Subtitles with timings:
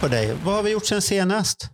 [0.00, 0.36] På dig.
[0.44, 1.70] Vad har vi gjort sen senast?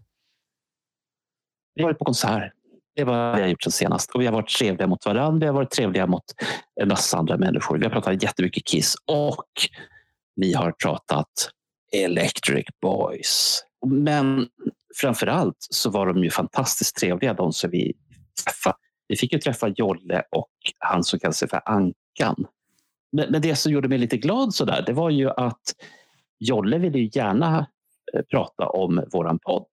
[1.74, 2.52] Vi har varit på konsert.
[2.96, 4.10] Det var vad vi har gjort sen senast.
[4.10, 5.40] Och vi har varit trevliga mot varandra.
[5.40, 6.24] Vi har varit trevliga mot
[6.80, 7.78] en massa andra människor.
[7.78, 9.46] Vi har pratat jättemycket Kiss och
[10.36, 11.50] vi har pratat
[11.92, 13.62] Electric Boys.
[13.86, 14.48] Men
[15.00, 17.92] framför allt så var de ju fantastiskt trevliga de som vi
[18.44, 18.76] träffade.
[19.08, 22.46] Vi fick ju träffa Jolle och han som kallar sig för Ankan.
[23.12, 25.74] Men, men det som gjorde mig lite glad så där, det var ju att
[26.38, 27.66] Jolle ville ju gärna
[28.14, 29.66] Eh, prata om våran podd.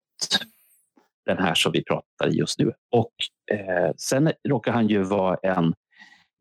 [1.25, 2.73] Den här som vi pratar i just nu.
[2.91, 3.13] Och
[3.51, 5.73] eh, sen råkar han ju vara en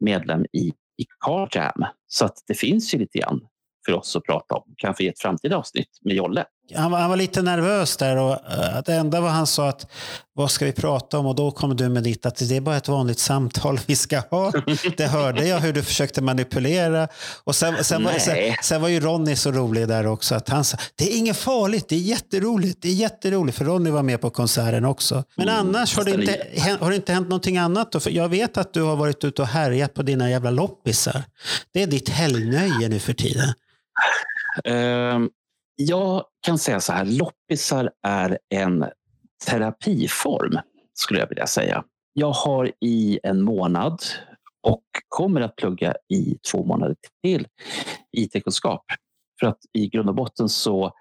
[0.00, 1.84] medlem i, i Car Jam.
[2.06, 3.46] Så att det finns ju lite grann
[3.86, 4.74] för oss att prata om.
[4.76, 6.44] Kanske i ett framtida avsnitt med Jolle.
[6.74, 9.86] Han var, han var lite nervös där och eh, det enda var han sa att
[10.34, 12.76] vad ska vi prata om och då kom du med ditt att det är bara
[12.76, 14.52] ett vanligt samtal vi ska ha.
[14.96, 17.08] Det hörde jag hur du försökte manipulera.
[17.44, 20.64] Och sen, sen, var, sen, sen var ju Ronny så rolig där också att han
[20.64, 24.20] sa det är inget farligt, det är jätteroligt, det är jätteroligt för Ronny var med
[24.20, 25.24] på konserten också.
[25.36, 26.46] Men Mm, annars har det, inte,
[26.80, 28.00] har det inte hänt någonting annat då?
[28.00, 31.22] För jag vet att du har varit ute och härjat på dina jävla loppisar.
[31.72, 33.52] Det är ditt helgnöje nu för tiden.
[34.64, 35.28] Ehm,
[35.80, 38.84] jag kan säga så här, loppisar är en
[39.46, 40.58] terapiform
[40.94, 41.84] skulle jag vilja säga.
[42.12, 44.02] Jag har i en månad
[44.62, 47.46] och kommer att plugga i två månader till
[48.12, 48.84] IT-kunskap.
[49.40, 50.92] För att i grund och botten så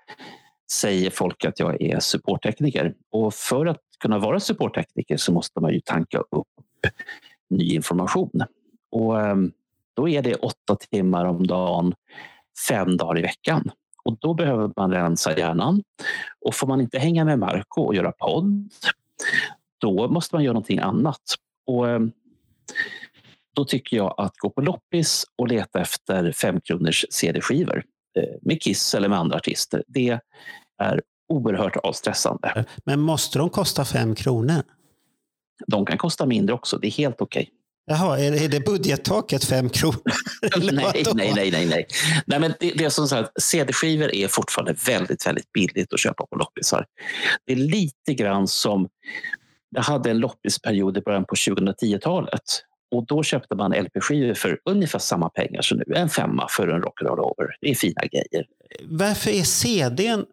[0.71, 2.93] säger folk att jag är supporttekniker.
[3.11, 6.47] Och för att kunna vara supporttekniker så måste man ju tanka upp
[7.49, 8.43] ny information.
[8.91, 9.51] Och ehm,
[9.95, 11.93] då är det åtta timmar om dagen,
[12.69, 13.71] fem dagar i veckan.
[14.07, 15.83] Och då behöver man rensa hjärnan.
[16.45, 18.69] Och får man inte hänga med Marco och göra podd,
[19.77, 21.21] då måste man göra någonting annat.
[21.65, 22.11] Och ehm,
[23.55, 27.83] då tycker jag att gå på loppis och leta efter femkronors CD-skivor
[28.17, 30.19] eh, med Kiss eller med andra artister, det
[30.77, 32.65] är oerhört avstressande.
[32.85, 34.63] Men måste de kosta fem kronor?
[35.67, 37.49] De kan kosta mindre också, det är helt okej.
[37.89, 40.01] Jaha, är det, budgettaket fem kronor?
[40.71, 41.87] Nej, nej, nej, nej, nej.
[42.25, 46.25] nej men det, det är som här, CD-skivor är fortfarande väldigt, väldigt billigt att köpa
[46.25, 46.85] på loppisar.
[47.45, 48.89] Det är lite grann som,
[49.69, 54.99] jag hade en loppisperiod i början på 2010-talet och då köpte man LP-skivor för ungefär
[54.99, 55.95] samma pengar som nu.
[55.95, 57.55] En femma för en rock'n'roll over.
[57.61, 58.45] Det är fina grejer.
[58.83, 60.25] Varför är CDn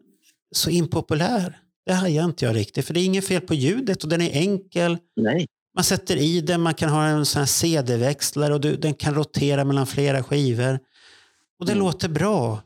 [0.55, 1.59] så impopulär?
[1.87, 2.87] Det hajar inte jag riktigt.
[2.87, 4.99] För det är inget fel på ljudet och den är enkel.
[5.17, 8.95] Nej, Man sätter i den, man kan ha en sån här CD-växlare och du, den
[8.95, 10.79] kan rotera mellan flera skivor.
[11.61, 11.85] Och det Mm.
[11.85, 12.63] låter bra.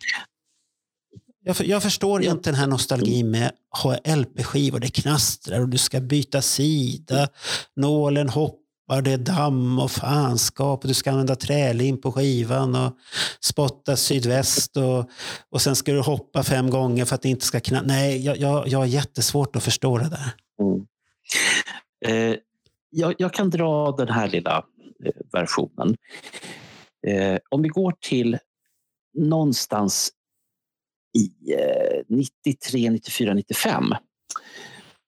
[1.44, 2.30] Jag, för- jag förstår Ja.
[2.30, 3.52] inte den här nostalgin med
[3.82, 4.78] ha LP-skivor.
[4.80, 7.28] Det knastrar och du ska byta sida.
[7.76, 10.82] Nålen hoppar, det är damm och fanskap.
[10.84, 12.96] Och du ska använda trälim på skivan och
[13.40, 14.76] spotta sydväst.
[14.76, 15.10] Och,
[15.50, 17.86] och sen ska du hoppa fem gånger för att det inte ska knastra.
[17.88, 20.32] Nej, jag, jag, jag har jättesvårt att förstå det där.
[20.62, 20.86] Mm.
[22.06, 22.36] Eh,
[22.90, 24.64] jag, jag kan dra den här lilla
[25.04, 25.96] eh, versionen.
[27.06, 28.38] Eh, om vi går till
[29.14, 30.10] någonstans
[31.18, 33.84] i eh, 93, 94, 95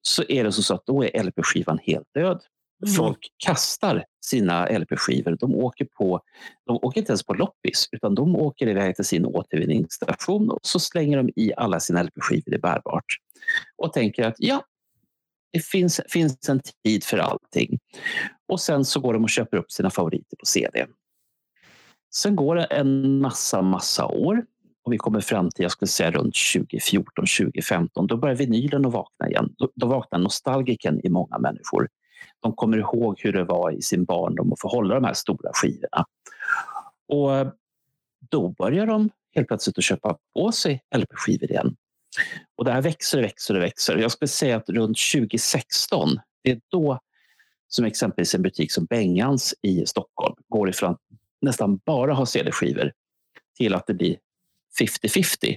[0.03, 2.41] så är det så att då är LP-skivan helt död.
[2.83, 2.95] Mm.
[2.95, 5.37] Folk kastar sina LP-skivor.
[5.41, 6.21] De åker, på,
[6.67, 10.81] de åker inte ens på loppis utan de åker iväg till sin återvinningsstation och så
[10.81, 13.17] slänger de i alla sina LP-skivor i bärbart
[13.77, 14.65] och tänker att ja,
[15.53, 17.79] det finns, finns en tid för allting.
[18.49, 20.87] Och sen så går de och köper upp sina favoriter på CD.
[22.15, 24.45] Sen går det en massa, massa år
[24.83, 28.07] och vi kommer fram till, jag skulle säga runt 2014, 2015.
[28.07, 29.55] Då börjar vinylen att vakna igen.
[29.59, 31.89] Då, då vaknar nostalgiken i många människor.
[32.41, 35.51] De kommer ihåg hur det var i sin barndom att få hålla de här stora
[35.55, 36.05] skivorna.
[37.09, 37.53] Och
[38.31, 41.77] då börjar de helt plötsligt att köpa på sig LP-skivor igen.
[42.57, 43.97] Och det här växer och växer och växer.
[43.97, 47.01] Jag skulle säga att runt 2016, det är då
[47.69, 51.01] som exempelvis en butik som Bengans i Stockholm går ifrån att
[51.41, 52.93] nästan bara ha CD-skivor
[53.57, 54.17] till att det blir
[54.81, 55.57] 50-50.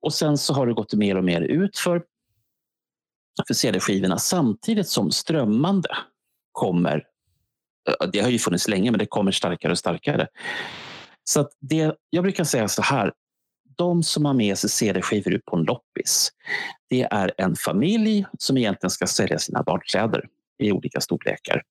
[0.00, 2.02] Och sen så har det gått mer och mer ut för,
[3.46, 5.88] för CD-skivorna samtidigt som strömmande
[6.52, 7.04] kommer.
[8.12, 10.28] Det har ju funnits länge men det kommer starkare och starkare.
[11.24, 13.12] Så att det, jag brukar säga så här
[13.78, 16.32] de som har med sig CD-skivor ut på en loppis,
[16.90, 20.24] det är en familj som egentligen ska sälja sina barnkläder
[20.58, 21.62] i olika storlekar.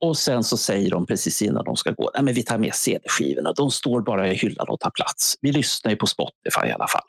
[0.00, 2.74] Och sen så säger de precis innan de ska gå, nej men vi tar med
[2.74, 5.34] CD-skivorna, de står bara i hyllan och tar plats.
[5.40, 7.06] Vi lyssnar ju på Spotify i alla fall.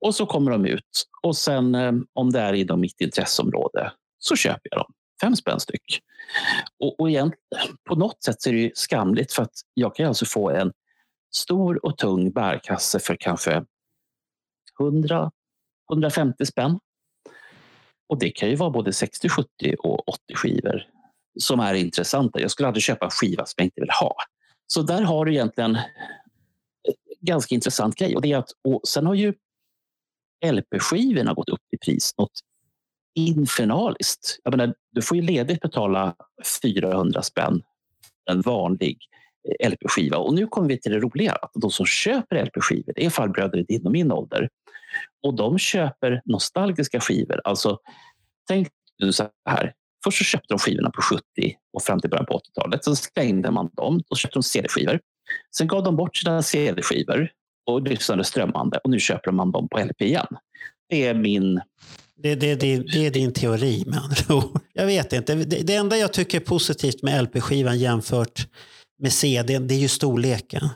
[0.00, 4.36] Och så kommer de ut och sen eh, om det är inom mitt intresseområde så
[4.36, 4.92] köper jag dem.
[5.20, 6.00] Fem spänn styck.
[6.80, 7.32] Och, och igen,
[7.88, 10.72] på något sätt så är det ju skamligt för att jag kan alltså få en
[11.30, 13.64] stor och tung bärkasse för kanske
[14.80, 15.30] 100,
[15.92, 16.78] 150 spänn.
[18.08, 19.48] Och det kan ju vara både 60, 70
[19.78, 20.86] och 80 skivor
[21.40, 22.40] som är intressanta.
[22.40, 24.16] Jag skulle aldrig köpa en skiva som jag inte vill ha.
[24.66, 28.16] Så där har du egentligen en ganska intressant grej.
[28.16, 29.34] Och det är att, och sen har ju
[30.46, 32.40] LP-skivorna gått upp i pris något
[33.14, 34.38] infernaliskt.
[34.44, 36.16] Jag menar, du får ju ledigt betala
[36.62, 37.62] 400 spänn
[38.30, 38.98] en vanlig
[39.64, 40.16] LP-skiva.
[40.16, 41.32] Och nu kommer vi till det roliga.
[41.32, 44.48] Att de som köper LP-skivor är farbröder i din och min ålder.
[45.22, 47.40] Och de köper nostalgiska skivor.
[47.44, 47.78] Alltså,
[48.48, 48.68] tänk
[48.98, 49.74] nu så här.
[50.04, 51.22] Först så köpte de skivorna på 70
[51.72, 52.84] och fram till början på 80-talet.
[52.84, 54.02] Sen slängde man dem.
[54.10, 55.00] och köpte de CD-skivor.
[55.56, 57.30] Sen gav de bort sina CD-skivor
[57.66, 60.26] och lyssnade strömmande och nu köper man dem på LP igen.
[60.88, 61.60] Det är min...
[62.22, 64.60] Det, det, det, det är din teori med andra ord.
[64.72, 65.34] Jag vet inte.
[65.34, 68.46] Det, det enda jag tycker är positivt med LP-skivan jämfört
[68.98, 70.68] med CD, det är ju storleken.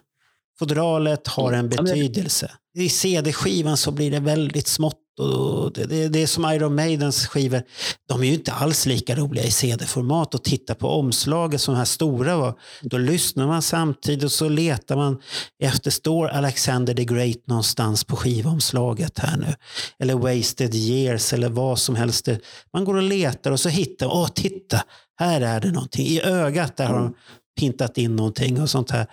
[0.58, 2.50] Fodralet har en betydelse.
[2.74, 7.26] I CD-skivan så blir det väldigt smått och det, det, det är som Iron Maidens
[7.26, 7.62] skivor.
[8.08, 10.34] De är ju inte alls lika roliga i CD-format.
[10.34, 12.54] Och titta på omslaget som de här stora var.
[12.82, 15.20] Då lyssnar man samtidigt och så letar man
[15.62, 19.54] efter, står Alexander the Great någonstans på skivomslaget här nu?
[19.98, 22.28] Eller Wasted Years eller vad som helst.
[22.72, 24.82] Man går och letar och så hittar man, åh titta,
[25.18, 26.06] här är det någonting.
[26.06, 27.14] I ögat där har de
[27.62, 29.06] pintat in någonting och sånt här.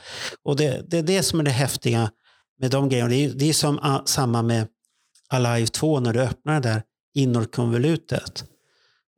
[0.44, 2.12] Och det, det är det som är det häftiga
[2.62, 3.10] med de grejerna.
[3.10, 4.68] Det är, det är som, ah, samma med
[5.30, 6.82] Alive 2 när du öppnar det där
[7.16, 8.44] innerkonvolutet.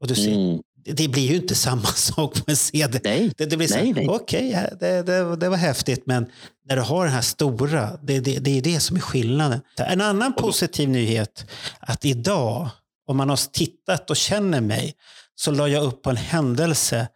[0.02, 0.62] Och du ser, Mm.
[0.86, 3.00] det, det blir ju inte samma sak med CD.
[3.04, 4.08] Nej, Det, det blir så, Nej, nej.
[4.10, 6.26] okej, ja, det, det, det var häftigt, men
[6.70, 9.62] när du har den här stora, det, det, det är det som är skillnaden.
[9.78, 11.46] En annan positiv nyhet,
[11.80, 12.70] att idag,
[13.08, 14.94] om man har tittat och känner mig,
[15.36, 17.08] så la jag upp på en händelse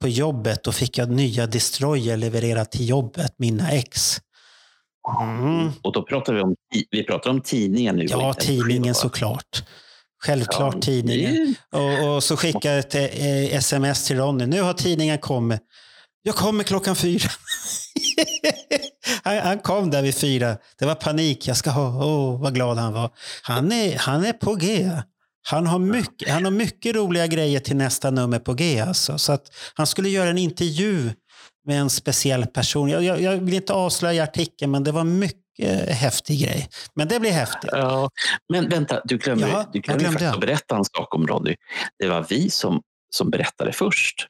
[0.00, 4.20] på jobbet och fick jag nya destroyer levererat till jobbet, mina ex.
[5.20, 5.70] Mm.
[5.82, 6.54] Och då pratar vi om,
[6.90, 8.06] vi pratar om tidningen nu.
[8.08, 9.62] Ja, tidningen såklart.
[10.24, 11.54] Självklart Ja, tidningen.
[11.72, 14.46] Och, och så skickar jag ett eh, sms till Ronny.
[14.46, 15.60] Nu har tidningen kommit.
[16.22, 17.30] Jag kommer klockan fyra.
[19.22, 20.56] han, han kom där vid fyra.
[20.78, 21.48] Det var panik.
[21.48, 22.04] Jag ska ha.
[22.04, 23.10] Åh, vad glad han var.
[23.42, 24.90] Han är, han är på G.
[25.50, 28.80] Han har, mycket, han har mycket roliga grejer till nästa nummer på G.
[28.80, 29.18] Alltså.
[29.18, 29.42] Så att
[29.74, 31.10] han skulle göra en intervju
[31.66, 32.88] med en speciell person.
[32.90, 36.68] Jag, jag, jag vill inte avslöja artikeln, men det var mycket häftig grej.
[36.94, 37.70] Men det blir häftigt.
[37.72, 38.10] Ja,
[38.52, 40.34] men vänta, du glömmer, Ja, du glömde jag.
[40.34, 41.54] att berätta en sak om Ronny.
[41.98, 44.26] Det var vi som, som berättade först.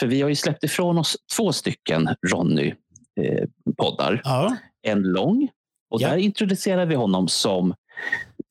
[0.00, 4.20] För vi har ju släppt ifrån oss två stycken Ronny-poddar.
[4.24, 5.48] Ja, en lång
[5.90, 6.08] och Ja.
[6.08, 7.74] där introducerar vi honom som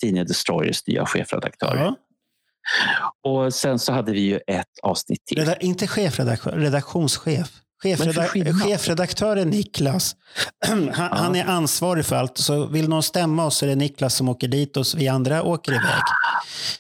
[0.01, 1.75] tidningen Destroyers nya chefredaktör.
[1.75, 1.95] ja.
[3.23, 5.37] Och sen så hade vi ju ett avsnitt till.
[5.37, 7.51] Reda, inte chefredaktör, redaktionschef.
[7.83, 8.61] Vad är det för Chefreda, skillnad?
[8.61, 10.15] chefredaktören Niklas,
[10.67, 12.37] han, han är ansvarig för allt.
[12.37, 15.43] Så vill någon stämma oss så är det Niklas som åker dit och vi andra
[15.43, 16.01] åker iväg.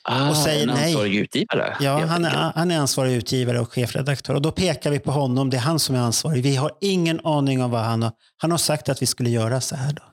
[0.03, 0.85] Ah, och säger nej.
[0.85, 1.77] ansvarig utgivare.
[1.79, 4.33] Ja, han är, han är ansvarig utgivare och chefredaktör.
[4.33, 5.49] Och då pekar vi på honom.
[5.49, 6.43] Det är han som är ansvarig.
[6.43, 8.11] Vi har ingen aning om vad han har...
[8.37, 9.93] Han har sagt att vi skulle göra så här.
[9.93, 10.03] Då.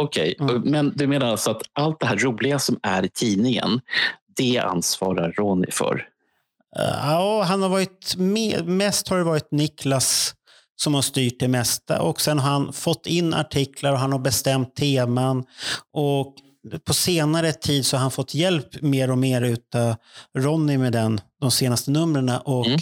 [0.00, 0.62] Okej, Mm.
[0.62, 3.80] men du menar alltså att allt det här roliga som är i tidningen,
[4.36, 6.06] det ansvarar Ronny för?
[6.76, 10.34] Ja, han har varit med, mest har det varit Niklas
[10.82, 14.18] som har styrt det mesta och sen har han fått in artiklar och han har
[14.18, 15.44] bestämt teman
[15.92, 16.34] och
[16.84, 19.94] på senare tid så har han fått hjälp mer och mer utav
[20.38, 22.80] Ronny med den de senaste numren och Mm.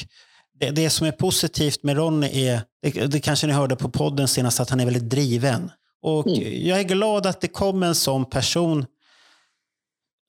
[0.61, 4.29] det, det som är positivt med Ronny är, det, det kanske ni hörde på podden
[4.29, 5.71] senast, att han är väldigt driven.
[6.03, 6.67] Och Mm.
[6.67, 8.87] jag är glad att det kom en sån person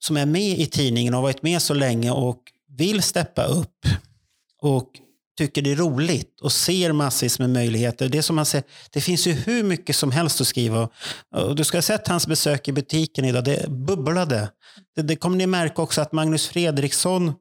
[0.04, 2.38] som är med i tidningen och har varit med så länge och
[2.76, 3.86] vill steppa upp
[4.62, 4.88] och
[5.38, 8.08] tycker det är roligt och ser massvis med möjligheter.
[8.08, 10.88] Det, som man säger, det finns ju hur mycket som helst att skriva.
[11.34, 13.44] Och du ska ha sett hans besök i butiken idag.
[13.44, 14.50] Det bubblade.
[14.96, 17.32] Det, det kommer ni märka också att Magnus Fredriksson,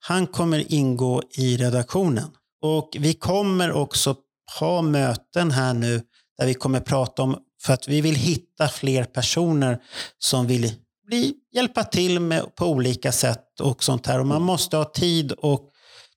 [0.00, 2.30] han kommer ingå i redaktionen.
[2.62, 4.16] Och vi kommer också
[4.60, 6.02] ha möten här nu
[6.38, 9.78] där vi kommer prata om, för att vi vill hitta fler personer
[10.18, 10.72] som vill
[11.06, 14.20] bli, hjälpa till med, på olika sätt och sånt här.
[14.20, 15.70] Och man måste ha tid och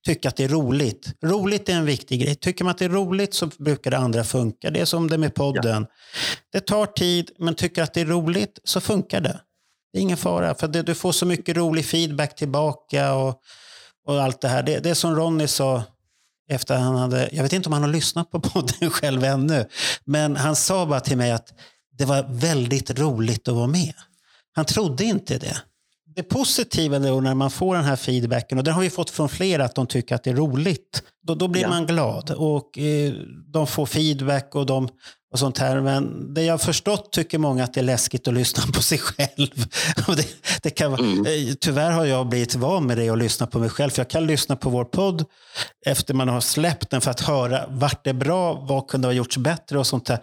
[0.06, 1.14] tycka att det är roligt.
[1.24, 2.36] Roligt är en viktig grej.
[2.36, 4.70] Tycker man att det är roligt så brukar det andra funka.
[4.70, 5.88] Det är som det med podden.
[6.52, 9.42] Det tar tid, men tycker att det är roligt så funkar det.
[9.94, 13.42] Det är ingen fara, för det, du får så mycket rolig feedback tillbaka och,
[14.08, 14.64] och allt det här.
[14.64, 15.84] Det, det är som Ronny sa
[16.52, 19.66] efter han hade, jag vet inte om han har lyssnat på podden själv ännu,
[20.06, 21.54] men han sa bara till mig att
[21.98, 23.94] det var väldigt roligt att vara med.
[24.54, 25.58] Han trodde inte det.
[26.16, 29.30] Det positiva då när man får den här feedbacken, och det har vi fått från
[29.30, 31.04] flera, att de tycker att det är roligt.
[31.28, 31.70] Då, då blir Ja.
[31.70, 33.14] man glad och eh,
[33.54, 34.90] de får feedback och, de,
[35.32, 35.82] och sånt här.
[35.82, 38.98] Men det jag har förstått tycker många att det är läskigt att lyssna på sig
[38.98, 39.66] själv.
[40.08, 40.26] Och det,
[40.64, 41.26] det kan, Mm.
[41.26, 43.90] eh, Tyvärr har jag blivit van med det att lyssna på mig själv.
[43.90, 45.26] För jag kan lyssna på vår podd
[45.86, 49.14] efter man har släppt den för att höra vart det är bra, vad kunde ha
[49.14, 50.20] gjorts bättre och sånt där.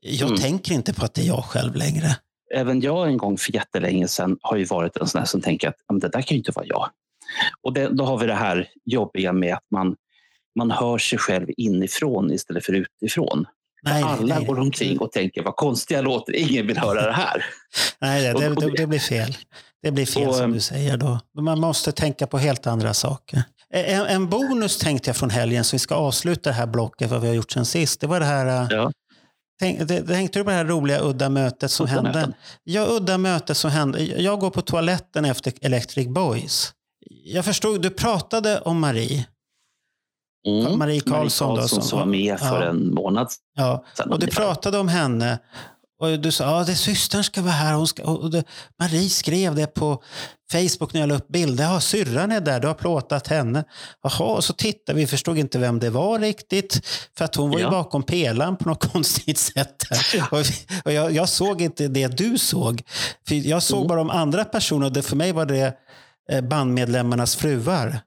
[0.00, 0.40] Jag Mm.
[0.40, 2.16] tänker inte på att det är jag själv längre.
[2.54, 5.68] Även jag en gång för jättelänge sedan har ju varit en sån här som tänker
[5.68, 6.88] att "Ja, men det där kan ju inte vara jag.
[7.62, 9.94] Och det, då har vi det här jobbiga med att man,
[10.58, 13.44] man hör sig själv inifrån istället för utifrån.
[13.84, 17.12] Nej, Alla nej, går omkring och tänker vad konstigt jag låter, ingen vill höra det
[17.12, 17.44] här.
[18.00, 19.36] nej det, det, det, blir fel.
[19.82, 21.20] Det blir fel Och, som ehm, du säger då.
[21.40, 23.42] Man måste tänka på helt andra saker.
[23.70, 27.20] En, en bonus tänkte jag från helgen, så vi ska avsluta det här blocket, vad
[27.20, 28.00] vi har gjort sen sist.
[28.00, 28.46] Det var det här...
[28.62, 28.92] äh, Ja.
[29.60, 32.10] Tänk, tänkte du på det här roliga udda mötet som Udda hände?
[32.12, 32.34] möten.
[32.64, 34.02] Ja, udda mötet som hände.
[34.04, 36.72] Jag går på toaletten efter Electric Boys.
[37.24, 39.26] Jag förstod, du pratade om Marie.
[40.46, 40.78] Mm.
[40.78, 42.68] Marie Karlsson då, som, var med för ja.
[42.70, 44.12] en månad Ja, sedan.
[44.12, 45.38] och du pratade om henne.
[46.00, 47.74] Och du sa att ja, systern ska vara här.
[47.74, 48.44] Hon ska, och det,
[48.80, 50.02] Marie skrev det på
[50.52, 51.64] Facebook när jag la upp bilder.
[51.64, 52.60] Ja, syrran är där.
[52.60, 53.64] Du har plåtat henne.
[54.02, 55.06] Jaha, och så tittade vi.
[55.06, 56.80] förstod inte vem det var riktigt.
[57.18, 57.70] För att hon var ju Ja.
[57.70, 59.82] bakom pelaren på något konstigt sätt.
[60.14, 60.26] Ja.
[60.30, 60.38] Och,
[60.84, 62.82] och jag, jag såg inte det du såg.
[63.28, 63.88] För jag såg Mm.
[63.88, 64.86] bara de andra personerna.
[64.86, 65.74] Och det, för mig var det
[66.32, 68.00] eh, bandmedlemmarnas fruar.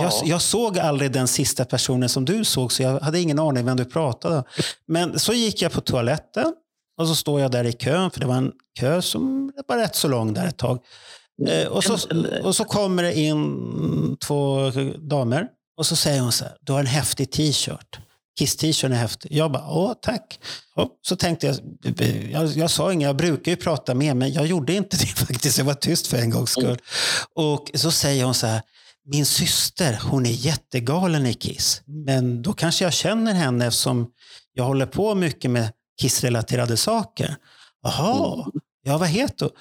[0.00, 0.22] Jag, Ja.
[0.24, 3.76] jag såg aldrig den sista personen som du såg, så jag hade ingen aning vem
[3.76, 4.44] du pratade.
[4.86, 6.54] Men så gick jag på toaletten
[6.98, 9.96] och så står jag där i kön, för det var en kö som var rätt
[9.96, 10.78] så lång där ett tag.
[11.48, 11.98] Eh, och, så,
[12.42, 16.80] och så kommer det in två damer och så säger hon så här, du har
[16.80, 17.98] en häftig t-shirt.
[18.38, 19.32] Kiss-t-shirten är häftig.
[19.32, 20.38] Jag bara, åh tack.
[20.76, 21.56] Och så tänkte jag,
[22.32, 25.58] jag, jag sa inget, jag brukar ju prata med, men jag gjorde inte det faktiskt.
[25.58, 26.78] Jag var tyst för en gångs skull.
[27.34, 28.62] Och så säger hon så här,
[29.10, 31.82] min syster, hon är jättegalen i Kiss.
[31.86, 34.10] Men då kanske jag känner henne eftersom
[34.52, 37.36] jag håller på mycket med Kiss-relaterade saker.
[37.82, 38.46] Jaha,
[38.82, 39.54] ja vad heter hon?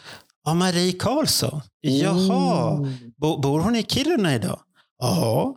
[0.44, 1.62] Ja, Marie Karlsson.
[1.82, 2.94] Jaha, Mm.
[3.18, 4.60] Bo, bor hon i Kiruna idag?
[5.00, 5.56] Ja.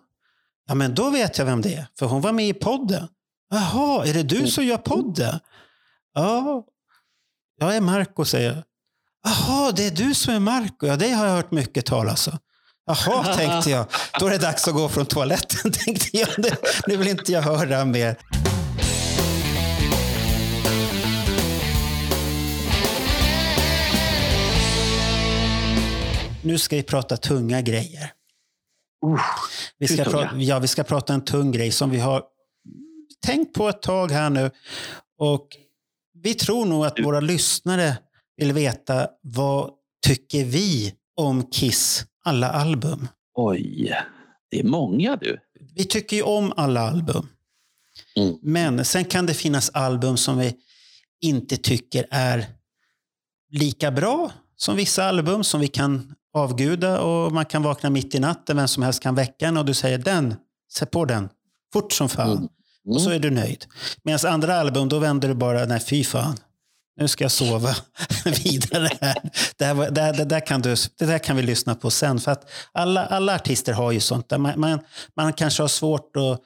[0.69, 3.09] Ja, men då vet jag vem det är, för hon var med i podden.
[3.51, 5.39] Jaha, är det du som gör podden?
[6.15, 6.65] Ja,
[7.61, 8.63] jag är Marco, säger jag.
[9.25, 10.87] Jaha, det är du som är Marco.
[10.87, 12.39] Ja, det har jag hört mycket talas om.
[12.87, 13.87] Jaha, tänkte jag.
[14.21, 16.29] Då är det dags att gå från toaletten, tänkte jag.
[16.87, 18.17] Nu- vill inte jag höra mer.
[26.45, 28.13] Nu ska vi prata tunga grejer.
[29.07, 29.21] Uh,
[29.79, 30.33] Vi ska, tunga?
[30.37, 32.23] ja, vi ska prata en tung grej som vi har
[33.27, 34.51] tänkt på ett tag här nu.
[35.19, 35.49] Och
[36.23, 37.99] vi tror nog att våra lyssnare
[38.37, 39.71] vill veta vad
[40.07, 43.09] tycker vi om Kiss alla album.
[43.35, 43.95] oj,
[44.51, 45.39] det är många du.
[45.75, 47.29] Vi tycker ju om alla album.
[48.17, 48.39] Mm.
[48.43, 50.55] Men sen kan det finnas album som vi
[51.21, 52.47] inte tycker är
[53.51, 58.19] lika bra som vissa album som vi kan avguda och man kan vakna mitt i
[58.19, 60.35] natten, vem som helst kan väcka en och du säger den,
[60.73, 61.29] sätt på den,
[61.73, 62.31] fort som fan.
[62.31, 62.49] Mm.
[62.89, 63.67] Och så är du nöjd.
[64.05, 66.37] Medan andra album, då vänder du bara, nej fy fan.
[66.97, 67.75] Nu ska jag sova
[68.45, 69.17] vidare här.
[69.57, 72.21] Det, här det, här- det, där kan du, det där kan vi lyssna på sen.
[72.21, 74.29] För att alla, alla artister har ju sånt.
[74.29, 74.81] Där man, man,
[75.17, 76.41] man kanske har svårt att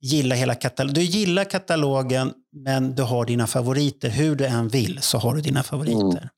[0.00, 0.94] gilla hela katalogen.
[0.94, 2.32] Du gillar katalogen,
[2.64, 4.08] men du har dina favoriter.
[4.10, 6.18] Hur du än vill så har du dina favoriter.
[6.18, 6.28] Mm.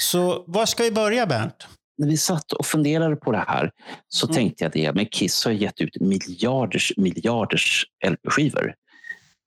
[0.00, 1.66] Så var ska vi börja Bernt?
[1.98, 3.70] När vi satt och funderade på det här
[4.08, 4.34] så Mm.
[4.36, 8.74] tänkte jag det, men Kiss har gett ut miljarders, miljarders LP-skivor.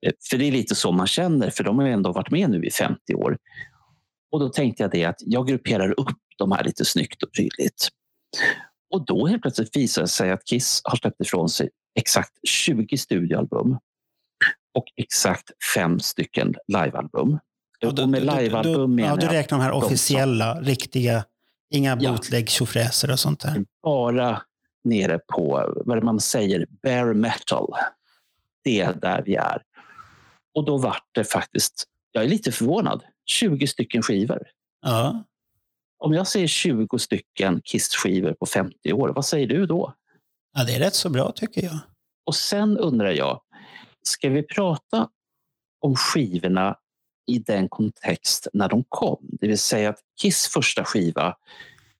[0.05, 2.49] Eh, För det är lite så man känner, för de har ju ändå varit med
[2.49, 3.37] nu i 50 år.
[4.31, 7.87] Och då tänkte jag det att jag grupperar upp de här lite snyggt och prydligt.
[8.93, 12.97] Och då helt plötsligt visade det sig att Kiss har släppt ifrån sig exakt 20
[12.97, 13.77] studioalbum
[14.73, 17.39] och exakt fem stycken livealbum.
[17.85, 21.25] Och med livealbum menar ja, du jag räknar de här de som- officiella, riktiga,
[21.73, 22.11] inga Ja.
[22.11, 23.65] bootleg tjofräser och sånt där.
[23.83, 24.41] bara
[24.83, 27.73] nere på vad man säger, bare metal.
[28.63, 29.61] Det är där vi är.
[30.57, 34.47] Och då vart det faktiskt, jag är lite förvånad, 20 stycken skivor.
[40.53, 41.79] Ja, det är rätt så bra tycker jag.
[42.25, 43.41] Och sen undrar jag,
[44.01, 45.09] ska vi prata
[45.79, 46.77] om skivorna
[47.31, 49.29] i den kontext när de kom?
[49.31, 51.35] Det vill säga att Kiss första skiva,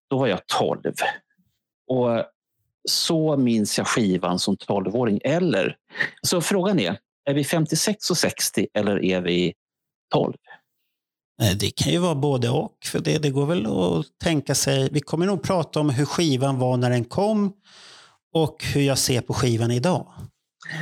[0.10, 0.94] då var jag 12.
[1.88, 2.26] Och
[2.90, 5.22] så minns jag skivan som 12-åring.
[5.24, 5.78] Eller,
[6.22, 9.54] så frågan är, är vi 56 och 60 eller är vi
[10.14, 10.34] 12?
[11.60, 12.78] Det kan ju vara både och.
[12.86, 14.90] För det, det går väl att tänka sig.
[14.92, 17.54] Vi kommer nog prata om hur skivan var när den kom
[18.34, 20.14] och hur jag ser på skivan idag.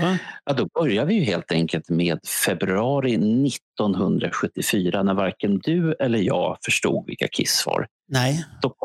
[0.01, 0.17] Ja.
[0.45, 6.57] ja, då börjar vi ju helt enkelt med februari 1974 när varken du eller jag
[6.65, 7.87] förstod vilka Kiss var.
[8.07, 8.45] Nej.
[8.61, 8.75] Då,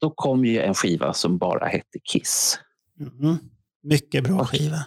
[0.00, 2.58] då kom ju en skiva som bara hette Kiss.
[3.00, 3.36] Mm.
[3.82, 4.86] Mycket bra skiva.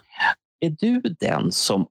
[0.60, 1.88] Är du den som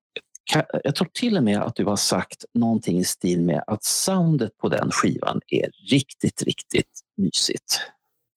[0.85, 4.57] jag tror till och med att du har sagt någonting i stil med att soundet
[4.59, 7.81] på den skivan är riktigt, riktigt mysigt.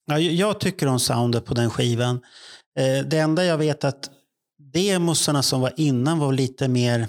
[0.06, 2.22] Ja, jag tycker om soundet på den skivan.
[2.80, 4.10] Eh, det enda jag vet att
[4.58, 7.08] demosarna som var innan var lite mer,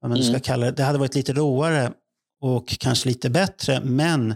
[0.00, 0.40] vad man ska mm.
[0.40, 1.92] kalla det, det hade varit lite råare
[2.40, 4.34] och kanske lite bättre, men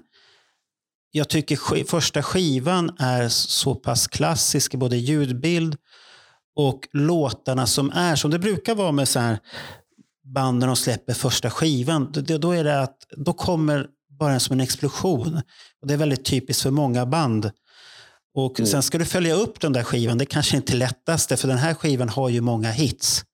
[1.10, 5.76] jag tycker första skivan är så pass klassisk i både ljudbild
[6.56, 9.38] och låtarna som är, som det brukar vara med så här
[10.24, 13.86] banden de släpper första skivan, då, är det att då kommer
[14.18, 15.40] bara som en explosion.
[15.82, 17.50] Och Det är väldigt typiskt för många band.
[18.34, 18.66] Och mm.
[18.66, 21.58] Sen ska du följa upp den där skivan, det kanske inte är lättaste, för den
[21.58, 23.24] här skivan har ju många hits.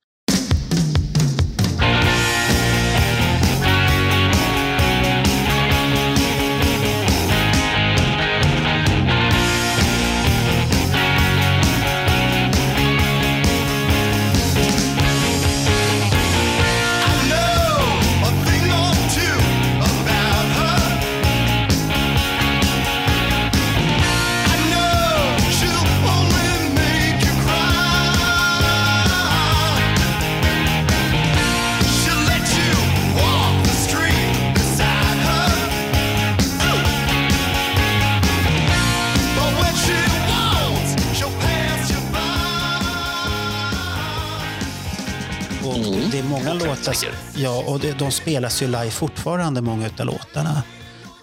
[46.69, 46.95] Låtar.
[47.37, 50.63] Ja, och det, de spelas ju live fortfarande, många av låtarna.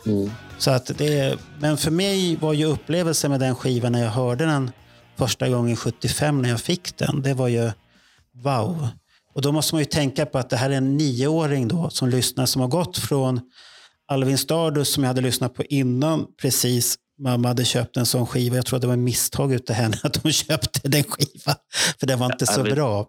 [0.06, 0.32] Mm.
[0.58, 4.46] Så att det, men för mig var ju upplevelsen med den skivan när jag hörde
[4.46, 4.72] den
[5.18, 7.72] första gången 75 när jag fick den, det var ju
[8.44, 8.88] wow.
[9.34, 12.10] Och då måste man ju tänka på att det här är en nioåring då som
[12.10, 13.42] lyssnar som har gått från
[14.08, 18.56] Alvin Stardust som jag hade lyssnat på innan precis mamma hade köpt en sån skiva.
[18.56, 21.56] Jag tror att det var ett misstag utav henne att hon köpte den skivan.
[22.00, 23.08] För den var inte så Alvin, bra.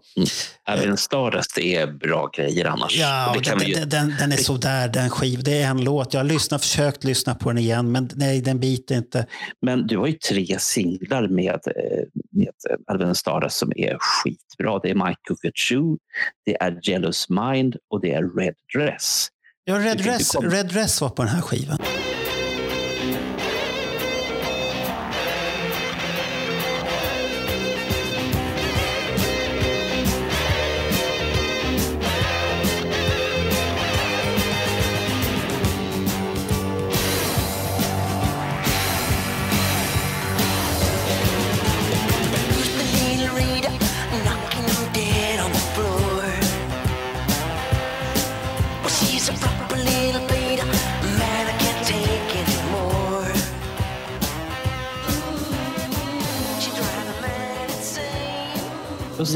[0.65, 2.97] Alvin Stardust är bra grejer annars.
[2.97, 3.73] Ja, den, ju...
[3.85, 5.43] den, den, är sådär den skivan.
[5.43, 6.13] Det är en låt.
[6.13, 9.25] Jag har lyssnat, försökt lyssna på den igen, men nej, den biter inte.
[9.61, 12.53] Men du har ju tre singlar med, eh, med
[12.87, 14.79] Alvin Stardust som är skitbra.
[14.79, 15.97] Det är My Cookachoo,
[16.45, 19.27] det är Jealous Mind och det är Red Dress.
[19.63, 21.77] Ja, Red Dress, Red Dress var på den här skivan.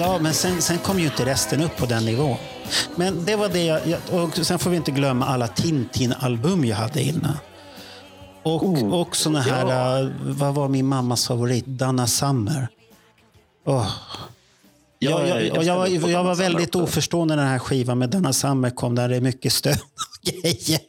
[0.01, 2.37] Ja, men sen, sen kom ju inte resten upp på den nivån.
[2.95, 7.01] Men det var det jag, och sen får vi inte glömma alla Tintin-album jag hade
[7.01, 7.37] innan.
[8.43, 9.99] Och, oh, och såna här, ja.
[9.99, 11.65] Äh, vad var min mammas favorit?
[11.65, 12.67] Dana Summer.
[13.65, 13.91] Oh.
[14.99, 18.33] Ja, jag, jag, jag, jag, jag var väldigt oförstående när den här skivan med Dana
[18.33, 20.79] Summer kom, där det är mycket stön och grejer.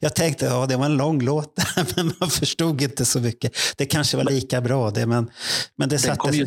[0.00, 1.58] Jag tänkte, ja det var en lång låt,
[1.96, 3.52] men man förstod inte så mycket.
[3.76, 5.30] Det kanske var lika bra det, men,
[5.76, 6.46] men det satte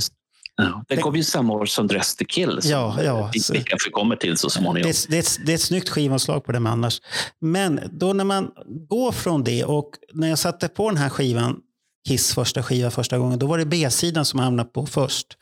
[0.57, 3.63] Ja, det kom ju samma år som Dress to kill som ja, ja, vi, vi
[3.63, 4.91] kanske kommer till så småningom.
[4.91, 7.01] Det, det, det är ett snyggt skivomslag på det annars.
[7.41, 8.51] Men då när man
[8.89, 11.59] går från det och när jag satte på den här skivan,
[12.07, 15.37] Kiss första skiva första gången, då var det B-sidan som hamnade på först.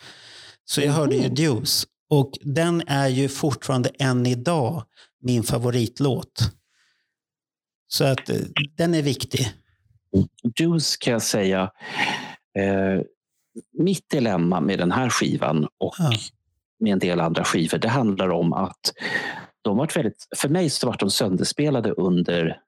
[0.66, 1.88] Så jag hörde ju Deuce.
[2.10, 4.84] Och den är ju fortfarande än idag
[5.22, 6.52] min favoritlåt.
[7.88, 8.38] Så att eh,
[8.78, 9.54] den är viktig.
[10.58, 11.72] Deuce kan jag säga,
[12.58, 13.02] eh,
[13.74, 16.12] mitt dilemma med den här skivan och ja.
[16.80, 18.94] med en del andra skivor, det handlar om att
[19.62, 22.60] de varit väldigt, för mig så var de sönderspelade under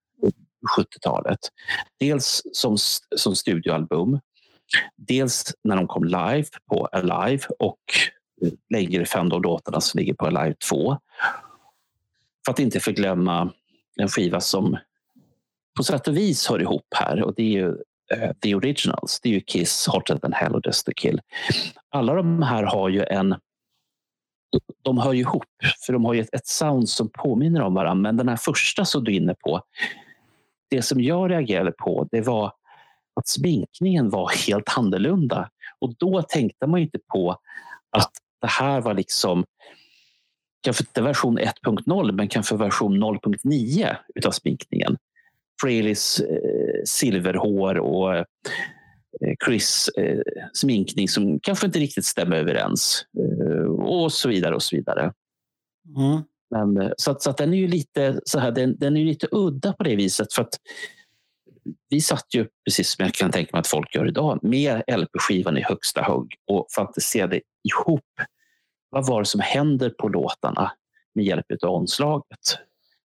[0.77, 1.39] 70-talet.
[1.99, 2.77] Dels som,
[3.15, 4.19] som studioalbum
[4.95, 7.79] Dels när de kom live på Alive och
[8.69, 10.97] längre fem då låtarna som ligger på Alive 2.
[12.45, 13.53] För att inte förglömma
[13.99, 14.77] en skiva som
[15.77, 17.77] på sätt och vis hör ihop här och det är ju
[18.15, 19.19] uh, The Originals.
[19.23, 21.21] Det är ju Kiss, Hotter than Hell och Just to Kill.
[21.89, 23.35] Alla de här har ju en
[24.83, 25.43] de hör ju ihop,
[25.85, 28.01] för de har ju ett, ett sound som påminner om varandra.
[28.01, 29.61] Men den här första som du är inne på,
[30.69, 32.53] det som jag reagerade på det var
[33.15, 35.49] att sminkningen var helt annorlunda.
[35.79, 37.31] Och då tänkte man inte på
[37.97, 39.45] att det här var liksom
[40.63, 44.97] kanske inte version 1.0 men kanske version 0.9 utav sminkningen.
[45.61, 48.25] Fraleys eh, silverhår och eh,
[49.45, 50.21] Chris eh,
[50.53, 55.13] sminkning som kanske inte riktigt stämmer överens eh, och så vidare och så vidare.
[55.97, 56.21] Mm.
[56.49, 59.05] Men, eh, så att, så att den är ju lite så här, den, den är
[59.05, 60.53] lite udda på det viset för att
[61.89, 65.57] vi satt ju, precis som jag kan tänka mig att folk gör idag, med LP-skivan
[65.57, 68.05] i högsta hugg och fantiserade ihop
[68.89, 70.71] vad var det som händer på låtarna
[71.15, 72.57] med hjälp av omslaget.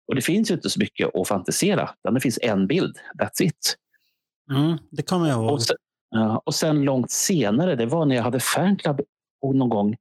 [0.08, 3.76] Och det finns ju inte så mycket att fantisera, det finns en bild, that's it.
[4.50, 5.52] Mm, det kommer jag ihåg.
[5.52, 5.76] Och sen,
[6.44, 9.00] och sen långt senare, det var när jag hade fanclub
[9.42, 9.96] någon gång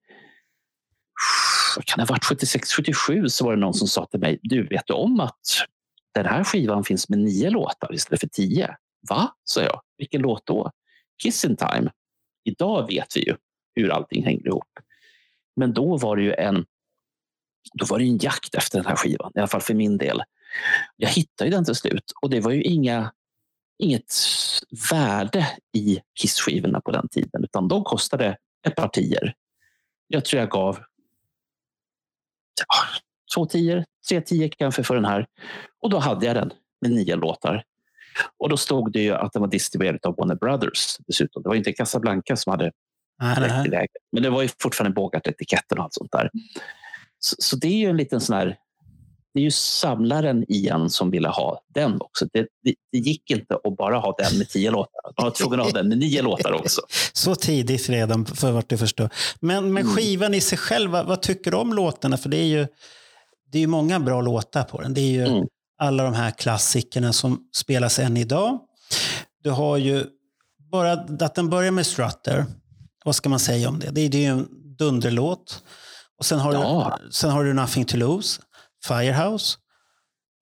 [1.86, 4.68] kan det ha varit 76, 77 så var det någon som sa till mig, du
[4.68, 5.40] vet du om att
[6.14, 8.76] den här skivan finns med nio låtar istället för tio?
[9.10, 9.36] Va?
[9.44, 9.82] sa jag.
[9.98, 10.72] Vilken låt då?
[11.24, 11.92] Kiss in time.
[12.44, 13.36] Idag vet vi ju
[13.76, 14.80] hur allting hänger ihop.
[15.56, 16.66] Men då var det ju en,
[17.74, 20.21] då var det en jakt efter den här skivan, i alla fall för min del.
[20.97, 23.12] Jag hittade den till slut och det var ju inga,
[23.78, 24.13] inget
[24.91, 29.34] värde i Kiss-skivorna på den tiden, utan de kostade ett par tior.
[30.08, 30.80] Jag tror jag gav
[32.67, 32.76] ja,
[33.36, 35.28] två tior, tre tior kanske för den här.
[35.82, 37.63] Och då hade jag den med nio låtar.
[38.38, 41.43] Och då stod det ju att den var distribuerad av Warner Brothers dessutom.
[41.43, 42.71] Det var inte Casablanca som hade
[43.21, 43.88] Nej, nej.
[44.12, 46.30] Men det var ju fortfarande bågat etiketten och allt sånt där.
[47.24, 48.58] Så, så det är ju en liten sån här...
[49.34, 52.26] Det är ju samlaren igen som ville ha den också.
[52.34, 55.02] Det, det, det gick inte att bara ha den med tio låtar.
[55.18, 56.82] Man var tvungen att ha den med nio låtar också.
[57.14, 59.10] Så tidigt redan för vart du förstår.
[59.40, 59.96] Men, men Mm.
[59.96, 62.18] skivan i sig själv, vad, vad tycker du om låtarna?
[62.18, 62.68] För det är ju
[63.52, 64.94] det är ju många bra låtar på den.
[64.94, 65.48] Det är ju Mm.
[65.80, 68.60] alla de här klassikerna som spelas än idag.
[69.44, 70.06] Du har ju
[70.72, 72.46] bara att den börjar med Strutter.
[73.06, 73.90] Vad ska man säga om det?
[73.92, 75.64] Det är, det är ju en dunderlåt.
[76.22, 77.00] Och sen har, Ja.
[77.06, 78.42] du, sen har du Nothing to lose,
[78.88, 79.58] Firehouse,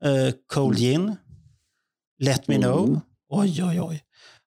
[0.05, 1.15] eh, Cold Gin,
[2.21, 2.61] Let Me Mm.
[2.71, 3.01] Know.
[3.29, 4.03] Oj, oj, oj.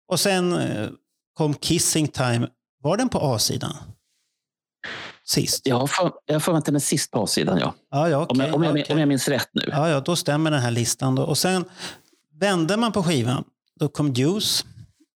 [0.08, 0.88] Och sen eh,
[1.34, 2.48] kom Kissing Time.
[2.82, 3.76] Var den på A-sidan?
[5.24, 5.66] Sist?
[5.66, 7.58] Jag har för- mig att den är sist på A-sidan.
[7.58, 7.74] Ja.
[7.90, 8.46] Ja, ja, Om, okej.
[8.46, 8.86] jag, om, jag, okej.
[8.94, 9.68] om jag minns rätt nu.
[9.72, 11.14] Ja, ja, då stämmer den här listan.
[11.14, 11.22] Då.
[11.22, 11.64] Och sen
[12.40, 13.44] vände man på skivan.
[13.80, 14.64] Då kom Juice.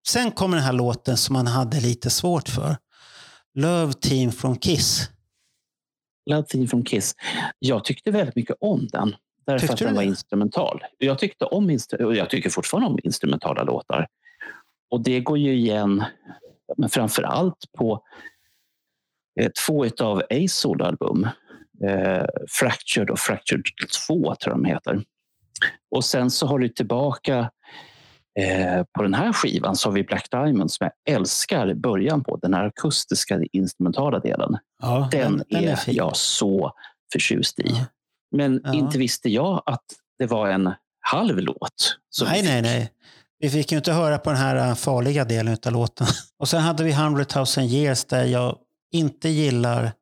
[0.08, 2.76] Sen kommer den här låten som man hade lite svårt för.
[3.54, 5.08] Love Team from Kiss.
[6.48, 7.14] Theme from Kiss.
[7.58, 9.14] Jag tyckte väldigt mycket om den.
[9.46, 10.08] Därför Tyckte att den var det?
[10.08, 10.84] instrumental.
[10.98, 14.06] Jag tyckte om och jag tycker fortfarande om instrumentala låtar.
[14.90, 16.04] Och det går ju igen,
[16.76, 18.04] men framför allt på
[19.40, 21.28] eh, två av Ace soloalbum.
[21.84, 23.64] Eh, Fractured och Fractured
[24.06, 25.04] 2 tror jag de heter.
[25.90, 27.50] Och sen så har du tillbaka
[28.40, 32.36] eh, på den här skivan så har vi Black Diamond som jag älskar början på.
[32.36, 34.58] Den här akustiska instrumentala delen.
[34.82, 35.94] Ja, Den, är, fin.
[35.94, 36.72] jag så
[37.12, 37.64] förtjust i.
[37.68, 37.84] Ja.
[38.36, 38.74] Men Ja.
[38.74, 39.84] inte visste jag att
[40.18, 41.98] det var en halv låt.
[42.24, 42.90] Nej, nej, nej.
[43.38, 46.06] Vi fick ju inte höra på den här äh, farliga delen av låten.
[46.38, 48.58] Och sen hade vi 100 000 years där jag
[48.92, 49.92] inte gillar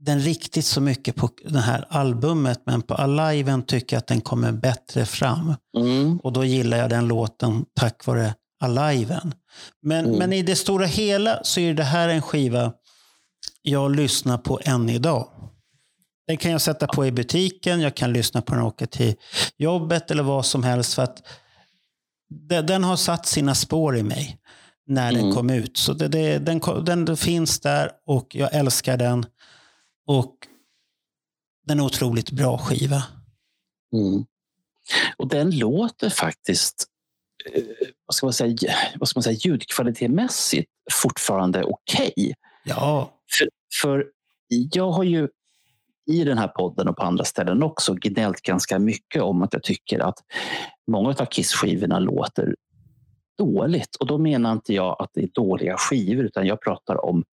[0.00, 2.60] den riktigt så mycket på det här albumet.
[2.66, 5.54] Men på Aliven tycker jag att den kommer bättre fram.
[5.76, 6.18] Mm.
[6.18, 9.34] Och då gillar jag den låten tack vare Aliven.
[9.82, 10.18] Men, Mm.
[10.18, 12.72] men i det stora hela så är det här en skiva
[13.62, 15.28] jag lyssnar på än idag.
[16.26, 19.14] Den kan jag sätta på i butiken, jag kan lyssna på den jag åker till
[19.56, 20.94] jobbet eller vad som helst.
[20.94, 21.22] för att
[22.62, 24.38] den, har satt sina spår i mig
[24.86, 25.34] när den Mm.
[25.34, 25.76] kom ut.
[25.76, 29.26] Så det, det, den, den finns där och jag älskar den.
[30.08, 30.34] Och
[31.66, 33.02] den är otroligt bra skiva.
[33.92, 34.24] Mm.
[35.16, 36.86] Och den låter faktiskt,
[37.54, 37.62] eh,
[38.06, 42.34] vad ska man säga, vad ska man säga ljudkvalitetmässigt fortfarande okej.
[42.64, 43.48] Ja, För,
[43.82, 44.06] för
[44.48, 45.28] jag har ju
[46.06, 49.62] i den här podden och på andra ställen också gnällt ganska mycket om att jag
[49.62, 50.18] tycker att
[50.86, 52.54] många av Kiss-skivorna låter
[53.38, 53.96] dåligt.
[53.96, 57.24] Och då menar inte jag att det är dåliga skivor utan jag pratar om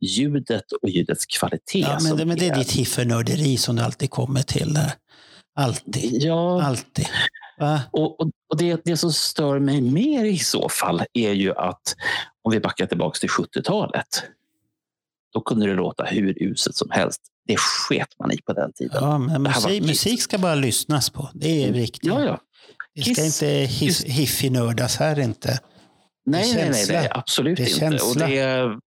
[0.00, 1.80] ljudet och ljudets kvalitet.
[1.80, 4.92] ja men, det, men det är ditt hiffernörderi som du alltid kommer till där.
[5.54, 6.22] Alltid.
[6.22, 7.06] Ja, Alltid.
[7.58, 7.80] Va?
[7.92, 11.94] Och, och, och det, det som stör mig mer i så fall är ju att
[12.42, 14.22] om vi backar tillbaka till 70-talet.
[15.32, 17.20] Då kunde det låta hur uselt som helst.
[17.46, 18.96] Det sket man i på den tiden.
[19.00, 21.30] Ja, men musik, musik ska bara lyssnas på.
[21.34, 22.04] Det är viktigt.
[22.04, 22.40] ja, ja.
[22.94, 25.60] Det ska Kiss- inte his, hiffig-nördas här inte.
[26.26, 27.78] Nej, nej, nej, nej, absolut Det är inte.
[27.80, 28.24] känsla.
[28.24, 28.78] Och det,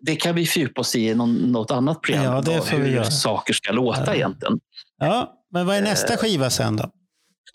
[0.00, 2.24] det kan vi fördjupa oss i i något annat program.
[2.24, 3.10] Ja, det får vi hur göra.
[3.10, 4.14] saker ska låta Ja.
[4.14, 4.60] egentligen.
[4.98, 6.90] Ja, men vad är nästa skiva sen då?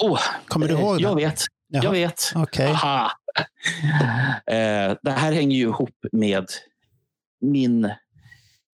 [0.03, 1.17] Oh, Kommer du eh, ihåg Jag den?
[1.17, 1.41] vet.
[1.67, 2.31] Jaha, Jag vet.
[2.35, 2.67] Okej.
[2.71, 3.11] Aha.
[4.47, 6.45] Eh, det här hänger ju ihop med
[7.41, 7.91] min,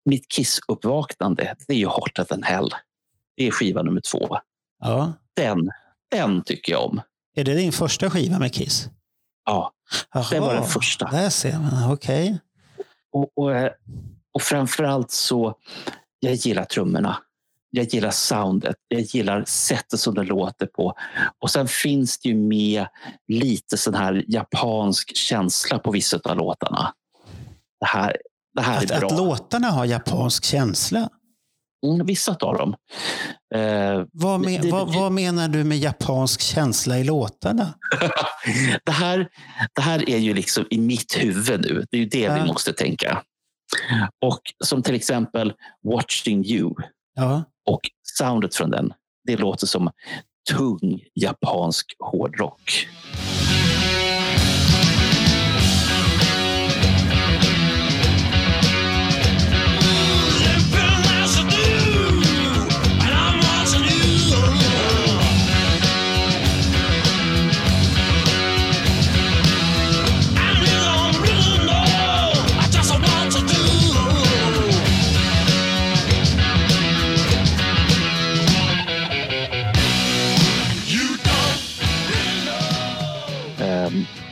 [0.04, 1.54] mitt Kiss-uppvaknande.
[1.68, 2.70] Det är ju Hotter than Hell.
[3.36, 4.38] Det är skiva nummer två.
[4.82, 5.12] Ja.
[5.36, 5.70] Den,
[6.10, 7.00] den tycker jag om.
[7.36, 8.88] Är det din första skiva med Kiss?
[9.44, 9.72] Ja,
[10.14, 11.10] Jaha, det var den första.
[11.10, 11.92] Där ser man.
[11.92, 12.38] Okej.
[13.16, 13.72] Och, och, eh,
[14.32, 15.54] och framförallt så,
[16.20, 17.16] jag gillar trummorna.
[17.70, 18.76] Jag gillar soundet.
[18.88, 20.94] Jag gillar sättet som det låter på.
[21.38, 22.86] Och sen finns det ju med
[23.28, 26.94] lite sån här japansk känsla på vissa av låtarna.
[27.80, 28.16] Det här,
[28.54, 29.08] det här Att, är bra.
[29.08, 31.08] att låtarna har japansk känsla.
[31.94, 32.74] Mm, vissa av dem.
[33.54, 37.74] Eh, Vad, men, Det- det- vad, vad menar du med japansk känsla i låtarna?
[38.84, 39.28] det, här,
[39.74, 41.84] det här är ju liksom i mitt huvud nu.
[41.90, 42.34] Det är ju det Ja.
[42.34, 43.22] vi måste tänka.
[44.24, 45.52] Och som till exempel
[45.92, 46.74] Watching You
[47.14, 47.44] Ja.
[47.70, 47.80] och
[48.18, 48.92] soundet från den.
[49.26, 49.90] Det låter som
[50.50, 52.86] tung japansk hårdrock.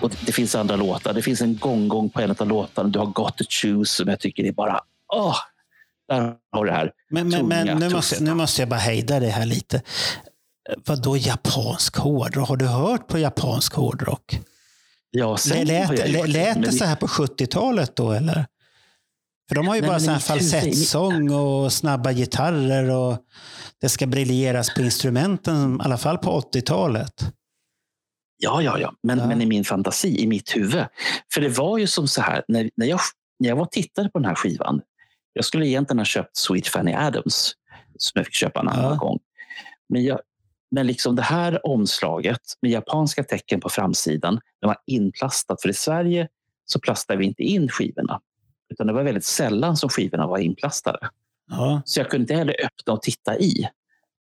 [0.05, 1.13] Och det, det finns andra låtar.
[1.13, 2.89] Det finns en gång-gång på en av låtarna.
[2.89, 4.81] Du har Got to choose som jag tycker är bara...
[5.13, 5.37] Åh,
[6.09, 6.93] där har du det här.
[7.11, 9.83] Men, men, men nu, måste, nu måste jag bara hejda det här lite.
[10.87, 12.49] Vad då japansk hårdrock?
[12.49, 14.41] Har du hört på japansk hårdrock?
[15.11, 18.47] Ja, sen har Lät, jag lät, lät det så här på 70-talet då eller?
[19.49, 23.19] För de har ju Nej, bara men så här falsettsång och snabba gitarrer och
[23.81, 27.33] det ska briljeras på instrumenten, i alla fall på 80-talet.
[28.45, 28.95] Ja, ja, ja.
[29.03, 29.27] Men, Ja.
[29.27, 30.85] men i min fantasi, i mitt huvud.
[31.35, 33.01] För det var ju som så här, när, när, jag,
[33.39, 34.81] när jag var tittade på den här skivan.
[35.33, 37.53] Jag skulle egentligen ha köpt Sweet Fanny Adams,
[37.99, 38.97] som jag fick köpa en annan Ja.
[38.97, 39.19] gång.
[39.89, 40.21] Men, jag,
[40.71, 45.63] men liksom det här omslaget med japanska tecken på framsidan, det var inplastat.
[45.63, 46.29] För i Sverige
[46.67, 48.21] så plastade vi inte in skivorna.
[48.73, 50.99] Utan det var väldigt sällan som skivorna var inplastade.
[51.51, 51.83] Ja.
[51.85, 53.69] Så jag kunde inte heller öppna och titta i.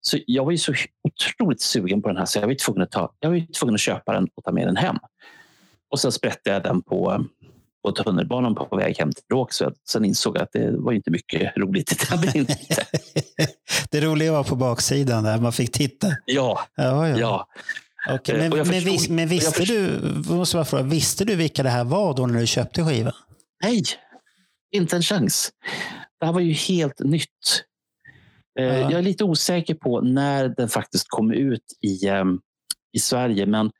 [0.00, 0.74] Så jag var ju så
[1.08, 3.74] otroligt sugen på den här så jag var ju tvungen att, ta, jag var tvungen
[3.74, 4.96] att köpa den och ta med den hem.
[5.90, 7.24] Och sen sprättade jag den på,
[7.84, 9.74] på tunnelbanan på väg hem till Rågsved.
[9.88, 12.24] Sen insåg jag att det var inte mycket roligt i den.
[12.36, 12.86] inte.
[13.90, 16.06] det roliga var på baksidan där man fick titta.
[16.24, 17.18] Ja, Ja, ja.
[17.18, 17.48] ja.
[18.10, 20.82] Okej, Eh, men, jag men, förstod- vis, men jag visste, förstod- du, måste bara fråga,
[20.82, 23.12] visste du vilka det här var då när du köpte skivan?
[23.62, 23.82] Nej,
[24.72, 25.50] inte en chans.
[26.20, 27.64] Det här var ju helt nytt.
[28.60, 28.90] Eh, Ja.
[28.90, 32.24] Jag är lite osäker på när den faktiskt kom ut i, eh,
[32.92, 33.70] i Sverige, men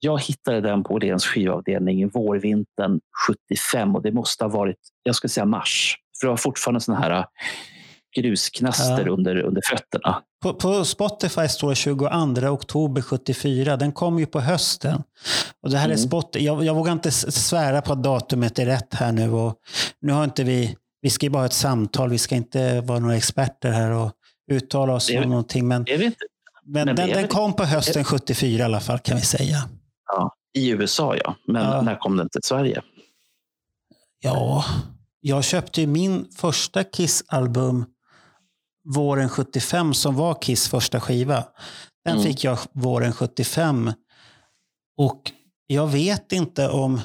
[0.00, 3.00] jag hittade den på Åhléns skivavdelning i vårvintern
[3.48, 5.96] 75 och det måste ha varit, jag skulle säga mars.
[6.20, 7.24] För det var fortfarande såna här eh,
[8.16, 9.12] grusknaster Ja.
[9.12, 10.22] under, under fötterna.
[10.42, 12.06] På, på Spotify står det 22
[12.48, 13.76] oktober 74.
[13.76, 15.02] Den kom ju på hösten.
[15.62, 15.98] Och det här är Mm.
[15.98, 19.30] spot, jag, jag vågar inte svära på att datumet är rätt här nu.
[19.30, 19.54] Och
[20.00, 22.10] nu har inte vi, vi ska ju bara ha ett samtal.
[22.10, 24.12] Vi ska inte vara några experter här och
[24.50, 25.68] uttala oss om någonting.
[25.68, 25.86] Men,
[26.64, 29.68] men den, den kom på hösten 74 i alla fall kan vi säga.
[30.06, 31.34] Ja, I USA, ja.
[31.46, 31.82] Men Ja.
[31.82, 32.82] när kom den till Sverige?
[34.22, 34.64] Ja,
[35.20, 37.84] jag köpte ju min första Kiss-album
[38.94, 41.44] våren 75 som var Kiss första skiva.
[42.04, 42.24] Den Mm.
[42.26, 43.92] fick jag våren 75.
[44.96, 45.32] Och
[45.66, 47.00] jag vet inte om...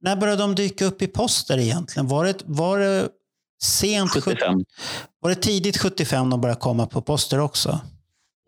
[0.00, 2.08] När började de dyka upp i poster egentligen?
[2.08, 3.08] Var det, var det
[3.62, 4.64] sent 70, 75.
[5.20, 7.80] Var det tidigt 75 de började komma på poster också?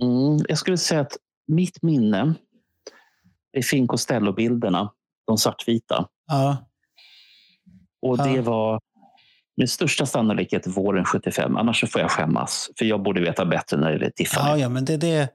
[0.03, 2.35] Mm, jag skulle säga att mitt minne
[3.53, 4.93] är Finn Costello-bilderna,
[5.27, 6.07] de svartvita.
[6.27, 6.57] Ja,
[8.03, 8.25] Och Ja.
[8.25, 8.81] det var
[9.57, 11.57] med största sannolikhet våren 75.
[11.57, 12.71] Annars så får jag skämmas.
[12.79, 14.49] För jag borde veta bättre när det gäller Tiffany.
[14.51, 15.29] ja, ja men det är det.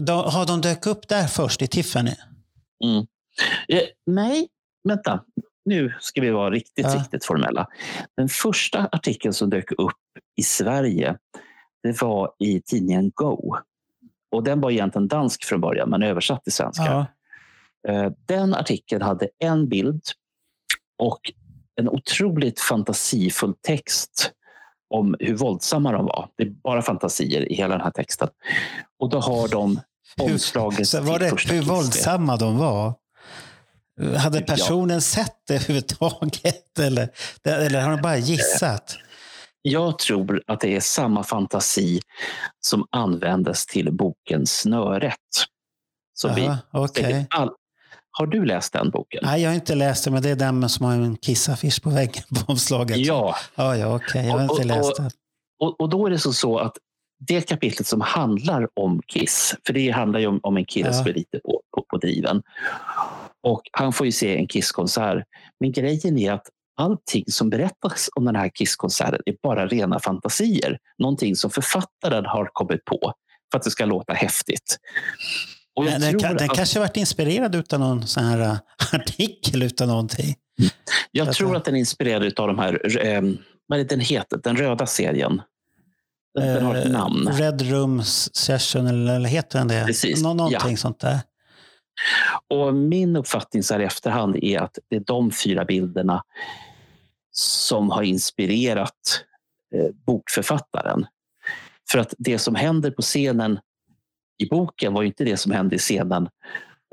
[0.00, 2.14] De, har de dök upp där först i Tiffany?
[2.84, 3.06] Mm.
[3.68, 4.48] Eh, nej,
[4.88, 5.24] vänta.
[5.64, 6.94] Nu ska vi vara riktigt, Ja.
[6.94, 7.66] riktigt formella.
[8.16, 9.92] Den första artikeln som dök upp
[10.36, 11.16] i Sverige
[11.82, 13.56] det var i tidningen Go.
[14.30, 16.84] och den var egentligen dansk från början, men översatt till svenska.
[16.84, 17.06] Ja.
[17.92, 20.02] Eh, Den artikeln hade en bild
[20.98, 21.20] och
[21.80, 24.32] en otroligt fantasifull text
[24.94, 26.28] om hur våldsamma de var.
[26.36, 28.28] Det är bara fantasier i hela den här texten.
[28.98, 29.80] Och då har de
[30.20, 32.94] omslaget Så var det hur våldsamma de var?
[34.18, 36.78] Hade Typ, personen sett det överhuvudtaget?
[36.78, 37.08] Eller,
[37.44, 38.98] eller har de bara gissat?
[39.62, 42.00] Jag tror att det är samma fantasi
[42.60, 45.14] som användes till boken Snöret.
[46.14, 47.04] Som vi Jaha, okej.
[47.04, 47.50] säkert all...
[48.10, 49.20] Har du läst den boken?
[49.24, 51.90] Nej, jag har inte läst det, men det är den som har en kissaffisch på
[51.90, 52.96] väggen på omslaget.
[52.96, 54.26] Ja, ja, ja okej.
[54.26, 55.10] Jag har Och- inte och- läst det.
[55.58, 56.72] och, och då är det så, så att
[57.28, 60.92] det kapitlet som handlar om Kiss, för det handlar ju om, om en kille Ja.
[60.92, 62.42] som är lite på, på, på driven.
[63.46, 65.24] Och han får ju se en Kiss-konsert.
[65.60, 70.78] Men grejen är att allting som berättas om den här Kiss-konserten är bara rena fantasier.
[70.98, 73.12] Någonting som författaren har kommit på
[73.50, 74.76] för att det ska låta häftigt.
[75.76, 78.56] Och jag den, kan, den att- kanske varit inspirerad av någon sån här äh,
[79.00, 80.34] artikel utan någonting.
[81.10, 83.22] Jag tror att den är inspirerad av de här, eh,
[83.66, 85.42] vad är den heter, den röda serien.
[86.34, 87.28] Den, den har ett Eh, namn.
[87.32, 89.84] Red Room Session, eller, eller heter den det?
[89.86, 90.76] Precis, Nå, någonting ja.
[90.76, 91.18] sånt där.
[92.48, 96.22] Och min uppfattning så här i efterhand är att det är de fyra bilderna
[97.30, 99.24] som har inspirerat
[99.74, 101.06] eh, bokförfattaren.
[101.90, 103.58] För att det som händer på scenen
[104.38, 106.28] i boken var ju inte det som hände i scenen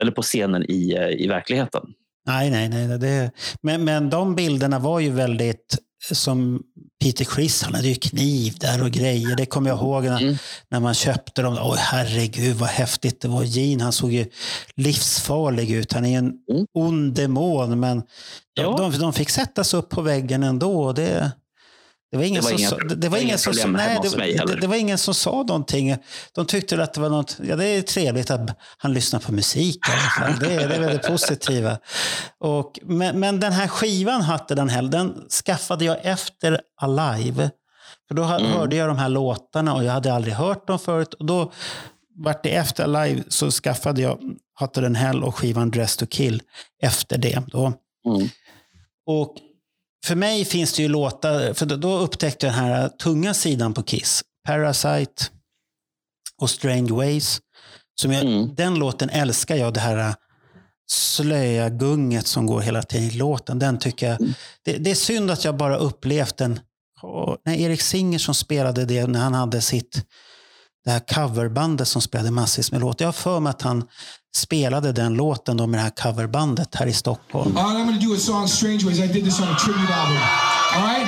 [0.02, 1.94] eller på scenen i, eh, i verkligheten.
[2.26, 3.00] Nej, nej, nej.
[3.00, 5.78] Det, men, men de bilderna var ju väldigt
[6.12, 6.62] som
[7.04, 9.36] Peter Criss, han hade ju kniv där och grejer.
[9.36, 10.36] Det kommer jag ihåg när, Mm.
[10.70, 11.58] när man köpte dem.
[11.62, 13.44] Oj, herregud vad häftigt det var.
[13.44, 14.26] Gene, han såg ju
[14.76, 15.94] livsfarlig ut.
[15.94, 16.66] Han är en Mm.
[16.74, 18.00] ond demon, men
[18.56, 18.78] de, Ja.
[18.78, 20.94] de, de fick sättas upp på väggen ändå.
[20.94, 21.32] Det,
[22.13, 24.12] det var ingen Det var som inga- det, var ingen som problem nej, hemma hos
[24.12, 24.56] det, mig det, heller.
[24.62, 25.97] det var ingen som sa någonting.
[26.34, 29.76] De tyckte att det var något, ja det är trevligt att han lyssnar på musik
[29.89, 30.39] i alla fall.
[30.39, 31.78] Det, är- det är väldigt positiva.
[32.39, 35.13] Och, men, men den här skivan hade den här, den
[35.45, 37.49] skaffade jag efter Alive.
[38.08, 38.52] För då Mm.
[38.52, 41.13] hörde jag de här låtarna och jag hade aldrig hört dem förut.
[41.13, 41.52] Och då
[42.15, 44.19] vart det efter Alive så skaffade jag
[44.60, 46.41] Hotter than Hell och skivan Dress to Kill
[46.82, 47.41] efter det.
[47.47, 47.65] Då.
[48.08, 48.30] Mm.
[49.06, 49.36] Och
[50.06, 53.84] för mig finns det ju låtar, för då- upptäckte jag den här tunga sidan på
[53.84, 54.22] Kiss.
[54.48, 55.24] Parasite
[56.42, 57.42] och Strange Ways.
[58.02, 58.56] Som jag, Mm.
[58.56, 60.16] Den låten älskar jag, det här
[60.92, 63.60] slöa gunget som går hela tiden i låten.
[63.60, 64.34] Den tycker jag, Mm.
[64.66, 66.60] det, det är synd att jag bara upplevt den,
[67.02, 70.06] Åh, när Erik Singer som spelade det, när han hade sitt
[70.86, 73.06] det här coverbandet som spelade massvis med låtar.
[73.06, 73.88] Jag har för mig att han
[74.36, 77.58] spelade den låten då med det här coverbandet här i Stockholm.
[77.58, 79.00] All right, I'm gonna do a song Strange Ways.
[79.00, 80.17] I did this on a tribute album.
[80.76, 81.08] All right?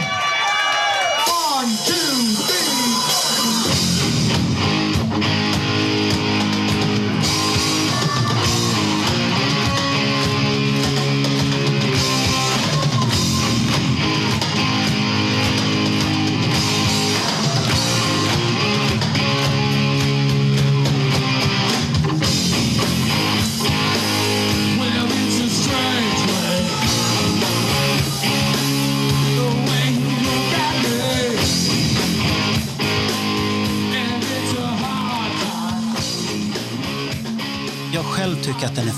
[1.55, 1.69] One,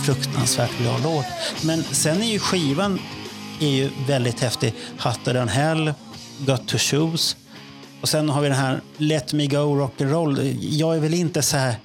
[0.08, 1.26] fruktansvärt bra låt.
[1.64, 3.00] Men sen är ju skivan
[3.60, 4.74] är ju väldigt häftig.
[5.00, 5.94] Hotter than hell,
[6.40, 7.38] Got to shoes.
[8.02, 10.58] Och sen har vi den här Let me go rock'n'roll.
[10.60, 11.76] Jag är väl inte så här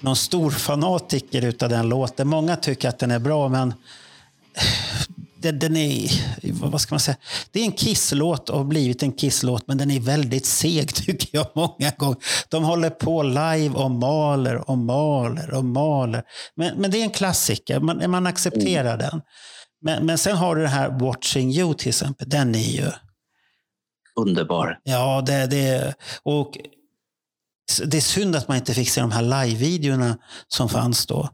[0.00, 2.28] någon stor fanatiker utav den låten.
[2.28, 3.74] Många tycker att den är bra, men
[5.42, 6.10] den, den är,
[6.52, 7.16] vad ska man säga?
[7.50, 11.28] Det är en kisslåt och har blivit en kisslåt, men den är väldigt seg tycker
[11.32, 12.16] jag många gånger.
[12.48, 16.22] De håller på live och maler och maler och maler.
[16.54, 19.22] Men, men det är en klassiker, man, man accepterar den.
[19.84, 22.28] Men, men sen har du det här Watching You till exempel.
[22.28, 22.90] Den är ju...
[24.20, 24.78] Underbar.
[24.82, 26.58] Ja, det, det, och
[27.84, 31.28] det är synd att man inte fick se de här live-videorna som fanns då.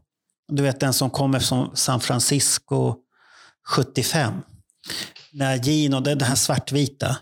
[0.47, 2.95] Du vet den som kommer från San Francisco
[3.69, 4.33] 75.
[5.31, 7.17] När Gino, den här svartvita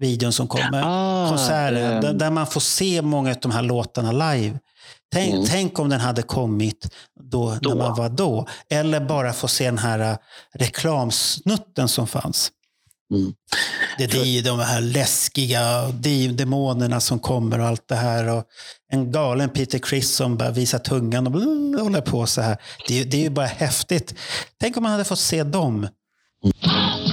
[0.00, 0.82] videon som kommer.
[0.84, 2.00] Ah, konserten, ehm.
[2.00, 4.58] där, där man får se många av de här låtarna live.
[5.12, 5.46] Tänk, Mm.
[5.48, 7.68] tänk om den hade kommit då, Då.
[7.70, 8.46] när man var då.
[8.70, 10.16] Eller bara få se den här äh,
[10.54, 12.50] reklamsnutten som fanns.
[13.14, 13.32] Mm.
[13.98, 18.28] Det, är ju de här läskiga de- demonerna som kommer och allt det här.
[18.28, 18.44] Och
[18.92, 21.32] en galen Peter Criss som bara visar tungan och
[21.82, 22.56] håller på så här.
[22.88, 24.14] Det, är- det är ju bara häftigt.
[24.60, 25.88] Tänk om man hade fått se dem.
[26.44, 27.03] Kiss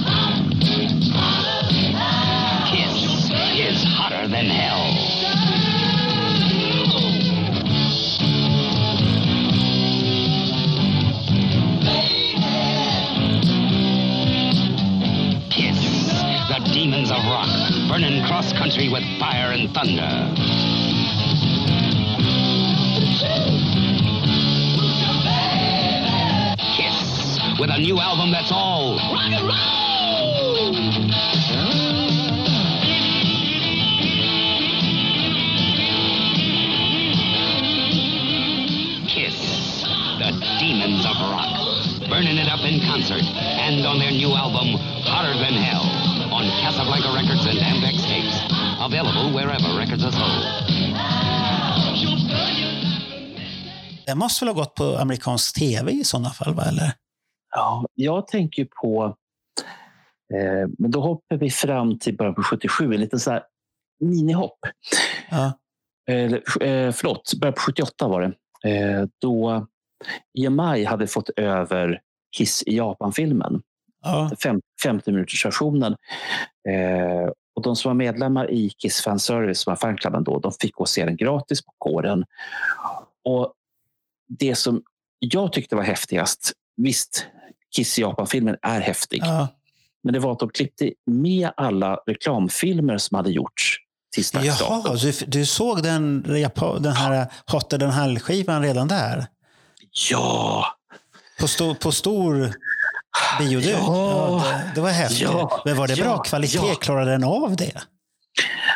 [16.90, 20.02] running cross country with fire and thunder.
[26.74, 30.72] Kiss with a new album that's all rock and roll.
[39.06, 39.84] Kiss,
[40.18, 44.74] the demons of rock, burning it up in concert and on their new album,
[45.04, 46.11] Hotter Than Hell,
[46.42, 48.36] on Casablanca Records and Ampex tapes.
[48.80, 50.44] Available wherever records are sold.
[54.06, 56.62] Den måste väl ha gått på amerikansk tv i sådana fall, va?
[56.62, 56.92] eller?
[57.54, 59.16] Ja, jag tänker på...
[60.34, 63.42] Eh, men då hoppar vi fram till början på 77, en liten så här
[64.00, 64.58] minihopp.
[65.30, 65.52] Ja.
[66.10, 66.32] Eh,
[66.68, 68.34] eh, förlåt, början på 78 var det.
[68.70, 69.66] Eh, då
[70.38, 72.00] EMI hade fått över
[72.36, 73.62] Kiss i Japan-filmen.
[74.02, 74.30] Ja.
[74.42, 75.92] Fem, 50 minuters versionen.
[76.68, 80.52] Eh, och de som var medlemmar i Kiss Fan Service, som var fanklubben då, de
[80.60, 82.24] fick gå och se den gratis på kåren.
[83.24, 83.52] Och
[84.38, 84.82] det som
[85.18, 87.26] jag tyckte var häftigast, visst,
[87.76, 89.48] Kiss i Japan-filmen är häftig, Ja.
[90.02, 93.76] men det var att de klippte med alla reklamfilmer som hade gjorts
[94.14, 94.24] till.
[94.32, 99.26] Jaha, du, du såg den, den här Hotter than Hell-skivan redan där?
[100.10, 100.66] Ja,
[101.40, 102.52] På, sto, på stor
[103.38, 103.66] bioduk?
[103.78, 104.42] Ja.
[104.44, 105.20] det, det var häftigt.
[105.20, 105.62] Ja.
[105.64, 106.18] Men var det bra Ja.
[106.22, 106.58] kvalitet?
[106.68, 106.74] Ja.
[106.74, 107.72] Klarade den av det?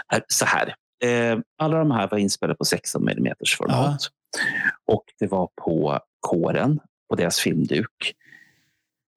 [0.08, 0.74] här- så här.
[1.04, 4.00] Eh, alla de här var inspelade på 16 mm format.
[4.92, 6.80] Och det var på kåren,
[7.10, 8.12] på deras filmduk.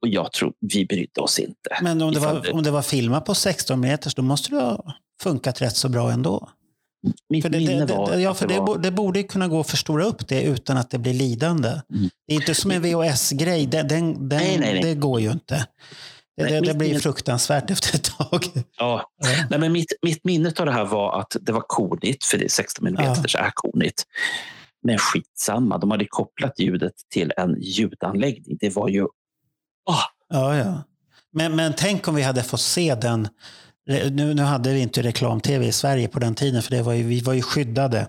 [0.01, 1.77] Och jag tror vi brydde oss inte.
[1.81, 4.93] Men om det var, om det var filmat på 16 meters, då måste det ha
[5.23, 6.49] funkat rätt så bra ändå.
[7.29, 8.77] Mitt För det, minne var det, ja, för det det, var...
[8.77, 11.69] det borde kunna gå att förstora upp det utan att det blir lidande.
[11.69, 12.09] Mm.
[12.27, 13.65] Det är inte som en VHS-grej.
[13.67, 14.83] Den, den, den, Nej, nej, nej.
[14.83, 15.67] Det går ju inte.
[16.37, 18.45] Det, det, blir fruktansvärt efter ett tag.
[18.55, 18.63] Ja.
[18.77, 19.29] Ja.
[19.49, 22.45] Nej, men mitt, mitt minne av det här var att det var konigt, för det
[22.45, 23.39] är 16 mm Ja.
[23.39, 24.03] är konigt.
[24.83, 28.57] Men skitsamma, de hade kopplat ljudet till en ljudanläggning.
[28.59, 29.03] Det var ju...
[29.89, 30.83] Ah, Ja, ja.
[31.31, 33.27] Men, men tänk om vi hade fått se den.
[34.11, 37.03] Nu, nu hade vi inte reklam-tv i Sverige på den tiden, för det var ju,
[37.03, 38.07] vi var ju skyddade.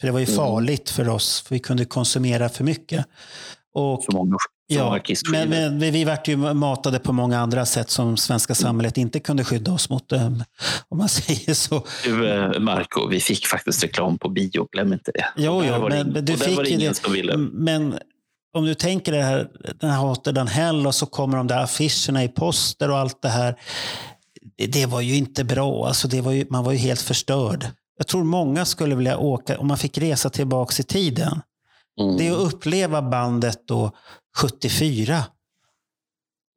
[0.00, 0.36] För det var ju Mm.
[0.36, 3.06] farligt för oss, för vi kunde konsumera för mycket.
[3.74, 4.36] Och, för många,
[4.72, 4.98] för ja,
[5.32, 9.44] men, men vi- vart ju matade på många andra sätt som svenska samhället inte kunde
[9.44, 10.26] skydda oss mot, eh,
[10.88, 11.84] om man säger så.
[12.04, 15.24] Du, eh, Marco, vi fick faktiskt reklam på bio, glöm inte det.
[15.36, 17.36] Jo, jo, var men ing- du var fick ju ingen som ville.
[17.36, 17.94] Men
[18.54, 19.48] om du tänker det här,
[19.80, 23.22] den här Hotter than Hell och så kommer de där affischerna i poster och allt
[23.22, 23.54] det här.
[24.66, 25.86] Det, var ju inte bra.
[25.86, 27.66] Alltså det var ju, man var ju helt förstörd.
[27.98, 31.42] Jag tror många skulle vilja åka, om man fick resa tillbaka i tiden.
[32.00, 32.16] Mm.
[32.16, 33.90] Det är att uppleva bandet då
[34.36, 35.24] 74.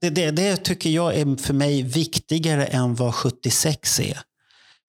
[0.01, 4.19] Det, det, det tycker jag är för mig viktigare än vad 76 är.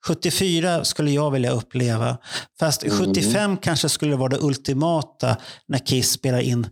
[0.07, 2.19] 74 skulle jag vilja uppleva.
[2.59, 2.99] Fast Mm.
[2.99, 5.37] 75 kanske skulle vara det ultimata
[5.69, 6.67] när Kiss spelar in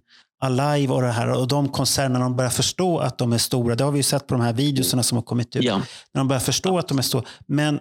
[0.44, 1.28] Alive och det här.
[1.30, 3.74] Och de konserterna, de börjar förstå att de är stora.
[3.74, 5.64] Det har vi ju sett på de här videorna som har kommit ut.
[5.64, 5.76] Ja.
[6.14, 7.24] När de börjar förstå att de är stora.
[7.46, 7.80] Men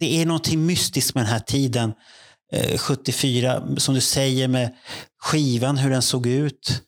[0.00, 1.92] det är någonting mystiskt med den här tiden.
[2.52, 4.74] Eh, 74, som du säger med
[5.18, 6.82] skivan, hur den såg ut.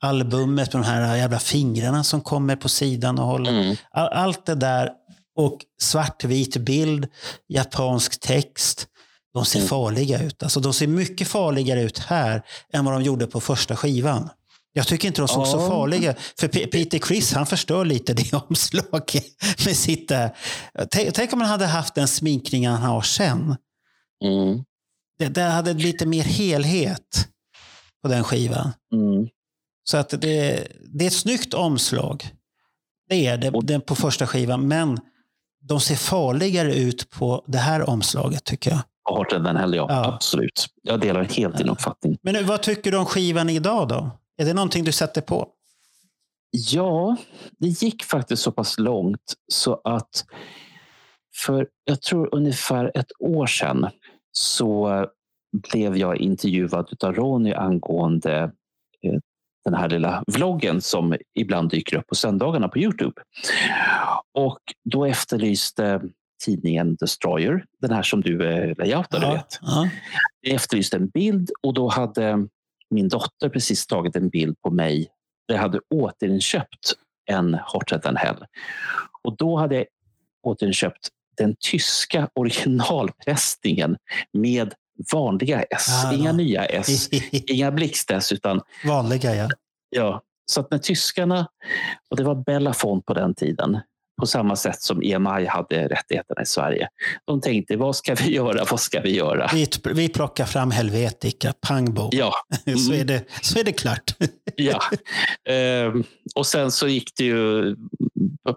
[0.00, 3.50] Albumet med de här jävla fingrarna som kommer på sidan och håller.
[3.50, 3.76] Mm.
[3.90, 4.90] All, allt det där
[5.36, 7.06] och svartvit bild,
[7.48, 8.86] japansk text.
[9.34, 9.68] De ser Mm.
[9.68, 10.42] farliga ut.
[10.42, 14.30] Alltså, de ser mycket farligare ut här än vad de gjorde på första skivan.
[14.72, 15.68] Jag tycker inte de såg så Ja.
[15.68, 19.24] farliga För P- Peter Criss han förstör lite det omslaget
[19.66, 20.36] med sitt där.
[20.90, 23.56] Tänk, tänk om man hade haft den sminkningen han har sen.
[24.24, 24.64] Mm.
[25.18, 27.28] Det, det hade lite mer helhet
[28.02, 28.72] på den skivan.
[28.94, 29.28] Mm.
[29.84, 32.30] Så att det, det är ett snyggt omslag.
[33.08, 34.68] Det är det, den på första skivan.
[34.68, 34.98] Men
[35.68, 38.80] de ser farligare ut på det här omslaget tycker jag.
[39.14, 39.86] Hårdare än Hell, ja.
[39.88, 40.14] Ja.
[40.14, 40.66] Absolut.
[40.82, 42.18] Jag delar helt din uppfattning.
[42.22, 44.10] Men vad tycker du om skivan idag då?
[44.36, 45.48] Är det någonting du sätter på?
[46.50, 47.16] Ja,
[47.58, 50.24] det gick faktiskt så pass långt så att
[51.36, 53.86] för jag tror ungefär ett år sedan
[54.32, 55.06] så
[55.52, 58.42] blev jag intervjuad av Ronny angående
[59.02, 59.18] eh,
[59.64, 63.22] den här lilla vloggen som ibland dyker upp på söndagarna på Youtube.
[64.34, 66.02] Och då efterlyste
[66.44, 69.58] tidningen Destroyer, den här som du eh, layoutar, du vet.
[69.62, 69.88] ja.
[70.40, 72.46] Jag efterlyste en bild och då hade
[72.90, 75.08] min dotter precis tagit en bild på mig
[75.48, 76.92] där jag hade återinköpt
[77.30, 78.44] en Hotter than Hell.
[79.22, 79.86] Och då hade jag
[80.42, 83.96] återinköpt den tyska originalpressningen
[84.32, 84.74] med
[85.12, 86.04] vanliga S.
[86.04, 86.32] Ah, Inga ja.
[86.32, 88.32] nya S, inga blixt-S.
[88.32, 89.48] Utan, Vanliga ja.
[89.90, 90.22] ja.
[90.46, 91.48] Så att när tyskarna,
[92.10, 93.80] och det var Bella Font på den tiden,
[94.18, 96.88] på samma sätt som EMI hade rättigheterna i Sverige.
[97.24, 98.64] De tänkte, vad ska vi göra?
[98.70, 99.50] Vad ska vi göra?
[99.52, 102.08] Vi, vi plockar fram Helvetica, pang bom.
[102.12, 102.32] Ja,
[102.64, 103.00] Så, mm.
[103.00, 104.14] är det, så är det klart.
[104.56, 104.80] ja.
[105.48, 106.04] Ehm,
[106.34, 107.76] och sen så gick det ju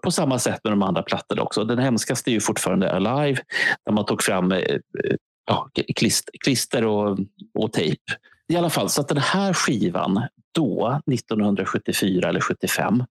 [0.03, 1.63] på samma sätt med de andra plattorna också.
[1.63, 3.41] Den hemskaste är ju fortfarande Alive,
[3.85, 4.77] där man tog fram eh,
[5.45, 5.69] ja,
[6.43, 7.19] klister och,
[7.59, 8.01] och tejp.
[8.47, 13.03] I alla fall, så att den här skivan då, 1974 eller 75,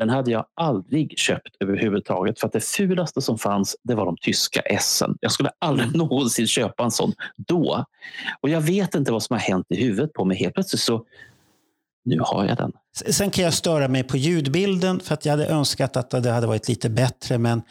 [0.00, 2.40] den hade jag aldrig köpt överhuvudtaget.
[2.40, 5.02] För att det fulaste som fanns, det var de tyska S.
[5.20, 7.84] Jag skulle aldrig någonsin köpa en sån då.
[8.40, 10.36] Och jag vet inte vad som har hänt i huvudet på mig.
[10.36, 11.04] Helt plötsligt så,
[12.04, 12.72] nu har jag den.
[13.10, 16.46] Sen kan jag störa mig på ljudbilden för att jag hade önskat att det hade
[16.46, 17.38] varit lite bättre.
[17.38, 17.62] Men,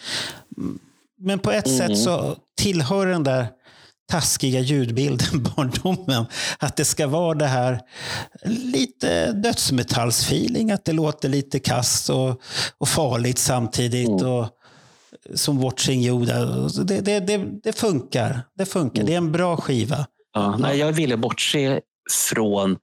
[1.17, 1.77] men på ett Mm.
[1.77, 3.47] sätt så tillhör den där
[4.09, 6.25] taskiga ljudbilden barndomen.
[6.59, 7.79] Att det ska vara det här
[8.45, 10.71] lite dödsmetallsfeeling.
[10.71, 12.41] Att det låter lite kast och,
[12.77, 14.09] och farligt samtidigt.
[14.21, 14.31] Mm.
[14.31, 14.47] Och,
[15.33, 16.27] som Watching.
[16.69, 18.41] Så Det, det, det, det funkar.
[18.57, 19.03] Det funkar.
[19.03, 20.05] Det är en bra skiva.
[20.33, 21.81] Ja, nej, jag ville bortse
[22.33, 22.77] från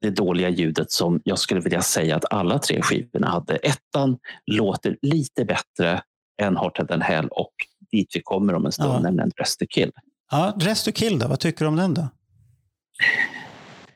[0.00, 3.56] det dåliga ljudet som jag skulle vilja säga att alla tre skivorna hade.
[3.56, 6.02] Ettan låter lite bättre
[6.42, 7.52] än Hotter than Hell och
[7.92, 9.00] dit vi kommer om en stund, Ja.
[9.00, 9.92] nämligen Dress to Kill.
[10.30, 11.28] Ja, Dress to Kill då?
[11.28, 12.08] Vad tycker du om den då?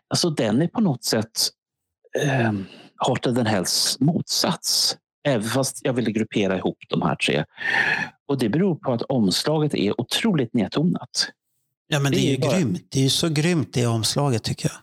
[0.08, 1.30] Alltså den är på något sätt
[2.22, 2.52] eh,
[2.98, 4.96] Hotter than Hells motsats.
[5.28, 7.44] Även fast jag ville gruppera ihop de här tre.
[8.28, 11.28] Och det beror på att omslaget är otroligt nedtonat.
[11.86, 12.86] Ja, men det, Det är ju bara- grymt.
[12.90, 14.78] Det är ju så grymt det omslaget tycker jag.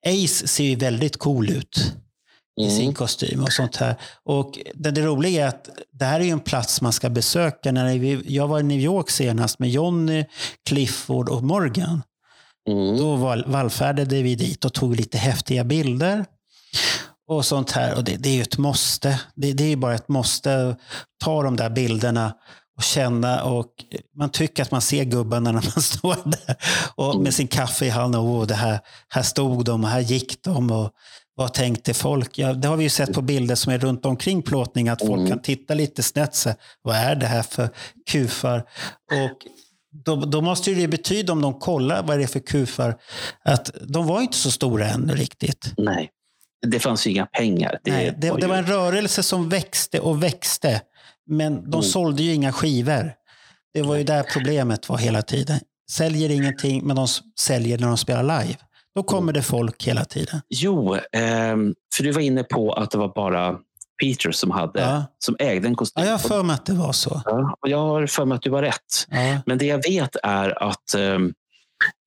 [0.06, 1.94] Ace ser ju väldigt cool ut
[2.60, 3.96] i sin kostym och sånt här.
[4.24, 7.72] Och det, det roliga är att det här är ju en plats man ska besöka.
[7.72, 10.24] När vi, jag var i New York senast med Johnny,
[10.66, 12.02] Clifford och Morgan.
[12.98, 16.24] Då val, vallfärdade vi dit och tog lite häftiga bilder.
[17.30, 17.96] Och sånt här.
[17.96, 19.20] Och det, det är ju ett måste.
[19.34, 20.76] Det, det är ju bara ett måste.
[21.24, 22.34] Ta de där bilderna
[22.76, 23.44] och känna.
[23.44, 23.66] Och
[24.16, 26.56] man tycker att man ser gubbarna när man står där
[26.94, 28.20] och med sin kaffe i handen.
[28.20, 30.70] Och det här, här stod de och här gick de.
[30.70, 30.90] Och
[31.34, 32.38] vad tänkte folk?
[32.38, 34.88] Ja, det har vi ju sett på bilder som är runt omkring plåtning.
[34.88, 36.34] Att folk kan titta lite snett.
[36.34, 36.50] Så,
[36.82, 37.68] vad är det här för
[38.10, 38.58] kufar?
[39.12, 39.46] Och
[40.04, 42.96] då, då måste det betyda, om de kollar vad det är för kufar,
[43.44, 45.72] att de var inte så stora ännu riktigt.
[45.76, 46.10] Nej,
[46.66, 47.78] det fanns ju inga pengar.
[47.84, 50.80] Det, Nej, det, var det ju- var en rörelse som växte och växte.
[51.26, 51.82] Men de Mm.
[51.82, 53.12] sålde ju inga skivor.
[53.74, 55.61] Det var ju där problemet var hela tiden.
[55.90, 57.06] Säljer ingenting, men de
[57.40, 58.56] säljer när de spelar live.
[58.94, 60.40] Då kommer det folk hela tiden.
[60.48, 63.56] Jo, ehm, för du var inne på att det var bara
[64.02, 65.04] Peter som, hade, Ja.
[65.18, 66.02] som ägde en kostym.
[66.02, 67.22] Ja, jag har för mig att det var så.
[67.24, 69.06] Ja, och jag har för mig att du var rätt.
[69.11, 69.38] Ja.
[69.46, 71.32] Men det jag vet är att um,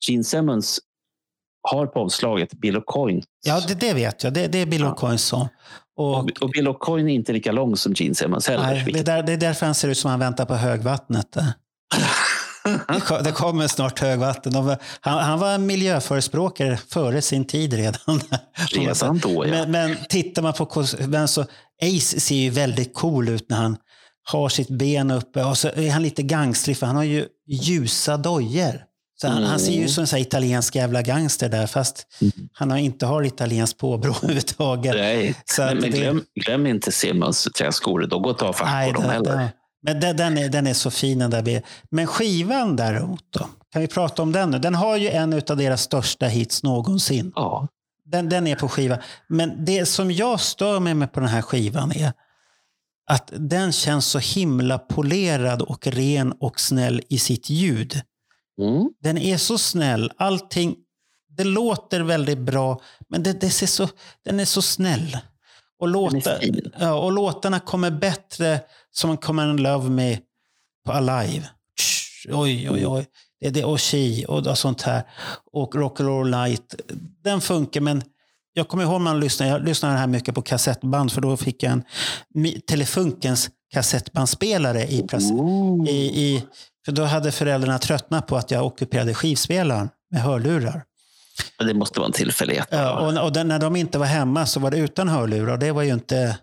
[0.08, 0.80] Gene Simmons
[1.72, 3.24] har på omslaget Bill O'Coin.
[3.46, 4.34] Ja, det, det vet jag.
[4.34, 4.94] Det, det är Bill Ja.
[4.94, 5.48] O'Coin som.
[5.98, 8.64] Och, Och, och Bill O'Coin är inte lika lång som Gene Simmons heller.
[8.64, 10.56] nej, det, är vilket- där, det är därför han ser ut som han väntar på
[10.56, 11.38] högvattnet.
[12.88, 14.54] Det ko- Det kommer snart högvatten.
[15.02, 18.22] Han, han var miljöförespråkare före sin tid redan.
[18.72, 19.52] Redan då, ja.
[19.52, 21.42] men, men tittar man på men så
[21.82, 23.78] Ace ser ju väldigt cool ut när han
[24.32, 25.44] har sitt ben uppe.
[25.44, 28.82] Och så är han lite gangstrig för han har ju ljusa dojor.
[29.16, 32.08] Så han, han ser ju ut som en italiensk jävla gangster där fast
[32.54, 34.96] han har inte har italienskt påbrå överhuvudtaget.
[34.96, 38.08] Nej, men, men det- glöm, glöm inte Simmons träskor.
[38.08, 39.38] De går inte ha fack på dem heller.
[39.38, 39.52] det-
[39.86, 41.62] Men den, den, är, den är så fin den där.
[41.92, 43.48] Men skivan däremot då?
[43.74, 44.60] Kan vi prata om den nu?
[44.60, 47.32] Den har ju en av deras största hits någonsin.
[47.36, 47.68] Ja,
[48.06, 48.98] Den, den är på skiva.
[49.28, 52.14] Men det som jag stör mig med på den här skivan är
[53.12, 58.02] att den känns så himla polerad och ren och snäll i sitt ljud.
[58.62, 58.90] Mm.
[59.02, 60.12] Den är så snäll.
[60.18, 60.76] Allting,
[61.38, 63.88] det låter väldigt bra, men det, det ser så,
[64.26, 65.18] den är så snäll.
[65.80, 66.44] Och, låta,
[66.80, 68.60] ja, och låtarna kommer bättre
[68.92, 70.20] som Come and Love Me
[70.86, 71.50] på Alive.
[71.80, 73.06] Tsch, Oj, oj, oj.
[73.40, 75.04] Det är det och She och och sånt här.
[75.52, 76.76] Och Rock and Roll Night.
[77.24, 78.04] Den funkar, men
[78.54, 81.72] jag kommer ihåg man lyssnade, jag lyssnade här mycket på kassettband för då fick jag
[81.72, 81.84] en
[82.68, 85.08] Telefunkens kassettbandspelare i,
[85.88, 86.44] i, i
[86.86, 90.84] För då hade föräldrarna tröttnat på att jag ockuperade skivspelaren med hörlurar.
[91.60, 92.68] Det måste vara en tillfällighet.
[92.72, 95.72] Ja, och, och den, när de inte var hemma så var det utan hörlurar det
[95.72, 96.38] var ju inte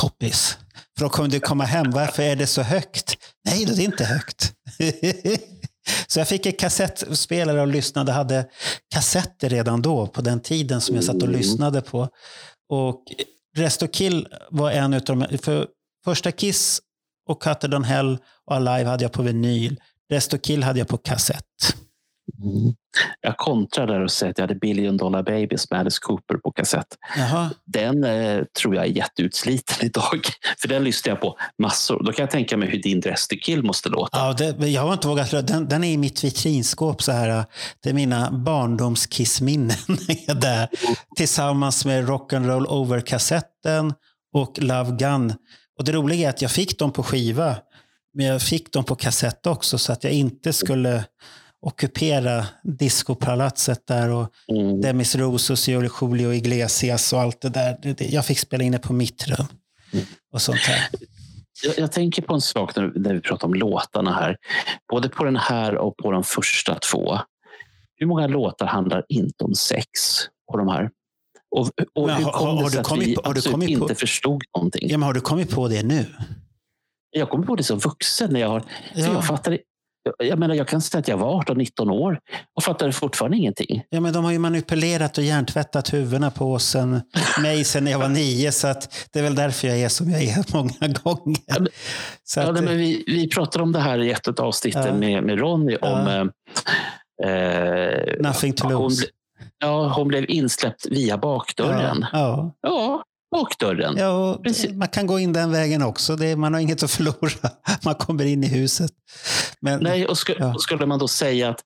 [0.00, 0.58] poppis.
[0.98, 3.14] För då kommer du komma hem, varför är det så högt?
[3.44, 4.52] Nej, det är inte högt.
[6.06, 8.44] så jag fick en kassettspelare och lyssnade, hade
[8.94, 11.36] kassetter redan då, på den tiden som jag satt och Mm.
[11.36, 12.08] lyssnade på.
[12.68, 13.02] Och
[13.56, 15.66] Resto Kill var en utav de, för
[16.04, 16.80] första Kiss
[17.26, 19.80] och Cutter Don Hell och Alive hade jag på vinyl.
[20.10, 21.44] Resto Kill hade jag på kassett.
[22.42, 22.74] Mm.
[23.20, 26.50] Jag kontrar där och säger att jag hade Billion Dollar Babies med Alice Cooper på
[26.50, 26.86] kassett.
[27.16, 27.50] Jaha.
[27.64, 30.20] Den eh, tror jag är jätteutsliten idag.
[30.58, 32.02] För den lyssnar jag på massor.
[32.04, 34.18] Då kan jag tänka mig hur din Restikill måste låta.
[34.18, 35.30] Ja, det, jag har inte vågat.
[35.30, 37.02] Den, den är i mitt vitrinskåp.
[37.02, 37.44] Så här,
[37.82, 39.76] det är mina barndomskissminnen.
[40.26, 40.68] är där,
[41.16, 43.94] tillsammans med Rock'n'Roll Over-kassetten
[44.34, 45.32] och Love Gun.
[45.78, 47.56] Och det roliga är att jag fick dem på skiva.
[48.14, 51.04] Men jag fick dem på kassett också så att jag inte skulle
[51.60, 54.80] ockupera discopalatset där och Mm.
[54.80, 57.96] Demis Roussos, Julio Iglesias och allt det där.
[57.98, 59.46] Jag fick spela in det på mitt rum.
[60.32, 60.88] Och sånt här.
[61.64, 64.36] Jag, jag tänker på en sak när, när vi pratar om låtarna här.
[64.90, 67.18] Både på den här och på de första två.
[67.96, 69.88] Hur många låtar handlar inte om sex
[70.50, 70.90] på de här?
[71.56, 73.94] Och, och Men hur kom har det sig att vi på- absolut kommit på- inte
[73.94, 74.88] förstod någonting?
[74.90, 76.06] Ja, men har du kommit på det nu?
[77.10, 78.30] Jag kommer på det som vuxen.
[78.32, 78.62] När jag, har,
[78.94, 79.04] Ja.
[79.12, 79.58] jag, fattade,
[80.18, 82.18] jag, menar, jag kan säga att jag var 18-19 år
[82.56, 83.82] och fattade fortfarande ingenting.
[83.90, 87.00] Ja, men de har ju manipulerat och hjärntvättat huvudena på oss sen,
[87.42, 88.52] mig sen jag var nio.
[88.52, 91.58] Så att det är väl därför jag är som jag är många gånger.
[91.60, 91.68] men-
[92.24, 94.86] Så Ja, att, nej, men vi, vi pratade om det här i ett av avsnitten
[94.86, 94.94] Ja.
[94.94, 95.76] med, med Ronny.
[95.76, 96.06] Om,
[97.24, 99.06] eh, eh, Nothing to lose.
[99.60, 102.06] Ja, hon blev insläppt via bakdörren.
[102.12, 103.96] Ja, Ja, bakdörren.
[103.96, 104.10] ja.
[104.30, 104.72] och Precis.
[104.72, 106.16] man kan gå in den vägen också.
[106.16, 107.50] Det, man har inget att förlora.
[107.84, 108.90] Man kommer in i huset.
[109.60, 110.54] Men, Nej, och sku, Ja.
[110.54, 111.60] och skulle man då säga att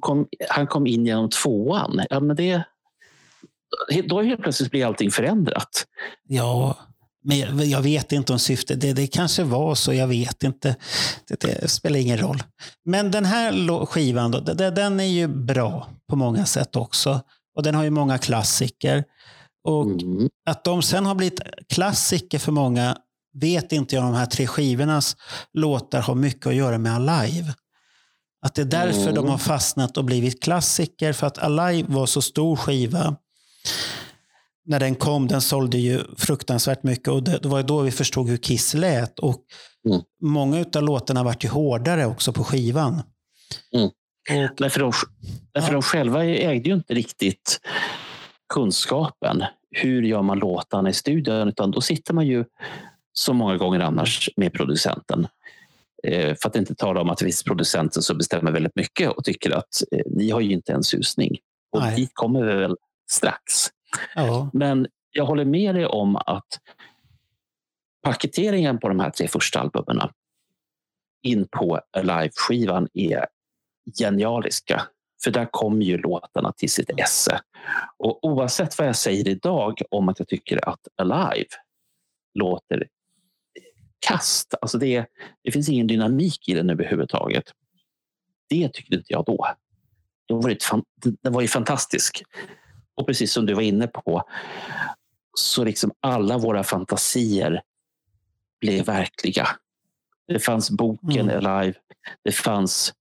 [0.00, 2.00] kom, han kom in genom tvåan.
[2.10, 2.62] Ja, men det,
[4.08, 5.86] då helt plötsligt blir allting förändrat.
[6.28, 6.76] Ja,
[7.24, 8.80] men jag, jag vet inte om syftet.
[8.80, 10.76] Det, det kanske var så, jag vet inte.
[11.28, 12.42] Det, det spelar ingen roll.
[12.84, 17.20] Men den här skivan, då, den är ju bra på många sätt också.
[17.56, 19.04] Och den har ju många klassiker.
[19.68, 20.28] Och Mm.
[20.46, 22.96] att de sen har blivit klassiker för många
[23.40, 24.04] vet inte jag.
[24.04, 25.16] De här tre skivornas
[25.52, 27.54] låtar har mycket att göra med Alive.
[28.46, 29.14] Att det är därför Mm.
[29.14, 31.12] de har fastnat och blivit klassiker.
[31.12, 33.16] För att Alive var så stor skiva.
[34.66, 37.08] När den kom, den sålde ju fruktansvärt mycket.
[37.08, 39.18] Och det, det var då vi förstod hur Kiss lät.
[39.18, 39.36] Och
[39.88, 40.00] Mm.
[40.22, 43.02] Många av låtarna vart ju hårdare också på skivan.
[43.74, 43.86] Mm.
[43.86, 44.92] Och, Därför de,
[45.52, 45.72] därför Ja.
[45.72, 47.60] de själva ägde ju inte riktigt
[48.54, 49.44] kunskapen.
[49.70, 51.48] Hur gör man låtarna i studion?
[51.48, 52.44] Utan då sitter man ju
[53.12, 55.26] så många gånger annars med producenten.
[56.06, 59.24] Eh, för att inte tala om att det finns producenten som bestämmer väldigt mycket och
[59.24, 61.38] tycker att eh, ni har ju inte en susning.
[61.72, 61.96] Och Nej.
[61.96, 62.76] dit kommer vi väl
[63.10, 63.70] strax
[64.14, 66.60] ja, Men jag håller med dig om att
[68.02, 70.08] paketeringen på de här tre första albumen
[71.22, 73.26] in på Alive-skivan är
[73.98, 74.82] genialiska.
[75.24, 77.40] För där kommer ju låtarna till sitt esse.
[77.96, 81.48] Och oavsett vad jag säger idag om att jag tycker att Alive
[82.34, 82.88] låter
[84.06, 85.06] kast, alltså det,
[85.42, 87.44] det finns ingen dynamik i den överhuvudtaget.
[88.48, 89.46] Det tyckte inte jag då.
[90.26, 90.58] då var det,
[91.22, 92.22] den var ju fantastisk.
[92.96, 94.22] Och precis som du var inne på,
[95.36, 97.62] så liksom alla våra fantasier
[98.60, 99.48] blev verkliga.
[100.28, 101.38] Det fanns boken Mm.
[101.40, 101.74] live,
[102.24, 102.94] det fanns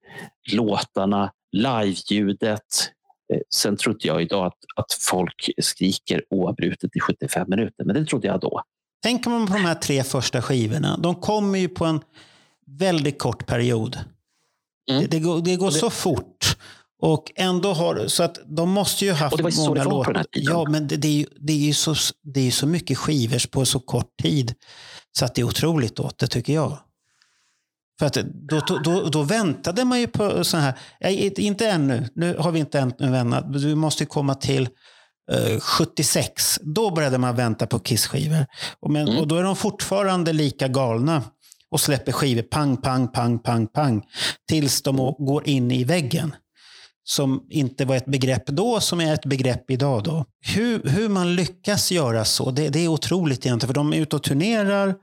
[0.51, 2.89] låtarna, live-ljudet.
[3.33, 8.05] Eh, Sen trodde jag idag att, att folk skriker oavbrutet i 75 minuter, men det
[8.05, 8.63] trodde jag då.
[9.03, 10.97] Tänker man på de här tre första skivorna.
[10.97, 12.01] De kommer ju på en
[12.65, 13.97] väldigt kort period.
[14.89, 15.01] Mm.
[15.01, 16.57] Det, det går, det går det- så fort.
[17.05, 19.61] Och ändå har, så att de måste ju ha haft Och det var ju så
[19.69, 20.15] många det var på den låtar.
[20.15, 20.53] här tiden.
[20.53, 21.95] Ja, men det, det, är ju, det, är ju så,
[22.33, 24.53] det är så mycket skivor på så kort tid.
[25.17, 26.77] Så att det är otroligt åt det tycker jag.
[27.99, 28.13] För att
[28.49, 32.51] då, då, då, då väntade man ju på så här, nej, inte ännu, nu har
[32.51, 34.69] vi inte ännu väntat, du måste ju komma till
[35.31, 38.45] eh, 76, då började man vänta på Kiss-skivor.
[38.79, 39.19] Och, men, Mm.
[39.19, 41.23] och då är de fortfarande lika galna
[41.71, 44.03] och släpper skivor pang, pang, pang, pang, pang.
[44.49, 46.35] Tills de går in i väggen.
[47.03, 50.03] Som inte var ett begrepp då, som är ett begrepp idag.
[50.03, 50.25] Då.
[50.55, 53.67] Hur, hur man lyckas göra så, det, det är otroligt egentligen.
[53.67, 54.95] För de är ute och turnerar,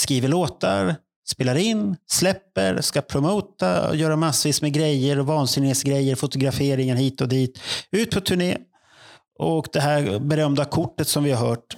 [0.00, 0.96] skriver låtar,
[1.30, 7.60] spelar in, släpper, ska promota, göra massvis med grejer och vansinnesgrejer, fotograferingar hit och dit.
[7.90, 8.56] Ut på turné.
[9.38, 11.76] Och det här berömda kortet som vi har hört,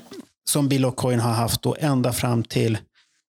[0.50, 2.78] som Bill O'Coin har haft då ända fram till,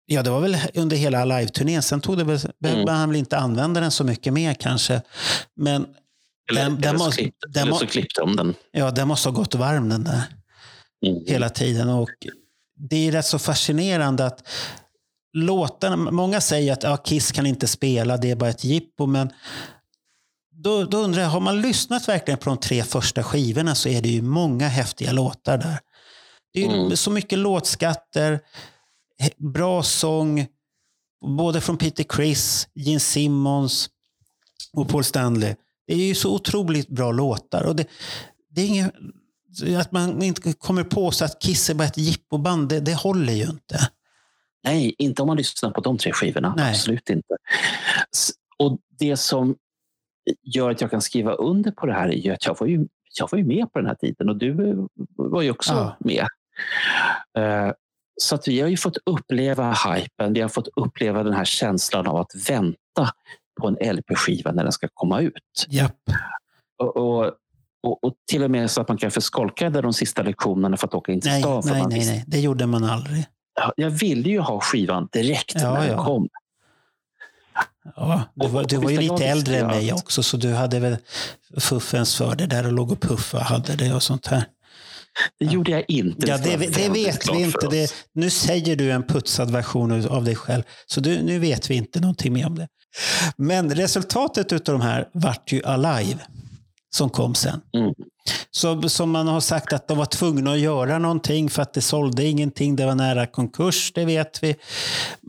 [0.05, 1.81] ja det var väl under hela live-turnén.
[1.81, 5.01] Sen tog det väl, behövde han väl inte använda den så mycket mer kanske.
[5.55, 5.85] Men
[6.51, 8.53] Eller, Den- den eller, så måste- klippte, den eller så klippte de den.
[8.71, 10.21] ja, den måste ha gått varm den där
[11.05, 11.23] Mm.
[11.27, 11.89] hela tiden.
[11.89, 12.09] Och
[12.89, 14.47] det är rätt så fascinerande att
[15.33, 19.05] låtarna, många säger att ja, Kiss kan inte spela, det är bara ett jippo.
[19.05, 19.29] Men
[20.55, 24.01] då, då undrar jag, har man lyssnat verkligen på de tre första skivorna så är
[24.01, 25.79] det ju många häftiga låtar där.
[26.53, 26.97] Det är Mm.
[26.97, 28.39] så mycket låtskatter,
[29.37, 30.47] bra sång,
[31.37, 33.89] både från Peter Criss, Gene Simmons
[34.73, 35.55] och Paul Stanley.
[35.87, 37.63] Det är ju så otroligt bra låtar.
[37.65, 37.87] Och det,
[38.49, 38.93] det är inget,
[39.79, 43.33] att man inte kommer på sig att Kiss är bara ett jippoband, det, det håller
[43.33, 43.79] ju inte.
[44.63, 46.53] Nej, inte om man lyssnar på de tre skivorna.
[46.57, 46.69] Nej.
[46.69, 47.37] Absolut inte.
[48.57, 49.55] Och det som
[50.41, 52.87] gör att jag kan skriva under på det här är ju att jag var ju,
[53.19, 54.75] jag var ju med på den här tiden och du eh,
[55.15, 55.97] var ju också Ja.
[55.99, 56.25] med.
[58.21, 60.33] Så att vi har ju fått uppleva hypen.
[60.33, 63.09] Vi har fått uppleva den här känslan av att vänta
[63.61, 65.65] på en LP-skiva när den ska komma ut.
[65.67, 65.95] Japp.
[66.79, 67.25] Och, och,
[67.83, 70.93] och, och till och med så att man kanske skolkade de sista lektionerna för att
[70.93, 71.61] åka in till Nej, stan.
[71.65, 73.25] nej, nej, visste- nej, det gjorde man aldrig.
[73.55, 76.05] Ja, Jag ville ju ha skivan direkt Ja, när den ja.
[76.05, 76.29] kom.
[77.95, 80.97] Ja, du var, du var ju lite äldre än mig också, så du hade väl
[81.59, 84.45] fuffens för det där och låg och puffa och hade det och sånt här.
[85.39, 86.27] Det gjorde jag inte.
[86.27, 87.67] Ja, det, det vet vi inte.
[87.67, 91.75] Det, nu säger du en putsad version av dig själv, så du, nu vet vi
[91.75, 92.67] inte någonting mer om det.
[93.37, 96.19] Men resultatet av de här vart ju Alive,
[96.95, 97.61] som kom sen.
[97.77, 97.93] Mm.
[98.51, 101.81] Så, som man har sagt att de var tvungna att göra någonting för att det
[101.81, 102.75] sålde ingenting.
[102.75, 104.55] Det var nära konkurs, det vet vi.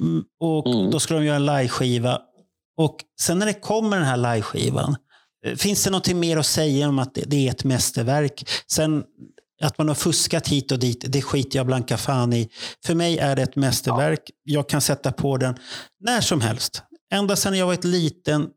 [0.01, 0.91] Mm, Och Mm.
[0.91, 2.19] Då skulle de göra en liveskiva.
[2.77, 4.97] Och sen när det kommer den här liveskivan,
[5.47, 8.49] eh, finns det någonting mer att säga om att det, det är ett mästerverk?
[8.67, 9.05] Sen
[9.65, 12.49] att man har fuskat hit och dit, det skiter jag blanka fan i.
[12.87, 14.31] För mig är det ett mästerverk.
[14.45, 15.55] Jag kan sätta på den
[16.01, 16.83] när som helst.
[17.13, 18.49] Ända sedan jag var ett liten,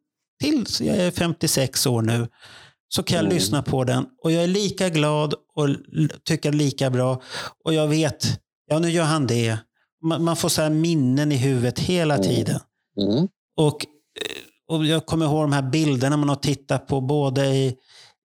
[0.43, 2.27] tills jag är 56 år nu,
[2.89, 3.35] så kan jag Mm.
[3.35, 4.05] lyssna på den.
[4.23, 5.69] Och jag är lika glad och
[6.25, 7.21] tycker lika bra.
[7.65, 9.57] Och jag vet, ja nu gör han det.
[10.05, 12.27] Man, man får så här minnen i huvudet hela Mm.
[12.27, 12.59] tiden.
[13.01, 13.27] Mm.
[13.57, 17.75] Och, eh, och jag kommer ihåg de här bilderna man har tittat på både i,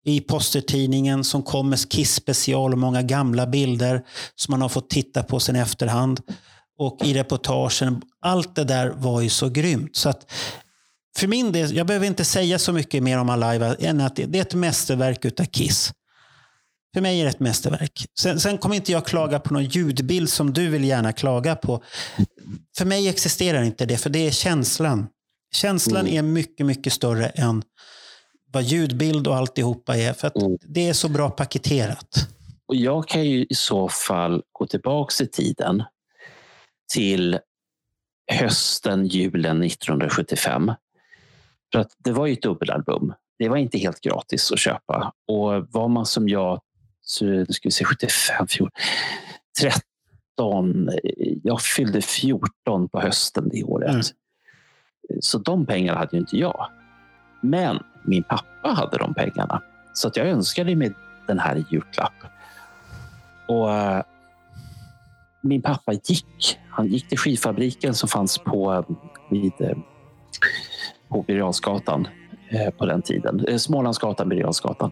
[0.04, 4.02] i postertidningen som kom med Kiss special och många gamla bilder
[4.34, 6.20] som man har fått titta på sen i efterhand.
[6.78, 8.02] Och i reportagen.
[8.20, 9.96] Allt det där var ju så grymt.
[9.96, 10.32] Så att
[11.16, 14.24] för min del, jag behöver inte säga så mycket mer om Alive än att det,
[14.26, 15.92] det är ett mästerverk utav Kiss.
[16.94, 18.06] För mig är det ett mästerverk.
[18.18, 21.82] Sen, sen kommer inte jag klaga på någon ljudbild som du vill gärna klaga på.
[22.76, 25.06] För mig existerar inte det, för det är känslan.
[25.54, 26.18] Känslan Mm.
[26.18, 27.62] är mycket, mycket större än
[28.52, 30.12] vad ljudbild och alltihopa är.
[30.12, 30.58] För Mm.
[30.62, 32.28] det är så bra paketerat.
[32.66, 35.82] Och jag kan ju i så fall gå tillbaka i tiden
[36.92, 37.38] till
[38.32, 40.72] hösten, julen 1975.
[41.72, 43.14] För att det var ju ett dubbelalbum.
[43.38, 45.12] Det var inte helt gratis att köpa.
[45.26, 46.60] Och var man som jag,
[47.20, 48.70] nu ska vi se, 75, 14,
[49.60, 50.90] 13.
[51.42, 53.90] Jag fyllde 14 på hösten det året.
[53.90, 54.02] Mm.
[55.20, 56.68] Så de pengarna hade ju inte jag.
[57.42, 59.62] Men min pappa hade de pengarna.
[59.92, 60.92] Så att jag önskade mig
[61.26, 62.14] den här i julklapp.
[63.48, 64.02] Och eh,
[65.40, 66.58] min pappa gick.
[66.70, 68.84] Han gick till skivfabriken som fanns på, eh,
[69.30, 69.76] vid, eh,
[71.08, 72.08] på Birger Jarlsgatan
[72.50, 73.44] eh, på den tiden.
[73.48, 74.90] Eh, Smålandsgatan, Birger Jarlsgatan.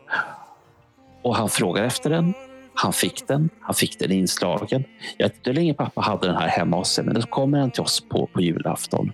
[1.23, 2.35] Och han frågade efter den.
[2.75, 3.51] Han fick den.
[3.61, 4.85] Han fick den inslagen.
[5.17, 7.59] Jag vet inte hur länge pappa hade den här hemma hos sig, men då kommer
[7.59, 9.13] den till oss på, på julafton.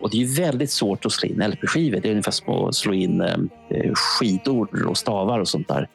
[0.00, 2.00] Och det är väldigt svårt att slå in LP-skivor.
[2.00, 5.88] Det är ungefär som att slå in eh, skidor och stavar och sånt där.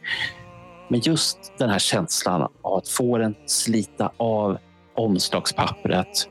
[0.88, 4.58] Men just den här känslan av att få den slita av
[4.96, 6.28] omslagspappret.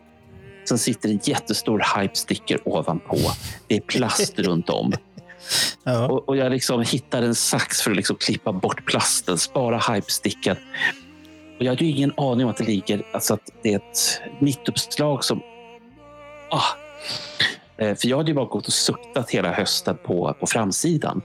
[0.69, 3.17] Sen sitter en jättestor hype-sticker ovanpå.
[3.67, 4.93] Det är plast runt om.
[5.85, 6.09] Ja.
[6.09, 10.57] Och, och jag liksom hittar en sax för att liksom klippa bort plasten, spara hype-sticken.
[11.59, 14.21] Och jag hade ju ingen aning om att det ligger, alltså att det är ett
[14.39, 15.43] mittuppslag som...
[16.51, 16.63] Ah.
[17.81, 21.23] Eh, För jag hade ju bara gått och suktat hela hösten på, på framsidan.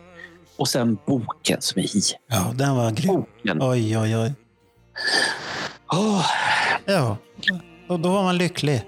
[0.58, 2.02] Och sen boken som är i.
[2.30, 3.14] Ja, den var grym.
[3.16, 3.62] Boken.
[3.62, 4.34] Oj, oj, oj.
[5.94, 6.26] Åh,
[6.86, 7.18] Ja,
[7.90, 8.84] och då var man lycklig.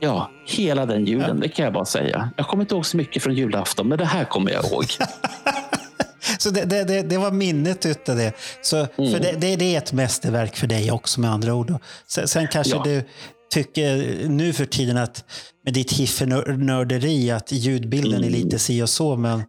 [0.00, 2.30] ja, hela den julen, det kan jag bara säga.
[2.36, 4.84] Jag kommer inte ihåg så mycket från julafton, men det här kommer jag ihåg.
[6.38, 8.32] Så det, det, det, det var minnet utav det.
[8.62, 9.12] Så, Mm.
[9.12, 11.74] för det, det, det är ett mästerverk för dig också med andra ord.
[12.06, 12.82] Sen, sen kanske Ja.
[12.84, 13.04] du
[13.50, 15.24] tycker nu för tiden att
[15.64, 18.30] med ditt hiffenörderi att ljudbilden är Mm.
[18.40, 19.42] lite si och så, men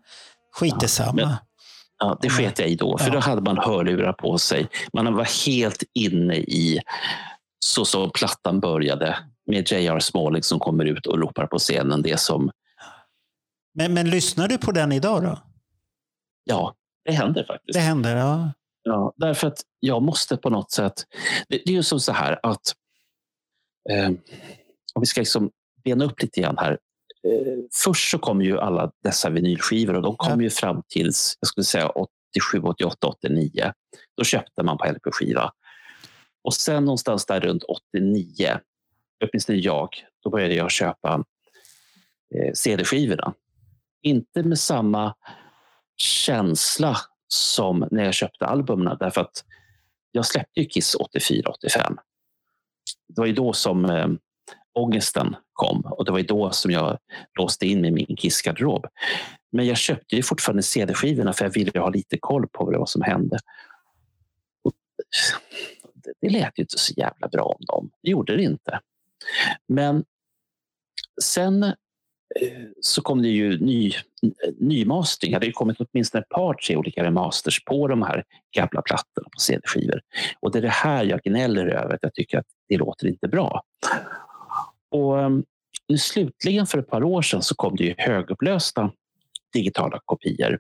[0.53, 1.13] skit samma.
[1.13, 1.35] men-
[2.03, 3.13] Ja, det sket jag i då, för Ja.
[3.13, 4.67] då hade man hörlurar på sig.
[4.93, 6.79] Man var helt inne i
[7.65, 9.99] så som plattan började med J.R.
[9.99, 12.01] Smalling som kommer ut och ropar på scenen.
[12.01, 12.51] Det som,
[13.73, 15.39] Men, men lyssnar du på den idag då?
[16.43, 17.73] ja, det händer faktiskt.
[17.73, 18.51] Det händer, ja.
[18.83, 20.93] Ja, därför att jag måste på något sätt...
[21.49, 22.75] Det, det är ju som så här att...
[23.89, 24.07] Eh,
[24.93, 25.51] om vi ska liksom
[25.83, 26.71] bena upp lite grann här.
[27.23, 30.43] Eh, först så kom ju alla dessa vinylskivor och de kom Ja.
[30.43, 33.73] ju fram tills jag skulle säga 87, 88, 89.
[34.17, 35.51] Då köpte man på LP-skiva.
[36.43, 38.59] Och sen någonstans där runt 89,
[39.23, 39.89] åtminstone jag,
[40.23, 41.23] då började jag köpa
[42.35, 43.33] eh, CD-skivorna.
[44.01, 45.15] Inte med samma
[45.97, 49.43] känsla som när jag köpte albumen därför att
[50.11, 51.97] jag släppte ju Kiss 84-85.
[53.07, 54.07] Det var ju då som eh,
[54.73, 56.97] ångesten kom och det var ju då som jag
[57.39, 58.87] låste in mig i min Kiss-garderob.
[59.51, 62.77] Men jag köpte ju fortfarande CD-skivorna för jag ville ha lite koll på vad det
[62.77, 63.39] var som hände.
[64.63, 64.73] Och
[65.93, 67.91] det, det lät ju inte så jävla bra om dem.
[68.03, 68.79] Det gjorde det inte.
[69.67, 70.03] Men
[71.23, 71.73] sen eh,
[72.81, 73.93] så kom det ju ny,
[74.59, 75.31] nymastering.
[75.31, 78.23] Det hade ju kommit åtminstone ett par, tre olika remasters på de här
[78.55, 80.01] gamla plattorna på CD-skivor.
[80.39, 83.27] Och det är det här jag gnäller över, att jag tycker att det låter inte
[83.27, 83.63] bra.
[84.91, 85.43] Och ehm,
[85.99, 88.91] slutligen för ett par år sedan så kom det ju högupplösta
[89.53, 90.59] digitala kopior.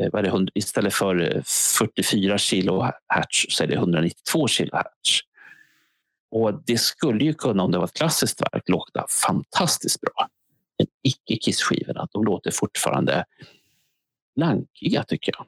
[0.00, 1.42] Eh, istället för eh,
[1.78, 5.20] 44 kilohertz så är det 192 kilohertz.
[6.30, 10.28] Och det skulle ju kunna, om det var ett klassiskt verk, låta fantastiskt bra.
[10.78, 13.24] Men icke Kiss-skivorna, de låter fortfarande
[14.36, 15.46] lankiga tycker jag.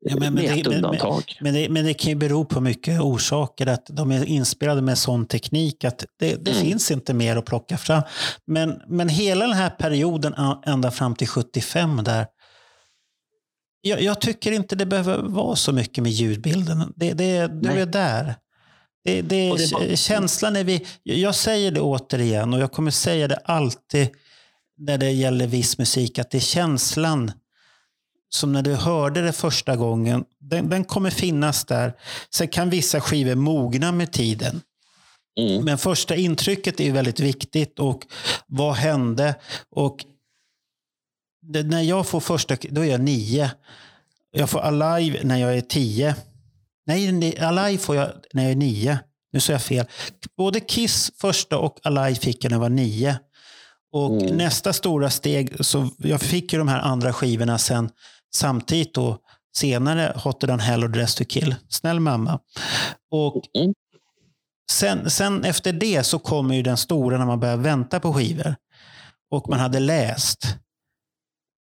[0.00, 1.22] Ja, men- men med det- ett men- undantag.
[1.40, 3.66] Men det, men det kan ju bero på mycket orsaker.
[3.66, 6.62] Att de är inspelade med sån teknik att det, det Mm.
[6.62, 8.02] finns inte mer att plocka fram.
[8.46, 10.34] Men, men hela den här perioden
[10.66, 12.26] ända fram till 75 där.
[13.80, 16.92] Jag, jag tycker inte det behöver vara så mycket med ljudbilden.
[16.96, 17.80] Det, det, du Nej.
[17.80, 18.34] är där.
[19.04, 20.86] Det, det, det känslan är vi...
[21.02, 24.08] Jag säger det återigen och jag kommer säga det alltid
[24.78, 26.18] när det gäller viss musik.
[26.18, 27.32] Att det är känslan
[28.28, 31.92] som när du hörde det första gången, den, den kommer finnas där.
[32.34, 34.60] Sen kan vissa skivor mogna med tiden.
[35.40, 35.64] Mm.
[35.64, 37.78] Men första intrycket är väldigt viktigt.
[37.78, 38.02] Och
[38.46, 39.34] vad hände?
[39.70, 40.04] Och
[41.42, 43.50] det, när jag får första, då är jag nio.
[44.30, 46.14] Jag får Alive när jag är tio.
[46.86, 48.98] Nej, Alive får jag när jag är nio.
[49.32, 49.86] Nu sa jag fel.
[50.36, 53.18] Både Kiss första och Alive fick jag när jag var nio.
[53.92, 54.36] Och Mm.
[54.36, 57.90] nästa stora steg, så jag fick ju de här andra skivorna sen
[58.34, 59.18] samtidigt då
[59.56, 61.54] senare, Hotter than hell och Dress to kill.
[61.68, 62.40] Snäll mamma.
[63.10, 63.42] Och
[64.70, 68.56] sen, sen efter det så kommer ju den stora när man börjar vänta på skivor.
[69.30, 70.56] Och man hade läst.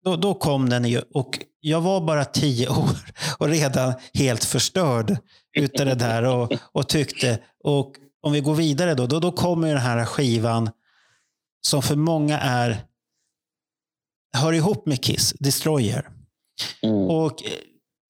[0.05, 2.99] Då, då kom den ju och jag var bara tio år
[3.39, 5.17] och redan helt förstörd
[5.57, 7.39] utav det där och, och tyckte.
[7.65, 7.93] Och
[8.23, 10.71] om vi går vidare då, då, då kommer den här skivan
[11.67, 12.85] som för många är
[14.33, 16.11] hör ihop med Kiss, Destroyer.
[16.83, 17.11] Mm.
[17.11, 17.51] Och eh,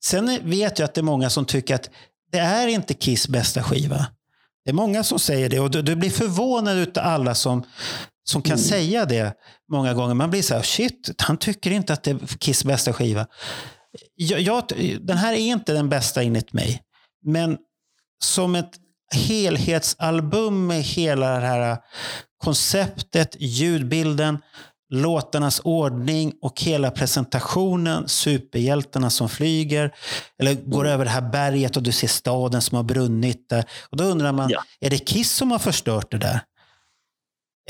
[0.04, 1.90] sen vet jag att det är många som tycker att
[2.32, 4.06] det är inte Kiss bästa skiva.
[4.64, 7.64] Det är många som säger det och du, du blir förvånad utav alla som,
[8.24, 9.34] som kan säga det
[9.72, 10.14] många gånger.
[10.14, 13.26] Man blir så här, shit, han tycker inte att det är Kiss bästa skiva.
[14.14, 14.64] Jag, jag,
[15.00, 16.82] den här är inte den bästa enligt mig.
[17.24, 17.58] Men
[18.24, 18.72] som ett
[19.14, 21.78] helhetsalbum med hela det här
[22.44, 24.38] konceptet, ljudbilden,
[24.92, 28.08] låtarnas ordning och hela presentationen.
[28.08, 29.94] Superhjältarna som flyger
[30.38, 33.64] eller går över det här berget och du ser staden som har brunnit där.
[33.90, 34.62] Och då undrar man, Ja.
[34.80, 36.40] är det Kiss som har förstört det där?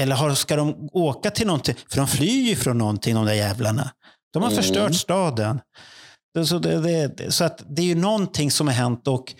[0.01, 1.75] Eller har, ska de åka till någonting?
[1.91, 3.91] För de flyr ju från någonting, de där jävlarna.
[4.33, 4.63] De har Mm.
[4.63, 5.61] förstört staden.
[6.47, 6.79] Så, det,
[7.17, 9.35] det, så att det är ju någonting som har hänt och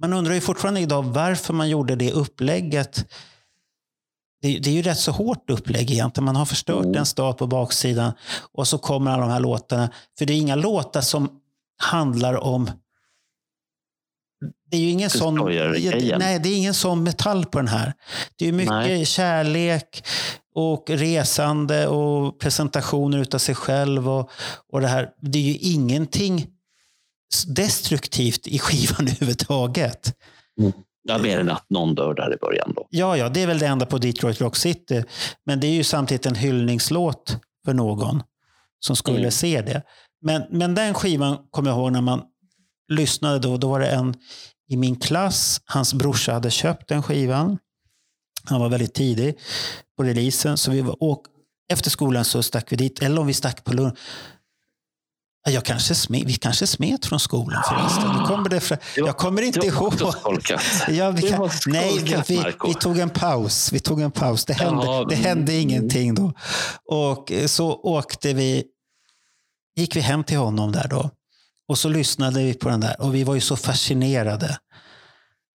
[0.00, 3.04] man undrar ju fortfarande idag varför man gjorde det upplägget.
[4.42, 6.24] Det, det är ju rätt så hårt upplägg egentligen.
[6.24, 6.96] Man har förstört Mm.
[6.96, 8.12] en stad på baksidan
[8.52, 9.90] och så kommer alla de här låtarna.
[10.18, 11.30] För det är inga låtar som
[11.78, 12.70] handlar om
[14.70, 15.34] det är ju ingen sån,
[16.18, 17.92] nej, det är ingen sån metall på den här.
[18.36, 19.06] Det är mycket Nej.
[19.06, 20.04] kärlek
[20.54, 24.08] och resande och presentationer utav sig själv.
[24.08, 24.30] Och,
[24.72, 25.10] och det, här.
[25.20, 26.46] det är ju ingenting
[27.46, 30.14] destruktivt i skivan överhuvudtaget.
[31.02, 32.72] Ja, mer än att någon dör där i början.
[32.76, 32.86] Då.
[32.90, 35.04] Ja, ja, det är väl det enda på Detroit Rock City.
[35.46, 38.22] Men det är ju samtidigt en hyllningslåt för någon
[38.80, 39.30] som skulle Mm.
[39.30, 39.82] se det.
[40.22, 42.22] Men, men den skivan kommer jag ihåg när man
[42.92, 43.56] lyssnade då.
[43.56, 44.14] Då var det en
[44.68, 47.58] i min klass, hans brorsa hade köpt den skivan.
[48.44, 49.38] Han var väldigt tidig
[49.96, 50.56] på releasen.
[50.56, 51.22] Så vi var, och
[51.72, 53.98] efter skolan så stack vi dit, eller om vi stack på lunch.
[55.44, 58.16] Ja, Jag kanske smet, vi kanske smet från skolan förresten.
[58.18, 59.94] Nu kommer det fra, jag kommer inte ihåg.
[60.88, 62.68] Ja, vi kan, nej, vi, Marco.
[62.68, 63.72] vi tog en paus.
[63.72, 64.44] Vi tog en paus.
[64.44, 65.26] Det hände, Jaha, det mm.
[65.26, 66.32] hände ingenting då.
[66.84, 68.64] Och eh, så åkte vi,
[69.76, 71.10] gick vi hem till honom där då.
[71.68, 74.58] Och så lyssnade vi på den där och vi var ju så fascinerade.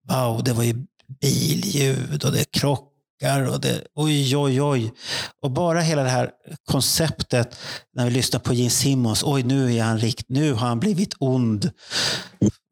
[0.09, 0.75] Wow, det var ju
[1.21, 4.93] billjud och det krockar och det, oj, oj, oj.
[5.41, 6.31] Och bara hela det här
[6.65, 7.57] konceptet
[7.93, 9.23] när vi lyssnar på Gene Simmons.
[9.23, 11.71] Oj, nu är han rikt, nu har han blivit ond.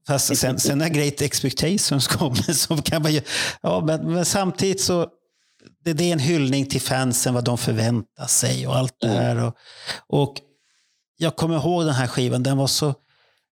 [0.08, 3.22] Fast sen, sen när Great Expectations kommer så kan man ju...
[3.62, 5.08] Ja, men, men samtidigt så...
[5.86, 9.44] Det, det är en hyllning till fansen, vad de förväntar sig och allt det här.
[9.44, 9.56] Och,
[10.08, 10.34] och
[11.18, 12.94] jag kommer ihåg den här skivan, den var så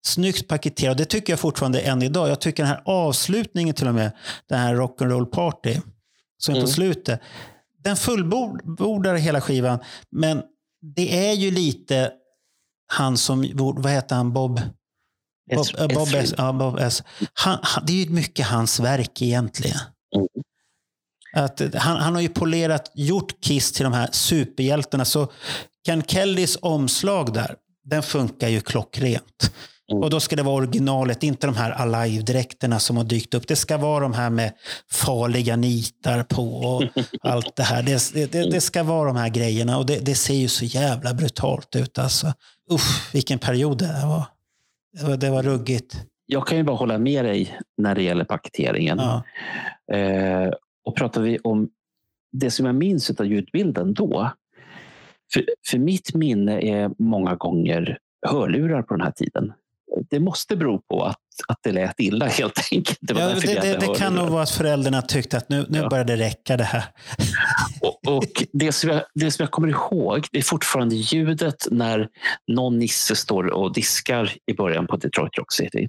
[0.06, 0.96] snyggt paketerad.
[0.96, 2.28] Det tycker jag fortfarande än idag.
[2.28, 4.12] Jag tycker den här avslutningen till och med,
[4.48, 5.80] den här Rock'n'Roll Party,
[6.38, 7.20] som är på slutet,
[7.84, 9.78] den fullbordar hela skivan.
[10.10, 10.42] Men
[10.96, 12.12] det är ju lite
[12.86, 14.60] han som, vad heter han, Bob?
[15.54, 17.02] Bob, Ett- äh, Bob, S, ja, Bob S.
[17.32, 19.76] Han, han, det är ju mycket hans verk egentligen.
[20.16, 20.26] Mm.
[21.36, 25.04] Att, eh, han, han har ju polerat, gjort Kiss till de här superhjältarna.
[25.04, 25.32] Så
[25.86, 29.52] Ken Kellys omslag där, den funkar ju klockrent.
[29.92, 30.02] Mm.
[30.02, 33.48] Och då ska det vara originalet, inte de här Alive-dräkterna som har dykt upp.
[33.48, 34.52] Det ska vara de här med
[34.90, 36.82] farliga nitar på och
[37.20, 37.82] allt det här.
[37.82, 41.14] Det, det, det ska vara de här grejerna och det, det ser ju så jävla
[41.14, 41.98] brutalt ut.
[41.98, 42.32] Alltså.
[42.72, 44.24] Usch, vilken period det var.
[44.98, 45.96] Det var, det var ruggigt.
[46.26, 48.98] Jag kan ju bara hålla med dig när det gäller paketeringen.
[48.98, 49.22] Ja.
[49.96, 50.50] Eh,
[50.84, 51.68] och pratar vi om
[52.32, 54.30] det som jag minns av ljudbilden då.
[55.32, 59.52] För, för mitt minne är många gånger hörlurar på den här tiden.
[60.10, 61.16] Det måste bero på att,
[61.48, 62.98] att det lät illa helt enkelt.
[63.00, 65.88] Det, Ja, det, det, det kan nog vara att föräldrarna tyckte att nu, nu Ja.
[65.88, 66.84] börjar det räcka det här.
[67.80, 72.08] Och, och det, som jag, det som jag kommer ihåg det är fortfarande ljudet när
[72.52, 75.88] någon nisse står och diskar i början på Detroit Rock City.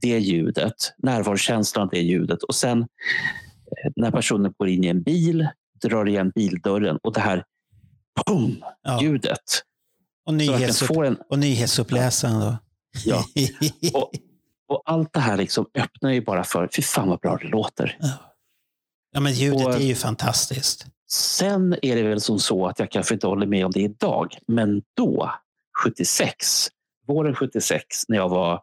[0.00, 2.42] Det ljudet, närvarokänslan, det ljudet.
[2.42, 2.86] Och sen eh,
[3.96, 5.48] när personen går in i en bil,
[5.84, 7.44] drar igen bildörren och det här
[8.26, 9.02] boom, Ja.
[9.02, 9.38] ljudet.
[10.26, 12.56] Och, nyhetsupp, en, och nyhetsuppläsaren då.
[13.04, 13.24] Ja,
[13.94, 14.10] och,
[14.66, 17.98] och allt det här liksom öppnar ju bara för, fy fan vad bra det låter.
[19.12, 20.86] ja, men ljudet och- är ju fantastiskt.
[21.10, 24.36] Sen är det väl som så att jag kanske inte håller med om det idag,
[24.46, 25.30] men då,
[25.84, 26.68] 76,
[27.06, 28.62] våren 76, när jag var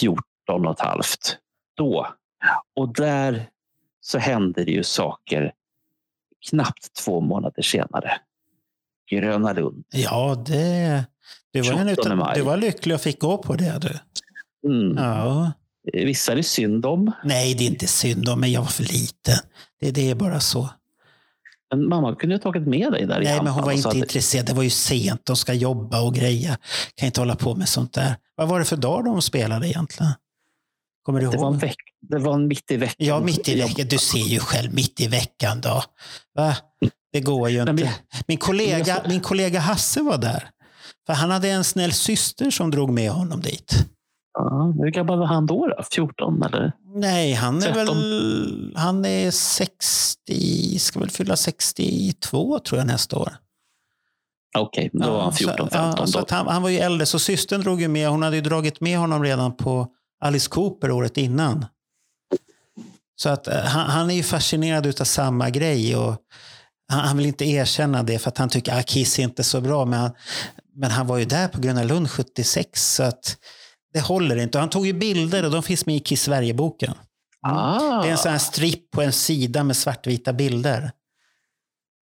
[0.00, 1.38] 14 och ett halvt,
[1.76, 2.06] då,
[2.76, 3.50] och där
[4.00, 5.52] så hände det ju saker
[6.50, 8.12] knappt två månader senare.
[9.10, 9.84] Gröna Lund.
[9.92, 11.04] Ja, det...
[11.52, 12.40] Du var, en 28 utav, maj.
[12.40, 13.78] var lycklig och fick gå på det.
[13.80, 13.98] Du.
[14.68, 14.96] Mm.
[14.96, 15.52] Ja.
[15.92, 18.52] Vissa är det synd om, Nej, det är inte synd om mig.
[18.52, 19.38] Jag var för liten.
[19.80, 20.68] Det, det är bara så.
[21.70, 23.88] men mamma kunde ha tagit med dig där i Nej, men hon var och inte
[23.88, 24.46] att- intresserad.
[24.46, 25.20] Det var ju sent.
[25.26, 26.58] De ska jobba och greja.
[26.94, 28.16] Kan inte hålla på med sånt där.
[28.34, 30.12] Vad var det för dag de spelade egentligen?
[31.02, 31.60] Kommer du Det var, en ihåg?
[31.60, 33.06] veck, det var en mitt i veckan.
[33.06, 33.86] Ja, mitt i veckan.
[33.90, 35.82] Du ser ju själv mitt i veckan då.
[36.34, 36.56] Va?
[37.12, 37.94] Det går ju Men inte.
[38.26, 40.48] Min kollega, min kollega Hasse var där.
[41.10, 43.74] För han hade en snäll syster som drog med honom dit.
[44.32, 45.66] Ja, hur gammal var han då?
[45.66, 45.82] då?
[45.92, 46.72] 14 eller?
[46.94, 47.74] Nej, han är 13.
[47.76, 53.32] väl han är 60, ska väl fylla 62 tror jag nästa år.
[54.58, 57.60] Okej, då var han 14, 15 ja, så han, han var ju äldre, så systern
[57.60, 58.08] drog ju med.
[58.08, 59.86] Hon hade ju dragit med honom redan på
[60.20, 61.66] Alice Cooper året innan.
[63.16, 65.96] Så att eh, han, han är ju fascinerad utav samma grej.
[65.96, 66.16] Och
[66.88, 69.60] han, han vill inte erkänna det för att han tycker att Kiss är inte så
[69.60, 69.84] bra.
[69.84, 70.10] Men han,
[70.80, 73.36] men han var ju där på Gröna Lund 76 så att
[73.92, 74.58] det håller inte.
[74.58, 76.94] Och han tog ju bilder och de finns med i Kiss Sverige-boken.
[77.46, 80.92] Ah, Det är en sån här stripp på en sida med svartvita bilder.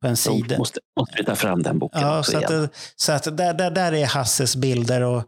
[0.02, 0.58] På en sida.
[0.58, 2.62] måste, måste vi ta fram den boken Ja, också så att, igen.
[2.62, 5.00] det- så att där, där, där är Hasses bilder.
[5.02, 5.24] Och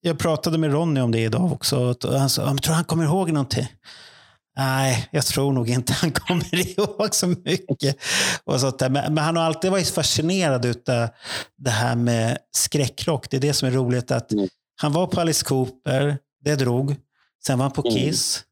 [0.00, 1.78] jag pratade med Ronny om det idag också.
[2.04, 3.66] Och han sa, "Ja, men tror han kommer ihåg någonting?
[4.60, 7.96] Nej, jag tror nog inte han kommer ihåg så mycket.
[8.44, 8.90] Och sånt där.
[8.90, 11.08] Men, men han har alltid varit fascinerad av
[11.58, 13.30] det här med skräckrock.
[13.30, 14.10] Det är det som är roligt.
[14.10, 14.48] att Mm.
[14.80, 16.96] Han var på Alice Cooper, det drog.
[17.46, 17.94] Sen var han på Mm.
[17.94, 18.42] Kiss.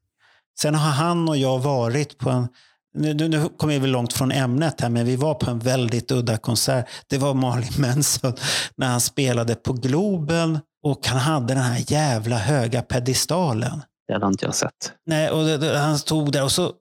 [0.61, 2.47] Sen har han och jag varit på en...
[2.93, 6.37] Nu, nu, kommer vi långt från ämnet här, men vi var på en väldigt udda
[6.37, 6.85] konsert.
[7.07, 8.33] Det var Marley Manson
[8.75, 13.81] när han spelade på Globen och han hade den här jävla höga pedestalen.
[14.09, 14.91] Den har inte jag sett.
[15.05, 16.73] Nej, och det, det, han stod där och så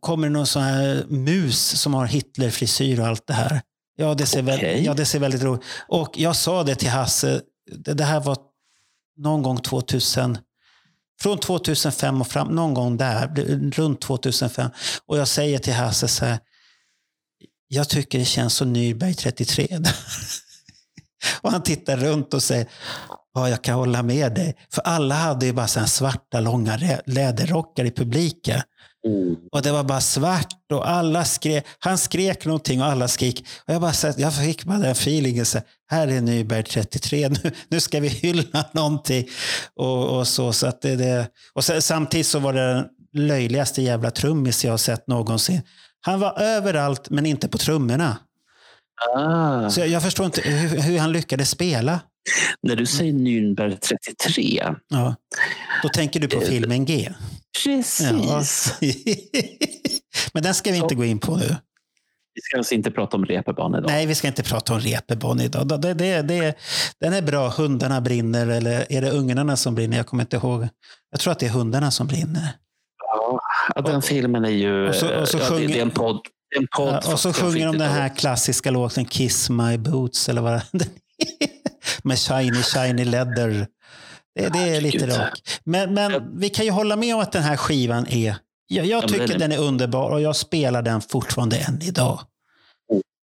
[0.00, 3.60] kommer det någon sån här mus som har Hitler-frisyr och allt det här.
[3.96, 4.84] Ja, det ser, väl, Okej.
[4.84, 7.40] ja, det ser väldigt roligt Och jag sa det till Hasse,
[7.76, 8.36] det, det här var
[9.16, 10.38] någon gång 2000,
[11.20, 13.42] från 2005 och fram, någon gång där, det-
[13.78, 14.70] runt 2005.
[15.06, 16.38] Och jag säger till Hasse så här,
[17.68, 19.78] jag tycker det känns som Nürnberg 33.
[21.40, 22.66] och han tittar runt och säger,
[23.34, 24.56] ja jag kan hålla med dig.
[24.72, 28.60] För alla hade ju bara svarta långa läderrockar i publiken.
[29.06, 29.36] Mm.
[29.52, 31.64] Och det var bara svart och alla skrek.
[31.78, 33.44] Han skrek någonting och alla skrek.
[33.66, 35.46] Och jag, bara, så jag fick bara den feelingen.
[35.46, 37.28] Så här, här är Nyberg 33.
[37.44, 39.28] Nu, nu ska vi hylla någonting.
[39.76, 43.82] Och, och så, så att det, det, och sen, samtidigt så var det den löjligaste
[43.82, 45.62] jävla trummis jag har sett någonsin.
[46.00, 48.16] Han var överallt men inte på trummorna.
[49.16, 49.70] Ah.
[49.70, 52.00] Så jag, jag förstår inte hur, hur han lyckades spela.
[52.62, 54.62] När du säger Nürnberg 33.
[54.88, 55.14] Ja.
[55.82, 57.12] Då tänker du på filmen G.
[57.64, 58.00] Precis.
[58.10, 58.42] Ja.
[60.32, 61.56] men den ska vi inte gå in på nu.
[62.34, 63.86] Vi ska alltså inte prata om reeperbahn idag.
[63.90, 65.80] Nej, vi ska inte prata om reeperbahn idag.
[65.82, 66.54] Det, det, det,
[67.00, 67.48] den är bra.
[67.48, 69.96] Hundarna brinner, eller är det ungarna som brinner?
[69.96, 70.68] Jag kommer inte ihåg.
[71.10, 72.48] Jag tror att det är hundarna som brinner.
[73.74, 74.88] Ja, den filmen är ju...
[74.88, 76.20] Och så- och så ja, det- sjunger- det är en podd.
[76.56, 80.28] är En podd Ja, och så sjunger de den här klassiska låten Kiss My Boots,
[80.28, 80.80] eller vad den
[82.02, 83.66] Med Shiny Shiny Leather.
[84.34, 85.40] Det, det är lite rock.
[85.64, 88.36] Men, men vi kan ju hålla med om att den här skivan är...
[88.66, 92.20] Jag, jag tycker den är- den är underbar och jag spelar den fortfarande än idag.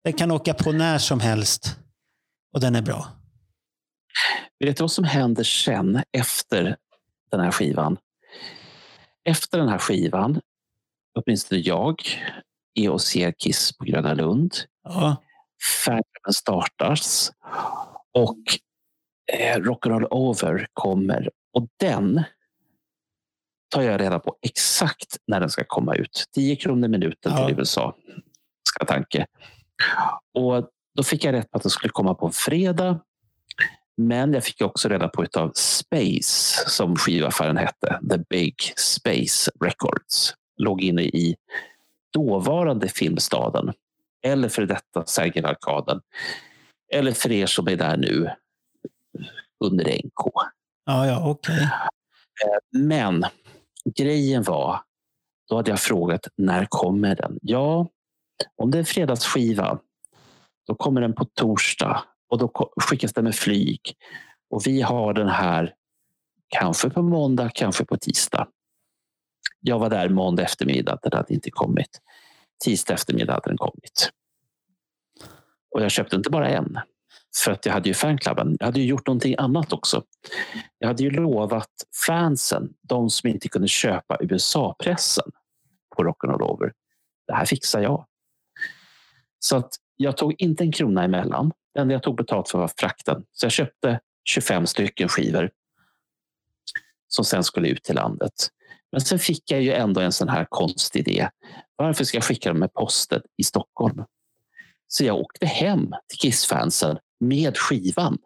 [0.05, 1.77] Den kan åka på när som helst
[2.55, 3.07] och den är bra.
[4.65, 6.77] Vet du vad som händer sen efter
[7.31, 7.97] den här skivan?
[9.25, 10.41] Efter den här skivan,
[11.19, 12.03] åtminstone jag,
[12.75, 14.55] är och ser Kiss på Gröna Lund.
[14.85, 15.17] Ja.
[15.85, 17.33] Fairhaven startas
[18.15, 18.39] och
[19.33, 21.31] eh, Rock'n'Roll Over kommer.
[21.53, 22.23] Och den
[23.75, 26.25] tar jag reda på exakt när den ska komma ut.
[26.35, 27.47] 10 kronor minuten Ja.
[27.49, 27.97] till USA,
[28.69, 29.27] ska tanke.
[30.35, 33.01] Och då fick jag rätt på att den skulle komma på en fredag.
[33.97, 40.35] Men jag fick också reda på av Space, som skivaffären hette, The Big Space Records.
[40.57, 41.37] Låg inne i
[42.13, 43.73] dåvarande Filmstaden,
[44.23, 46.01] eller för detta Sergelarkaden.
[46.93, 48.31] Eller för er som är där nu,
[49.65, 50.33] under NK.
[50.85, 51.69] Ja, ja, okej.
[52.73, 53.25] Men
[53.97, 54.81] grejen var,
[55.49, 57.39] då hade jag frågat när kommer den?
[57.43, 57.89] Ja,
[58.57, 59.79] om det är fredagsskiva,
[60.67, 63.81] då kommer den på torsdag och då skickas den med flyg.
[64.51, 65.75] Och vi har den här
[66.49, 68.49] kanske på måndag, kanske på tisdag.
[69.61, 72.01] Jag var där måndag eftermiddag, den hade inte kommit.
[72.65, 74.11] Tisdag eftermiddag hade den kommit.
[75.75, 76.79] Och jag köpte inte bara en.
[77.45, 78.57] För att jag hade ju fanklubben.
[78.61, 80.03] Jag hade ju gjort någonting annat också.
[80.79, 81.71] Jag hade ju lovat
[82.07, 85.31] fansen, de som inte kunde köpa USA-pressen
[85.97, 86.73] på Rock'n'Roll Over.
[87.27, 88.07] Det här fixar jag.
[89.39, 91.53] Så att jag tog inte en krona emellan.
[91.75, 93.25] Det enda jag tog betalt för var frakten.
[93.33, 95.51] Så jag köpte 25 stycken skivor
[97.09, 98.49] som sen skulle ut till landet.
[98.93, 101.29] Men sen fick jag ju ändå en sån här konstig idé.
[101.77, 104.05] Varför ska jag skicka dem med posten i Stockholm?
[104.89, 108.19] Så jag åkte hem till Kiss-fansen med skivan.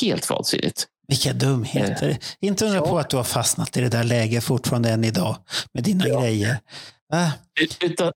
[0.00, 0.86] Helt vansinnigt.
[1.08, 2.18] Vilka dumheter.
[2.40, 2.86] Inte undra Ja.
[2.86, 5.36] på att du har fastnat i det där läget fortfarande än idag
[5.72, 6.20] med dina Ja.
[6.20, 6.58] grejer.
[7.12, 7.32] Va?
[7.84, 8.12] Utan,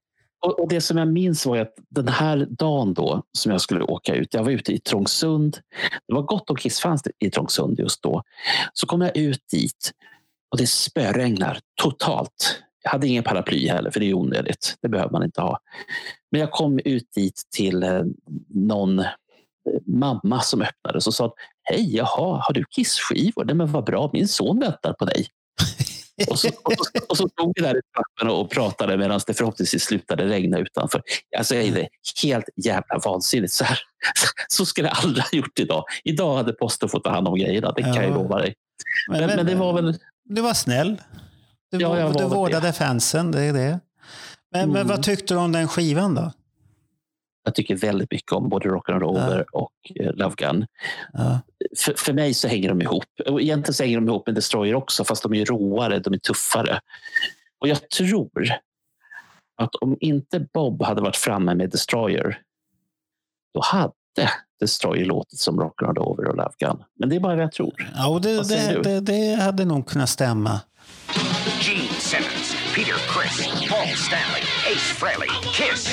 [0.59, 4.15] och, det som jag minns var att den här dagen då som jag skulle åka
[4.15, 4.35] ut.
[4.35, 5.59] Jag var ute i Trångsund.
[6.09, 8.23] Det var gott om Kiss-fans i Trångsund just då.
[8.73, 9.93] Så kom jag ut dit
[10.51, 12.59] och det spöregnar totalt.
[12.83, 14.77] Jag hade ingen paraply heller, för det är onödigt.
[14.83, 15.59] Det behöver man inte ha.
[16.31, 18.03] Men jag kom ut dit till eh,
[18.49, 19.07] någon eh,
[19.87, 23.45] mamma som öppnade och sa Hej, jaha, har du Kiss-skivor?
[23.45, 25.27] Nej, men vad bra, min son väntar på dig.
[26.31, 29.35] Och så, och, så, och så stod vi där i trappen och pratade medan det
[29.35, 31.03] förhoppningsvis slutade regna utanför.
[31.39, 31.89] Alltså, jag är det
[32.23, 33.53] helt jävla vansinnigt.
[33.53, 33.79] Så, här,
[34.49, 35.85] så skulle jag aldrig ha gjort idag.
[36.05, 38.15] Idag hade posten fått ta hand om grejerna, det kan jag Ja.
[38.15, 38.55] lova dig.
[39.11, 39.99] Men, men det var väl...
[40.25, 41.03] Du var snäll.
[41.71, 43.81] Du, Ja, jag var du vårdade fansen, det är det.
[44.53, 44.89] Men, men Mm.
[44.89, 46.33] vad tyckte du om den skivan då?
[47.45, 50.67] Jag tycker väldigt mycket om både Rock'n'Roll Over och eh, Love Gun.
[51.13, 51.41] Ja.
[51.79, 53.05] För, för mig så hänger de ihop.
[53.27, 56.81] Egentligen så hänger de ihop med Destroyer också, fast de är råare, de är tuffare.
[57.61, 58.31] Och jag tror
[59.57, 62.39] att om inte Bob hade varit framme med Destroyer,
[63.55, 63.93] då hade
[64.61, 66.85] Destroyer låtit som Rock'n'Roll Over och Love Gun.
[66.99, 67.93] Men det är bara vad jag tror.
[67.95, 70.61] Ja, och det, det, det, det hade nog kunnat stämma.
[71.61, 74.43] Gene Simmons, Peter Chris, Paul Stanley,
[74.73, 75.89] Ace Frehley, Kiss.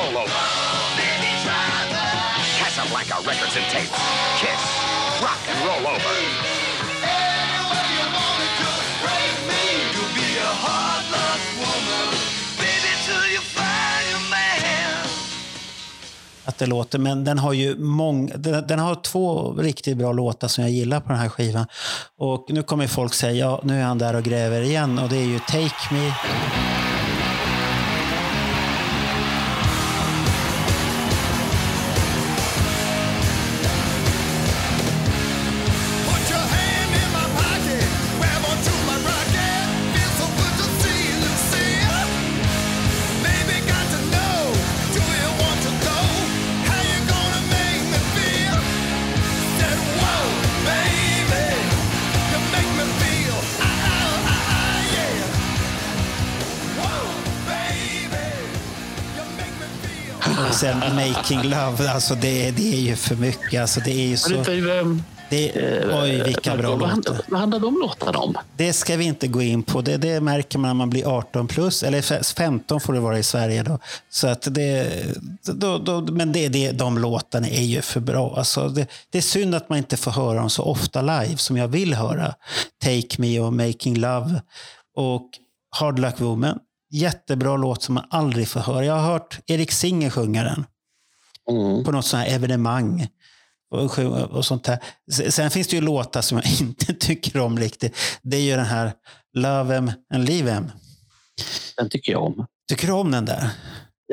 [0.00, 0.40] Rock over.
[2.58, 3.90] Casablanca Records and Tapes.
[4.40, 4.62] Kiss,
[5.20, 6.70] rock and roll over.
[16.44, 16.98] att det låter.
[16.98, 21.00] Men den har ju många, den, den har två riktigt bra låtar som jag gillar
[21.00, 21.66] på den här skivan.
[22.18, 24.98] Och nu kommer folk säga, ja nu är han där och gräver igen.
[24.98, 26.12] Och det är ju Take Me.
[60.94, 63.60] Making Love, alltså det, det är ju för mycket.
[63.60, 64.44] Alltså det är ju så...
[65.30, 65.52] Det,
[66.02, 67.20] oj, vilka bra vad, låtar.
[67.28, 68.34] vad handlar de låtarna om?
[68.56, 69.80] Det ska vi inte gå in på.
[69.80, 71.82] Det, det märker man när man blir 18 plus.
[71.82, 73.62] Eller 15 får det vara i Sverige.
[73.62, 73.78] Då.
[74.08, 74.88] Så att det,
[75.42, 78.34] då, då, men det, det, de låtarna är ju för bra.
[78.36, 81.56] Alltså det, det är synd att man inte får höra dem så ofta live som
[81.56, 82.34] jag vill höra.
[82.82, 84.42] Take Me och Making Love.
[84.96, 85.28] Och
[85.76, 86.58] Hard Luck Woman.
[86.92, 88.84] Jättebra låt som man aldrig får höra.
[88.84, 90.64] Jag har hört Erik Singer sjunga den
[91.50, 91.84] Mm.
[91.84, 93.06] på något sånt här evenemang.
[93.74, 93.98] Och,
[94.30, 94.78] och sånt där.
[95.12, 97.96] S- Sen finns det ju låtar som jag inte tycker om riktigt.
[98.22, 98.92] Det är ju den här
[99.36, 100.70] Love em and Leave em.
[101.76, 102.46] Den tycker jag om.
[102.68, 103.50] Tycker du om den där?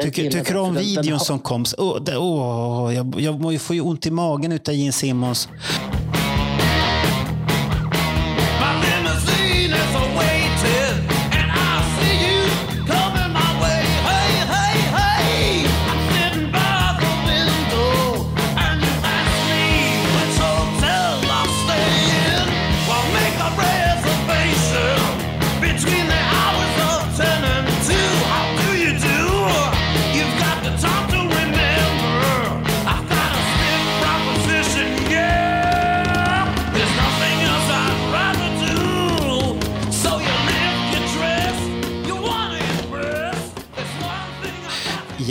[0.01, 1.65] Tycker, tycker du den, om den- den videon har- som kom?
[1.77, 5.49] Åh, det, åh, jag, jag får ju ont i magen utav Gene Simmons.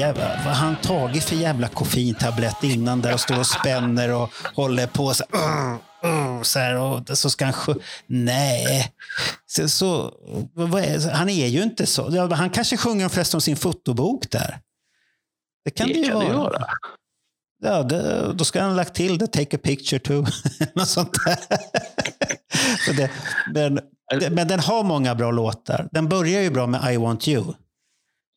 [0.07, 4.31] Jävlar, vad har han tagit för jävla koffeintablett innan där och står och spänner och
[4.55, 5.73] håller på så här,
[6.05, 8.93] uh, uh, så här och så ska han sjö- Nej.
[9.47, 10.13] Så, så,
[10.59, 12.27] är, han är ju inte så.
[12.35, 14.61] Han kanske sjunger förresten om sin fotobok där.
[15.65, 16.29] Det kan det, Det ju kan vara.
[16.29, 16.67] det göra.
[17.63, 20.27] Ja, det, då ska han ha lagt till det, take a picture too.
[20.75, 21.37] Något sånt där.
[22.87, 23.11] så det,
[23.55, 23.81] men,
[24.35, 25.89] men den har många bra låtar.
[25.93, 27.55] Den börjar ju bra med I want you.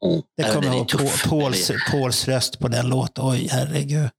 [0.05, 0.21] Mm.
[0.37, 0.89] Det kommer jag ihåg.
[1.29, 3.25] Pauls, Pauls röst på den låten.
[3.27, 4.09] Oj, herregud.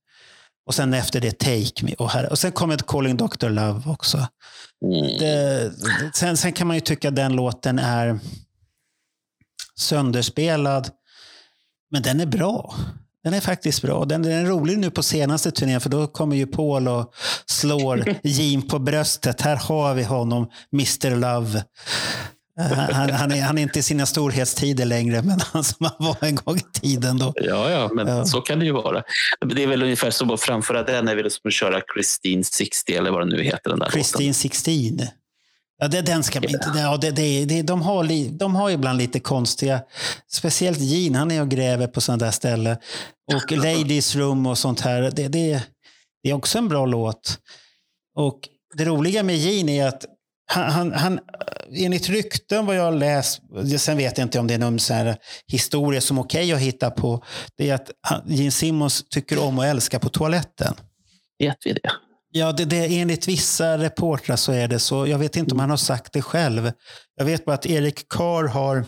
[0.66, 1.94] Och sen efter det Take Me.
[1.94, 3.48] Och, här, och sen kommer Calling Dr.
[3.48, 4.26] Love också.
[4.84, 5.18] Mm.
[5.18, 5.72] Det,
[6.14, 8.18] sen, sen kan man ju tycka att den låten är
[9.76, 10.90] sönderspelad.
[11.90, 12.74] Men den är bra.
[13.24, 14.04] Den är faktiskt bra.
[14.04, 17.14] Den, den är rolig nu på senaste turnén för då kommer ju Paul och
[17.46, 19.40] slår Jean på bröstet.
[19.40, 21.64] Här har vi honom, Mr Love.
[22.92, 26.16] Han, han, är, han är inte i sina storhetstider längre, men han som han var
[26.20, 27.18] en gång i tiden.
[27.18, 27.32] Då.
[27.36, 28.24] Ja, ja, men Ja.
[28.24, 29.02] så kan det ju vara.
[29.54, 32.94] Det är väl ungefär som att framföra den är väl som att köra Christine 60
[32.94, 33.70] eller vad den nu heter.
[33.70, 34.74] Den där Christine 16.
[35.82, 36.72] Ja, det, den ska man inte...
[36.76, 39.80] Ja, det, det, det, de, har li, de har ibland lite konstiga...
[40.32, 42.76] Speciellt Gene, han är och gräver på sådana där ställen.
[43.34, 45.02] Och Ladies Room och sånt här.
[45.02, 45.62] Det, det,
[46.22, 47.38] det är också en bra låt.
[48.16, 48.38] Och
[48.74, 50.04] det roliga med Gene är att
[50.52, 51.20] han, han, han,
[51.72, 53.40] enligt rykten vad jag har läst,
[53.78, 55.16] sen vet jag inte om det är någon så här
[55.46, 57.24] historia som okej att hitta på,
[57.56, 57.90] det är att
[58.26, 60.74] Gene Simmons tycker om att älska på toaletten.
[61.38, 61.90] Vet vi det?
[62.32, 65.06] Ja, det, det, enligt vissa reportrar så är det så.
[65.06, 66.72] Jag vet inte om han har sagt det själv.
[67.16, 68.84] Jag vet bara att Erik Carr har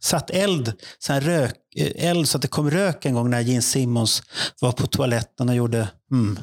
[0.00, 1.56] satt eld, så här rök,
[1.96, 4.22] eld så att det kom rök en gång när Gene Simmons
[4.60, 6.38] var på toaletten och gjorde mm.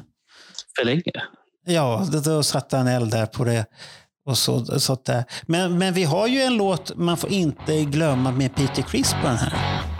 [0.78, 1.22] För länge?
[1.68, 3.66] Ja, då, då satte han eld där på det.
[4.26, 5.24] Och så, så där.
[5.42, 9.26] Men, men vi har ju en låt man får inte glömma med Peter Criss på
[9.26, 9.95] den här.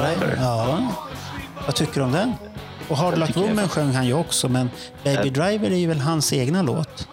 [0.00, 0.36] Driver.
[0.40, 0.92] Ja.
[1.66, 2.32] Vad tycker du om den?
[2.88, 4.70] Och Hard Jag Luck jag- Woman sjöng han ju också, men
[5.04, 7.08] Baby Driver är ju väl hans egna låt?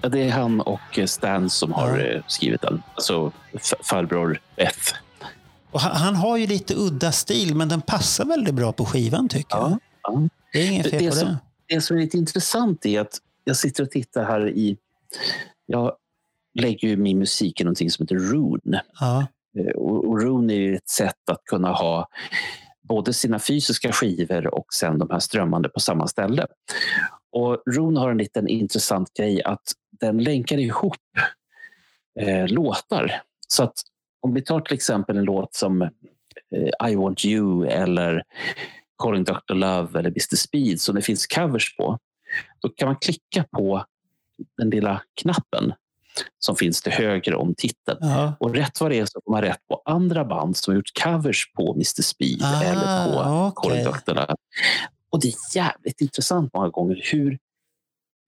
[0.00, 2.04] Ja, det är han och eh, Stan som har Ja.
[2.04, 2.82] eh, skrivit den.
[2.94, 3.32] Alltså
[3.84, 4.92] farbror F.
[5.70, 9.28] Och han, han har ju lite udda stil, men den passar väldigt bra på skivan
[9.28, 9.70] tycker jag.
[9.70, 10.28] Ja, ja.
[10.52, 11.74] Det är inget Det, fel det, på som, det.
[11.74, 14.76] det som är lite intressant är att jag sitter och tittar här i...
[15.66, 15.92] Jag
[16.54, 18.82] lägger ju min musik i någonting som heter Rune.
[19.00, 19.26] Ja.
[19.58, 22.08] Eh, och, Rooney Rune är ett sätt att kunna ha
[22.82, 26.46] både sina fysiska skivor och sen de här strömmande på samma ställe.
[27.32, 30.96] Och Rune har en liten intressant grej att den länkar ihop
[32.20, 33.22] eh, låtar.
[33.48, 33.74] Så att
[34.20, 38.22] om vi tar till exempel en låt som eh, I want you eller
[39.02, 39.54] Calling Dr.
[39.54, 40.36] Love eller Mr.
[40.36, 41.98] Speed som det finns covers på.
[42.60, 43.84] Då kan man klicka på
[44.56, 45.72] den lilla knappen
[46.38, 47.98] som finns till höger om titeln.
[48.00, 48.34] Ja.
[48.40, 51.02] Och rätt vad det är så får man rätt på andra band som har gjort
[51.02, 52.02] covers på Mr.
[52.02, 53.12] Speed Ah, eller på.
[54.14, 54.36] Love.
[55.10, 57.38] Och det är jävligt intressant många gånger hur,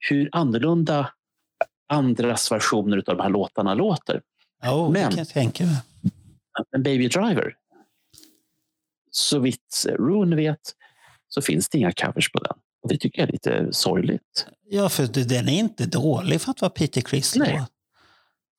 [0.08, 1.12] hur annorlunda
[1.88, 4.22] andras versioner av de här låtarna låter.
[4.64, 5.26] Oh, Men-.
[6.72, 7.54] Men Baby Driver,
[9.10, 10.60] så vitt Rune vet,
[11.28, 12.56] så finns det inga covers på den.
[12.82, 14.46] Och det tycker jag är lite sorgligt.
[14.68, 17.48] Ja, för den är inte dålig för att vara Peter Criss låt.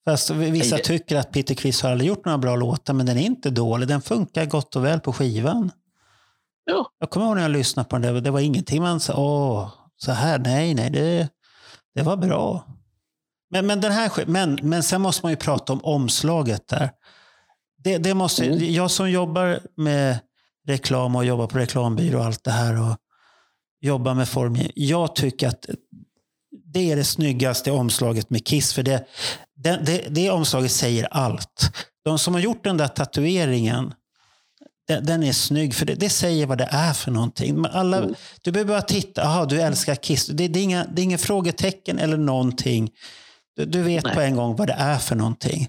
[0.06, 3.22] Fast vissa tycker att Peter Criss har aldrig gjort några bra låtar, men den är
[3.22, 3.88] inte dålig.
[3.88, 5.72] Den funkar gott och väl på skivan.
[6.66, 9.14] Ja, Jag kommer ihåg när jag lyssnade på den, där, det var ingenting man sa,
[9.18, 11.30] åh, så här, nej, nej, det,
[11.96, 12.66] det var bra.
[13.50, 16.92] Men, men, den här, men, men sen måste man ju prata om omslaget där.
[17.84, 18.74] Det, det måste, Mm.
[18.74, 20.20] Jag som jobbar med
[20.68, 22.98] reklam och jobbar på reklambyrå och allt det här och
[23.82, 24.74] jobbar med formgivning.
[24.76, 25.66] Jag tycker att
[26.74, 28.74] det är det snyggaste omslaget med Kiss.
[28.74, 29.06] För det,
[29.64, 31.78] det, det, det omslaget säger allt.
[32.06, 33.94] De som har gjort den där tatueringen,
[34.88, 35.76] den, den är snygg.
[35.76, 37.66] För det, det säger vad det är för någonting.
[37.72, 38.16] Alla, Mm.
[38.42, 39.24] Du behöver bara titta.
[39.24, 40.28] Aha, du älskar Kiss.
[40.28, 42.90] Det, det, är inga, det är inga frågetecken eller någonting.
[43.56, 44.16] Du, du vet Nej.
[44.16, 45.68] på en gång vad det är för någonting.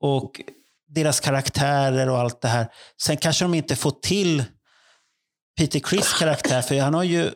[0.00, 0.40] Och
[0.88, 2.68] deras karaktärer och allt det här.
[3.02, 4.44] Sen kanske de inte får till
[5.58, 7.30] Peter Criss karaktär, för han har ju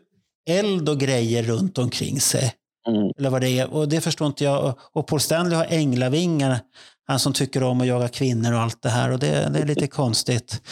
[0.49, 2.55] eld och grejer runt omkring sig.
[2.89, 3.13] Mm.
[3.19, 3.71] Eller vad det är.
[3.71, 4.75] Och det förstår inte jag.
[4.93, 6.61] Och Paul Stanley har änglavingar.
[7.07, 9.11] Han som tycker om att jaga kvinnor och allt det här.
[9.11, 10.63] Och det, det är lite konstigt.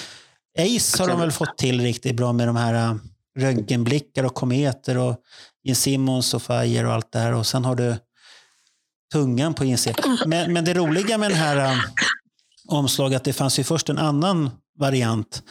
[0.59, 2.95] Ace har de väl fått till riktigt bra med de här äh,
[3.39, 5.17] röntgenblickar och kometer och
[5.65, 7.35] Gene Simmons och Fire och allt det här.
[7.35, 7.97] Och sen har du
[9.13, 10.19] tungan på insidan.
[10.27, 11.79] Men, men det roliga med den här äh,
[12.69, 15.43] omslaget, det fanns ju först en annan variant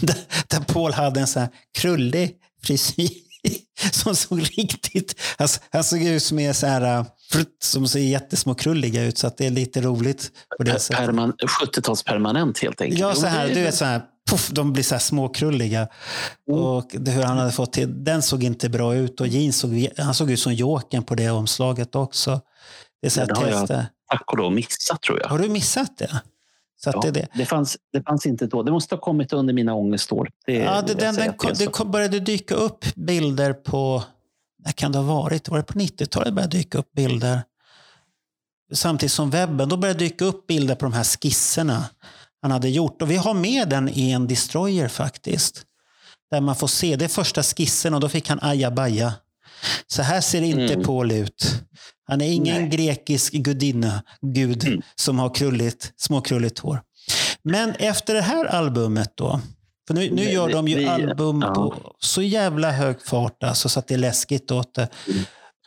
[0.48, 3.29] där, Paul hade en så här krullig frisyr
[3.92, 5.20] som såg riktigt...
[5.38, 7.04] Han, han såg ut som en så här, äh,
[7.62, 10.30] som ser jättesmå krulliga ut så att det är lite roligt.
[10.90, 13.00] Perman, 70-talspermanent helt enkelt.
[13.00, 15.88] Ja, så här, du vet så här, puff, de blir så här småkrulliga.
[16.48, 16.60] Mm.
[16.60, 19.88] Och det, hur han hade fått till, den såg inte bra ut och Gene såg,
[19.96, 22.40] han såg ut som Jokern på det omslaget också.
[23.02, 25.28] Det är så här Ja, det har jag tack och lov missat tror jag.
[25.28, 26.20] Har du missat det?
[26.84, 27.28] Så Ja, det, det.
[27.34, 28.62] det, fanns, det fanns inte då.
[28.62, 30.30] Det måste ha kommit under mina ångestår.
[30.46, 34.02] Det, Ja, det, den, den, kom- det började dyka upp bilder på,
[34.64, 35.48] när kan det ha varit?
[35.48, 37.42] Var det på 90-talet började dyka upp bilder?
[38.72, 41.84] Samtidigt som webben, då började dyka upp bilder på de här skisserna
[42.42, 43.02] han hade gjort.
[43.02, 45.62] Och vi har med den i en destroyer faktiskt.
[46.30, 49.12] Där man får se, det är första skissen och då fick han ajabaja.
[49.86, 50.84] Så här ser inte Mm.
[50.86, 51.62] Paul ut.
[52.04, 52.70] Han är ingen Nej.
[52.70, 54.82] grekisk gudinna, gud, Mm.
[54.94, 56.82] som har krulligt, småkrulligt hår.
[57.42, 59.40] Men efter det här albumet då,
[59.88, 61.54] för nu, nu gör de ju vi- album ja.
[61.54, 64.88] på så jävla hög fart alltså, så att det är läskigt åt det.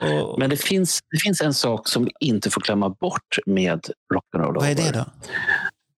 [0.01, 0.25] Och, Mm.
[0.39, 3.79] Men det finns, det finns en sak som vi inte får glömma bort med
[4.13, 4.55] rock'n'roll.
[4.55, 5.05] vad är det då?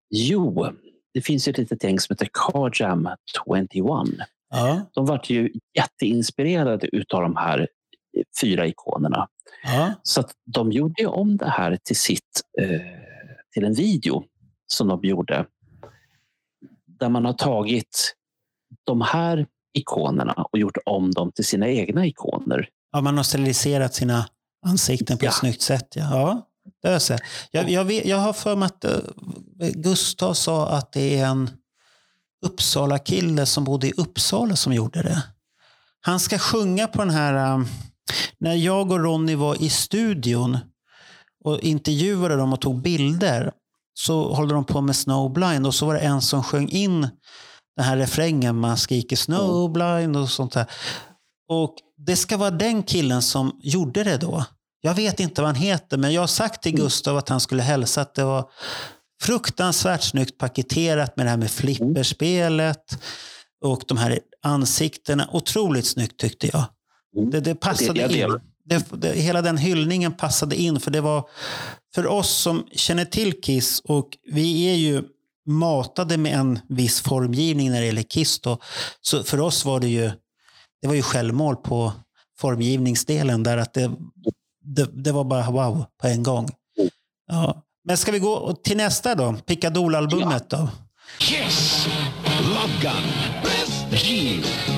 [0.09, 0.67] Jo,
[1.13, 3.09] det finns ju ett litet gäng som heter Car Jam
[3.45, 3.67] 21.
[4.49, 7.67] Ja, De vart ju jätteinspirerade utav de här
[8.41, 9.27] fyra ikonerna.
[9.63, 12.81] ja, Så de gjorde ju om det här till sitt eh,
[13.53, 14.23] till en video
[14.67, 15.45] som de gjorde.
[16.99, 18.15] Där man har tagit
[18.83, 22.69] de här ikonerna och gjort om dem till sina egna ikoner.
[22.91, 24.25] ja, man har steriliserat sina
[24.65, 25.29] ansikten på Ja.
[25.29, 25.87] ett snyggt sätt.
[25.95, 26.47] Ja, ja
[26.81, 27.21] det har jag sett.
[27.51, 28.99] Jag, jag, vet, jag har för mig att uh,
[29.73, 31.49] Gustav sa att det är en
[32.45, 35.23] Uppsala-kille som bodde i Uppsala som gjorde det.
[36.01, 37.65] Han ska sjunga på den här...
[38.39, 40.57] när jag och Ronny var i studion
[41.43, 43.51] och intervjuade dem och tog bilder
[43.93, 47.01] så håller de på med Snowblind och så var det en som sjöng in
[47.75, 48.55] den här refrängen.
[48.55, 50.65] Man skriker Snowblind och sånt där.
[51.49, 54.45] Och det ska vara den killen som gjorde det då.
[54.81, 57.63] Jag vet inte vad han heter, men jag har sagt till Gustav att han skulle
[57.63, 58.49] hälsa att det var
[59.21, 63.03] fruktansvärt snyggt paketerat med det här med flipperspelet
[63.65, 65.29] och de här ansiktena.
[65.31, 66.63] Otroligt snyggt tyckte jag.
[67.15, 67.29] Mm.
[67.31, 68.39] Det, det passade jag in.
[68.65, 70.79] Det, det, hela den hyllningen passade in.
[70.79, 71.29] För det var
[71.95, 75.03] för oss som känner till Kiss och vi är ju
[75.45, 78.39] matade med en viss formgivning när det gäller Kiss.
[78.39, 78.57] Då.
[79.01, 80.11] Så för oss var det ju,
[80.81, 81.93] det var ju självmål på
[82.39, 83.91] formgivningsdelen där att det,
[84.63, 86.49] det, det var bara wow på en gång.
[87.27, 87.61] Ja.
[87.87, 89.35] Men ska vi gå till nästa då?
[89.45, 90.69] Picadol-albumet då?
[91.19, 91.87] Kiss,
[92.25, 92.93] Love Gun,
[93.91, 94.74] Gene,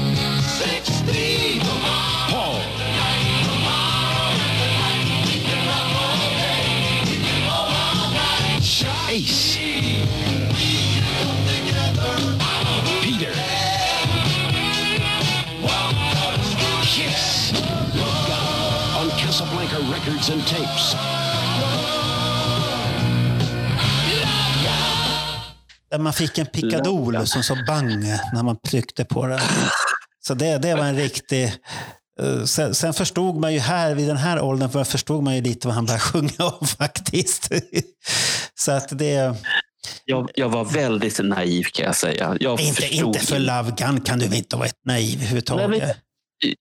[20.27, 20.95] Records and Tapes.
[25.91, 29.39] Där man fick en pickadol som sa bang när man tryckte på den.
[30.27, 31.43] Så det, det var en riktig...
[32.21, 35.41] eh, Sen, sen förstod man ju här, vid den här åldern, för förstod man ju
[35.41, 37.49] lite vad han började sjunga om faktiskt.
[38.59, 39.35] Så att det...
[40.05, 42.37] Jag, jag var väldigt naiv kan jag säga.
[42.39, 45.69] Jag Inte, förstod inte för Love Gun kan du väl inte vara ett naiv överhuvudtaget?
[45.69, 45.95] Nej, men-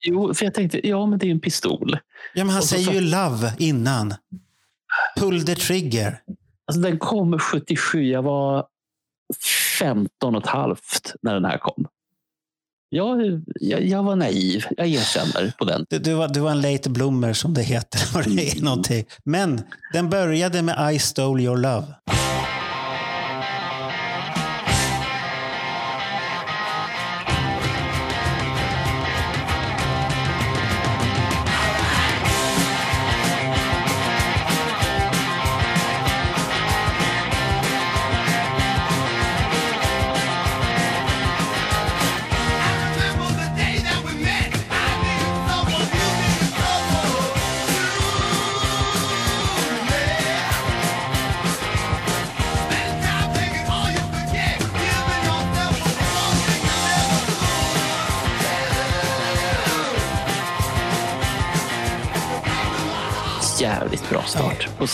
[0.01, 1.98] Jo, för jag tänkte, ja men det är ju en pistol.
[2.35, 4.15] ja, men han så säger så- ju Love innan.
[5.19, 6.19] Pull the trigger.
[6.66, 8.66] Alltså den kom 77, jag var
[9.78, 11.86] 15 och ett halvt när den här kom.
[12.89, 15.86] Jag, jag, jag var naiv, jag erkänner på den.
[15.89, 18.62] Du, du, var, du var en late bloomer som det heter.
[18.65, 19.05] någonting.
[19.24, 19.61] Men
[19.93, 21.86] den började med I stole your love.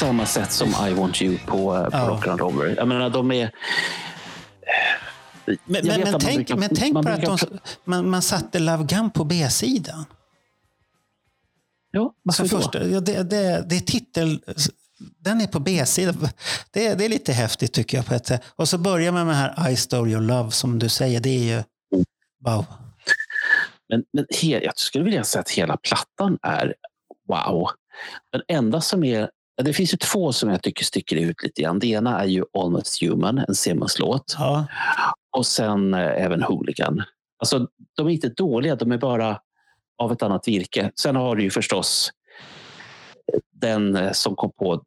[0.07, 2.09] Samma sätt som I want you på, eh, på Ja.
[2.09, 2.75] Rock and Roller.
[2.77, 3.51] Jag menar, de är...
[5.47, 5.57] Men,
[5.87, 7.39] men, men, tänk, brukar- men tänk på att de,
[7.85, 10.05] man, man satte Love Gun på B-sidan.
[11.91, 12.63] Ja, Så varför då?
[12.63, 14.41] första, ja, det, det, det är titel...
[15.19, 16.29] Den är på B-sidan.
[16.71, 18.43] Det, det är lite häftigt tycker jag på ett sätt.
[18.57, 21.21] Och så börjar man med här I stole your love som du säger.
[21.21, 21.63] Det är ju...
[22.45, 22.65] Wow.
[23.89, 26.75] Men, men he, jag skulle vilja säga att hela plattan är
[27.29, 27.69] wow.
[28.33, 29.31] Den enda som är...
[29.63, 31.79] Det finns ju två som jag tycker sticker ut lite grann.
[31.79, 34.37] Det ena är ju Almost Human, en Simmons-låt.
[34.39, 34.67] Ja.
[35.37, 37.03] Och sen eh, även Hooligan.
[37.39, 39.41] Alltså, de är inte dåliga, de är bara
[39.99, 40.91] av ett annat virke.
[41.01, 42.13] Sen har du ju förstås
[43.53, 44.83] den eh, som kom på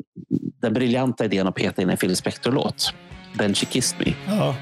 [0.62, 2.94] den briljanta idén att peta in en Phil Spector-låt.
[3.38, 4.14] Then She Kissed Me.
[4.28, 4.56] ja.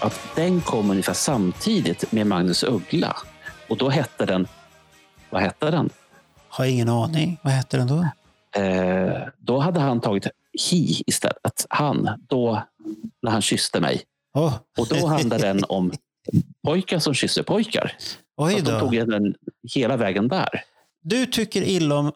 [0.00, 3.16] Att den kom ungefär samtidigt med Magnus Uggla.
[3.68, 4.46] Och då hette den...
[5.30, 5.90] Vad hette den?
[6.48, 7.38] Har ingen aning.
[7.42, 8.06] Vad heter den då?
[8.60, 10.24] Eh, då hade han tagit
[10.70, 11.66] He istället.
[11.68, 12.62] Han, då,
[13.22, 14.02] när han kysste mig.
[14.34, 14.54] Oh.
[14.78, 15.92] Och då handlade den om
[16.64, 17.96] pojkar som kysser pojkar.
[18.36, 18.80] Oj Att de då.
[18.80, 19.34] tog den
[19.74, 20.48] hela vägen där.
[21.02, 22.12] Du tycker illa om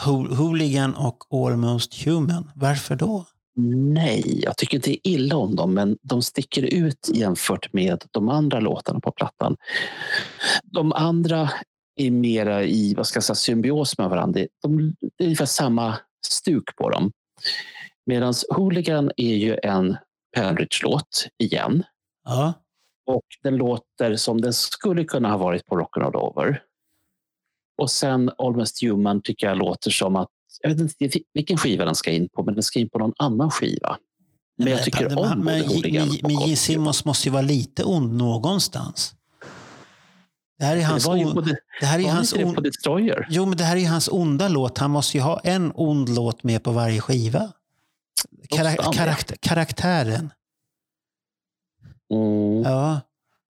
[0.00, 2.50] Ho- Hooligan och Almost Human.
[2.54, 3.24] Varför då?
[3.56, 8.60] Nej, jag tycker inte illa om dem, men de sticker ut jämfört med de andra
[8.60, 9.56] låtarna på plattan.
[10.64, 11.50] De andra
[11.96, 14.40] är mera i vad ska jag säga, symbios med varandra.
[14.40, 17.12] Det- De, det är ungefär samma stuk på dem.
[18.06, 19.96] Medan Hooligan är ju en
[20.36, 21.82] Penridge-låt igen.
[22.24, 22.52] Ja.
[23.06, 26.62] Och den låter som den skulle kunna ha varit på Rock'n'Roll Over.
[27.82, 30.28] Och sen Almost Human tycker jag låter som att,
[30.64, 33.12] jag vet inte vilken skiva den ska in på, men den ska in på någon
[33.18, 33.96] annan skiva.
[34.58, 36.56] Men jag tycker men, om men, men, men, men Human.
[36.56, 39.14] Simmons måste ju vara lite ond någonstans.
[40.58, 43.26] Det här är hans, Det on- det, det här är hans on- Destroyer.
[43.30, 44.78] Jo, men det här är hans onda låt.
[44.78, 47.52] Han måste ju ha en ond låt med på varje skiva.
[48.48, 48.98] Kara- Måste han det?
[48.98, 50.30] karakt- karaktären.
[52.14, 52.62] Mm.
[52.62, 53.00] Ja.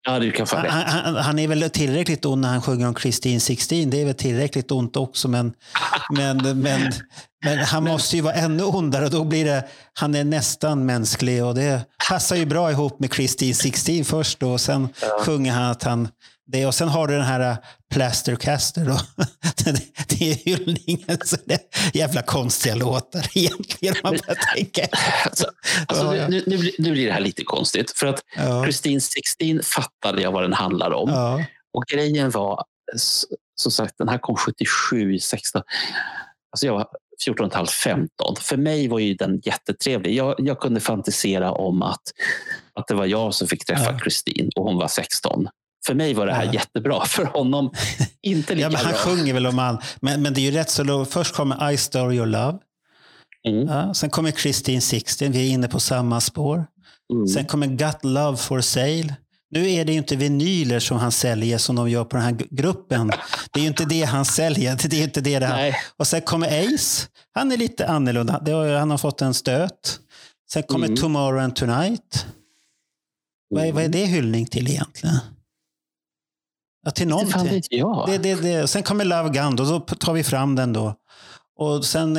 [0.07, 3.41] Ja, du kan Han, han, han är väl tillräckligt ond när han sjunger om Christine
[3.41, 3.91] 16.
[3.91, 5.29] Det är väl tillräckligt ont också.
[5.29, 5.53] Men,
[6.17, 6.93] men, men,
[7.45, 9.05] men han måste ju vara ännu ondare.
[9.05, 9.65] Och då blir det,
[9.95, 11.45] han är nästan mänsklig.
[11.45, 14.41] Och det passar ju bra ihop med Christine 16 först.
[14.41, 14.89] Då, och sen
[15.25, 16.09] sjunger han att han...
[16.53, 17.57] Det, och sen har du den här äh,
[17.95, 18.85] Plastercaster.
[18.85, 18.99] Då.
[20.09, 21.19] det, är hyllningen.
[21.25, 21.61] Så det är
[21.99, 23.95] jävla konstiga låtar egentligen.
[24.03, 24.89] om Man bara tänker.
[25.25, 25.47] Alltså,
[25.87, 26.29] alltså, Ja, ja.
[26.29, 27.91] Nu, nu, blir- nu blir det här lite konstigt.
[27.91, 28.63] För att Ja.
[28.65, 31.11] Christine 16 fattade jag vad den handlar om.
[31.11, 31.45] Ja.
[31.75, 32.65] Och grejen var,
[33.55, 35.63] som sagt, den här kom 77, 16.
[36.53, 36.87] Alltså jag var
[37.27, 38.37] 14,5, 15.
[38.41, 40.15] För mig var ju den jättetrevlig.
[40.15, 42.03] Jag, jag kunde fantisera om att,
[42.75, 43.99] att det var jag som fick träffa Ja.
[43.99, 45.49] Christine och hon var 16.
[45.87, 46.53] För mig var det här Ja.
[46.53, 47.05] jättebra.
[47.07, 47.73] För honom
[48.23, 48.99] inte lika Ja, men han bra.
[49.01, 49.79] sjunger väl om all...
[50.01, 51.13] Men, men det är ju rätt så lågt.
[51.13, 52.59] Först kommer I Story Your Love.
[53.49, 53.69] Mm.
[53.69, 55.33] Ja, sen kommer Christine 16.
[55.33, 56.67] Vi är inne på samma spår.
[57.13, 57.27] Mm.
[57.29, 59.15] Sen kommer Got Love for Sale.
[59.51, 62.33] Nu är det ju inte vinyler som han säljer som de gör på den här
[62.33, 63.13] gr- gruppen.
[63.51, 64.79] Det är ju inte det han säljer.
[64.89, 65.49] Det är inte det det.
[65.49, 65.75] Nej.
[65.97, 67.07] Och sen kommer Ace.
[67.35, 68.41] Han är lite annorlunda.
[68.79, 69.99] Han har fått en stöt.
[70.53, 70.97] Sen kommer Mm.
[70.97, 72.27] Tomorrow and Tonight.
[73.51, 75.17] Vad, är, vad är det hyllning till egentligen?
[76.83, 77.63] Ja, till någonting.
[77.71, 78.05] jag.
[78.09, 78.67] Det, det, det.
[78.69, 80.95] Sen kommer Love Gun, då, då tar vi fram den då.
[81.57, 82.15] Och sen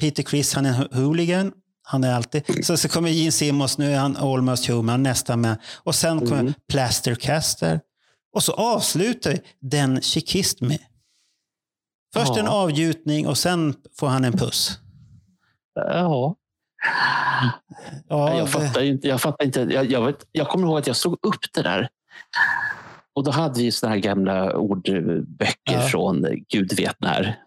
[0.00, 1.52] Peter Criss, han är en hooligan.
[1.82, 2.66] Han är alltid.
[2.66, 5.56] Så, så kommer Gene Simmons, nu är han almost human, nästan med.
[5.84, 6.54] Och sen kommer Mm.
[6.68, 7.80] Plastercaster.
[8.32, 10.78] Och så avslutar den She Kissed Me.
[12.14, 12.38] Först Ja.
[12.38, 14.78] en avgjutning och sen får han en puss.
[15.74, 16.36] Ja.
[18.08, 19.08] Ja, jag fattar inte.
[19.08, 19.60] Jag, fattar inte.
[19.60, 21.88] Jag, jag, vet, jag kommer ihåg att jag slog upp det där.
[23.20, 25.80] Och då hade vi såna här gamla ordböcker Ja.
[25.88, 27.38] från gud vet när.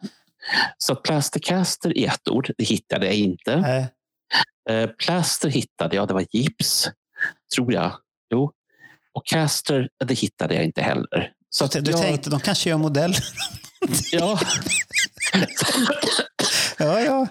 [0.78, 3.56] Så att plastercaster är ett ord, det hittade jag inte.
[3.58, 3.88] Nej.
[4.70, 6.90] Eh, plaster hittade jag, det var gips.
[7.56, 7.92] Tror jag.
[8.34, 8.52] Jo.
[9.14, 11.32] Och caster, det hittade jag inte heller.
[11.50, 13.18] Så Du jag, tänkte, de kanske gör modeller.
[14.12, 14.40] Ja.
[16.80, 17.28] Ja, ja.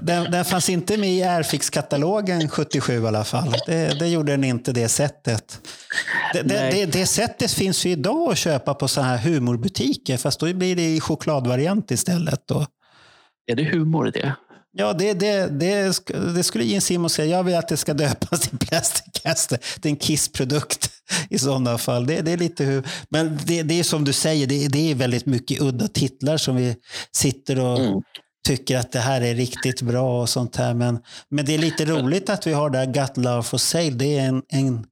[0.00, 3.54] Den, den fanns inte med i Airfix-katalogen 77 i alla fall.
[3.66, 5.60] Det, det gjorde den inte det sättet.
[6.32, 10.54] Det, det, det, sättet finns ju idag att köpa på så här humorbutiker, fast då
[10.54, 12.42] blir det i chokladvariant istället.
[12.46, 12.66] Då.
[13.46, 14.34] Är det humor det?
[14.72, 15.92] Ja, det, det, det,
[16.34, 17.36] det skulle Gene Simmons säga.
[17.36, 19.58] Jag vill att det ska döpas till Plasticcaster.
[19.80, 20.90] Det är en Kiss-produkt
[21.30, 22.06] i sådana fall.
[22.06, 24.94] Det, det är lite hur, men det, det är som du säger, det, det är
[24.94, 26.76] väldigt mycket udda titlar som vi
[27.12, 28.02] sitter och Mm.
[28.46, 30.74] Tycker att det här är riktigt bra och sånt här.
[30.74, 30.98] Men,
[31.28, 33.90] men det är lite roligt att vi har det här Got Love for Sale.
[33.90, 34.86] Det är en, en,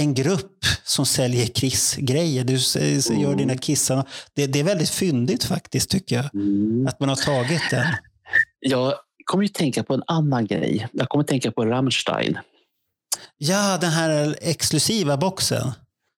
[0.00, 2.44] en grupp som säljer Kiss-grejer.
[2.44, 2.76] Du s-
[3.10, 3.36] gör Mm.
[3.36, 4.08] dina kissar.
[4.34, 6.24] Det, det är väldigt fyndigt faktiskt tycker jag.
[6.88, 7.86] Att man har tagit den.
[8.60, 8.94] Jag
[9.24, 10.88] kommer ju tänka på en annan grej.
[10.92, 12.38] Jag kommer tänka på Rammstein.
[13.38, 15.72] Ja, den här exklusiva boxen.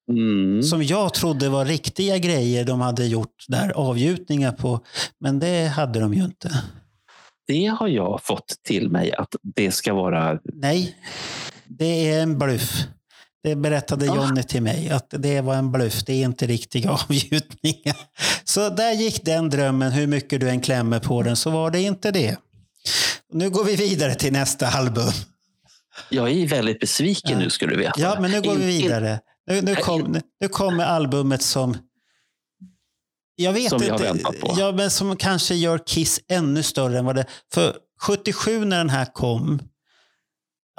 [0.09, 0.63] Mm.
[0.63, 4.81] Som jag trodde var riktiga grejer de hade gjort där avgjutningar på.
[5.21, 6.63] Men det hade de ju inte.
[7.47, 10.39] Det har jag fått till mig att det ska vara...
[10.45, 10.97] Nej,
[11.65, 12.83] det är en bluff.
[13.43, 14.15] Det berättade Ah.
[14.17, 16.05] Jonny till mig, att det var en bluff.
[16.05, 17.97] Det är inte riktiga avgjutningar.
[18.45, 19.93] Så där gick den drömmen.
[19.93, 22.37] Hur mycket du än klämmer på den så var det inte det.
[23.33, 25.13] Nu går vi vidare till nästa album.
[26.11, 27.39] Jag är väldigt besviken Ja.
[27.39, 28.01] nu ska du veta.
[28.01, 29.21] Ja, men nu går vi vidare.
[29.47, 31.77] Nu, nu, kom, nu, nu kommer albumet som...
[33.37, 34.07] Jag vet Som vi inte.
[34.07, 34.55] har väntat på.
[34.59, 37.27] Ja, men som kanske gör Kiss ännu större än vad det...
[37.55, 39.63] För 77 när den här kom,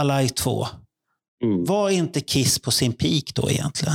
[0.01, 0.67] Alive 2,
[1.43, 1.65] Mm.
[1.65, 3.93] var inte Kiss på sin peak då egentligen?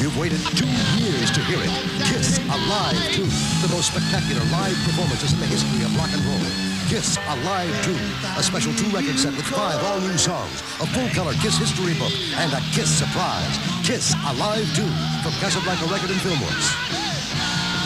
[0.00, 0.66] You've waited two
[1.02, 1.70] years to hear it.
[2.06, 3.22] Kiss Alive 2,
[3.66, 6.46] the most spectacular live performances in the history of rock and roll.
[6.88, 7.92] Kiss Alive 2,
[8.38, 12.60] a special two-record set with five all-new songs, a full-color Kiss history book, and a
[12.72, 13.58] Kiss surprise.
[13.84, 14.82] Kiss Alive 2
[15.22, 17.78] from Casablanca Record and Filmworks.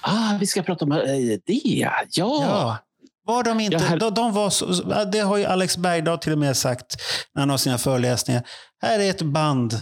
[0.00, 0.98] Ah, vi ska prata om eh,
[1.46, 1.60] det.
[1.64, 1.92] Ja.
[2.10, 2.78] Ja.
[3.24, 3.76] Var de inte...
[3.76, 4.66] Ja, här- de, de var så,
[5.04, 6.96] det har ju Alex Bergdahl till och med sagt
[7.34, 8.42] när han har sina föreläsningar.
[8.82, 9.80] Här är ett band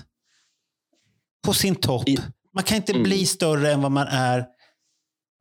[1.44, 2.08] på sin topp.
[2.08, 2.18] I-
[2.54, 3.02] Man kan inte Mm.
[3.02, 4.46] bli större än vad man är.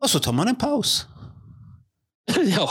[0.04, 1.06] Och så tar man en paus.
[2.58, 2.70] Ja,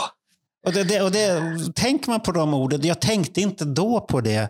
[0.67, 1.41] Och det, det, och det,
[1.75, 4.49] tänker man på de orden, jag tänkte inte då på det.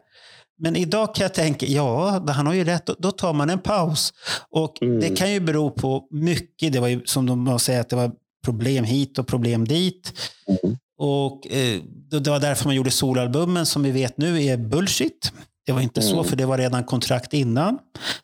[0.61, 2.85] Men idag kan jag tänka, ja, han har ju rätt.
[2.99, 4.13] Då- tar man en paus.
[4.49, 4.99] Och Mm.
[4.99, 6.73] Det kan ju bero på mycket.
[6.73, 8.11] Det var ju som de säger att det var
[8.45, 10.13] problem hit och problem dit.
[10.47, 10.77] Mm.
[10.97, 15.31] Och eh, det var därför man gjorde solalbumen som vi vet nu är bullshit.
[15.65, 16.25] Det var inte så, Mm.
[16.25, 17.79] för det var redan kontrakt innan.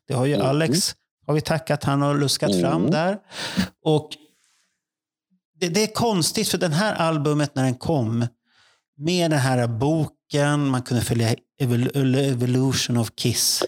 [0.07, 0.47] Det har ju Mm.
[0.47, 0.95] Alex
[1.27, 2.61] har vi tackat, han har luskat Mm.
[2.61, 3.17] fram där.
[3.83, 4.09] Och
[5.59, 8.27] det, det är konstigt, för den här albumet när den kom,
[8.97, 13.63] med den här boken, man kunde följa Evol- Evolution of Kiss.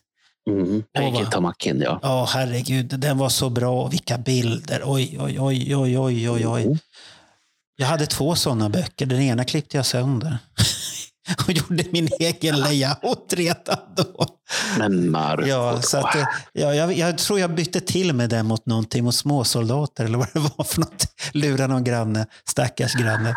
[0.50, 0.84] mm.
[0.94, 2.00] Peter McKin, ja.
[2.02, 3.82] Ja, herregud, den var så bra.
[3.84, 4.82] Och Vilka bilder.
[4.86, 6.64] Oj, oj, oj, oj, oj, oj, oj.
[6.64, 6.78] Mm.
[7.76, 9.06] Jag hade två sådana böcker.
[9.06, 10.38] Den ena klippte jag sönder.
[11.48, 14.26] Och gjorde min egen layout redan då.
[14.78, 16.24] Men Marco, Ja, så att, eh,
[16.54, 20.28] ja, jag, jag tror jag bytte till med den mot någonting, mot småsoldater eller vad
[20.34, 21.06] det var för något.
[21.34, 23.36] Lura någon granne, stackars granne.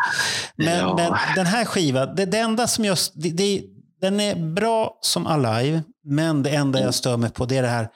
[0.55, 0.95] Men, Ja.
[0.95, 2.97] men den här skivan, det, det enda som jag...
[3.13, 3.61] Det, det,
[4.01, 7.67] den är bra som Alive, men det enda jag stör mig på det är det
[7.67, 7.89] här,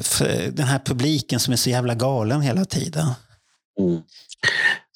[0.00, 3.06] för den här publiken som är så jävla galen hela tiden.
[3.80, 4.02] Mm.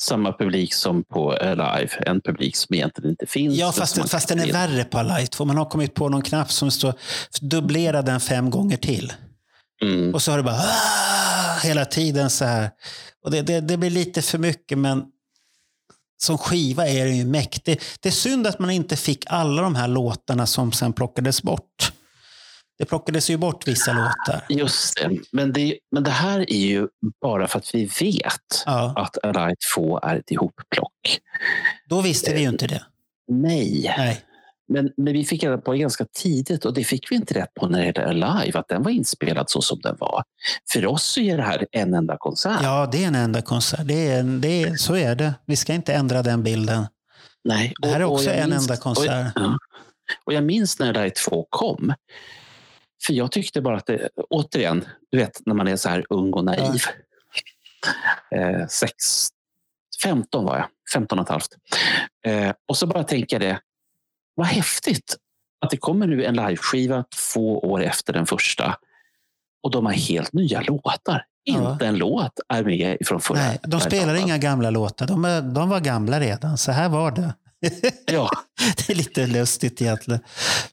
[0.00, 3.54] Samma publik som på Alive, en publik som egentligen inte finns.
[3.54, 5.28] Ja, fast, fast den är värre på Alive.
[5.34, 6.94] För man har kommit på någon knapp som står
[7.40, 9.12] dubblera den fem gånger till.
[9.82, 10.14] Mm.
[10.14, 12.70] Och så har det bara "Ah!" hela tiden så här.
[13.24, 15.04] Och det, det, det blir lite för mycket, men
[16.20, 17.80] som skiva är den ju mäktig.
[18.00, 21.92] Det är synd att man inte fick alla de här låtarna som sen plockades bort.
[22.78, 24.44] Det plockades ju bort vissa låtar.
[24.48, 25.18] Just det.
[25.32, 25.78] Men, det.
[25.90, 26.88] men det här är ju
[27.22, 31.20] bara för att vi vet Ja, att Alive 2 är ett ihopplock.
[31.88, 32.82] då visste vi ju inte det.
[33.28, 34.20] Nej, Nej.
[34.68, 37.54] men, men vi fick reda på det ganska tidigt och det fick vi inte rätt
[37.54, 40.22] på när det gällde Alive, att den var inspelad så som den var.
[40.72, 42.60] För oss så är det här en enda konsert.
[42.62, 43.80] Ja, det är en enda konsert.
[43.84, 45.34] Det är, det är, så är det.
[45.46, 46.86] Vi ska inte ändra den bilden.
[47.44, 47.72] Nej.
[47.82, 49.36] Det här är och- och också jag en minns- enda konsert.
[49.36, 49.58] Och, ja.
[50.24, 51.94] och jag minns när Alive 2 kom.
[53.06, 56.32] För jag tyckte bara att det, återigen, du vet när man är så här ung
[56.32, 56.82] och naiv.
[58.36, 58.94] Eh, sex,
[60.02, 61.56] 15 var jag, 15 och ett halvt.
[62.26, 63.60] Eh, och så bara tänker jag det,
[64.34, 65.16] vad häftigt
[65.60, 68.78] att det kommer nu en liveskiva två år efter den första.
[69.62, 71.24] Och de har helt nya låtar.
[71.44, 71.72] Ja.
[71.72, 73.38] Inte en låt är med från förra.
[73.38, 75.06] Nej, de spelar inga gamla låtar.
[75.06, 76.58] De, är, de var gamla redan.
[76.58, 77.34] Så här var det.
[78.06, 78.30] Ja,
[78.76, 80.20] Det är lite lustigt egentligen.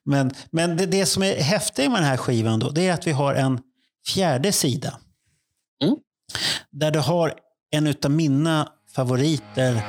[0.03, 3.07] Men, men det, det som är häftigt med den här skivan då, det är att
[3.07, 3.59] vi har en
[4.07, 4.99] fjärde sida.
[5.83, 5.95] Mm.
[6.71, 7.33] Där du har
[7.71, 9.81] en av mina favoriter.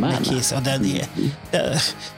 [0.00, 0.52] Man med Kiss.
[0.52, 1.06] Och den är,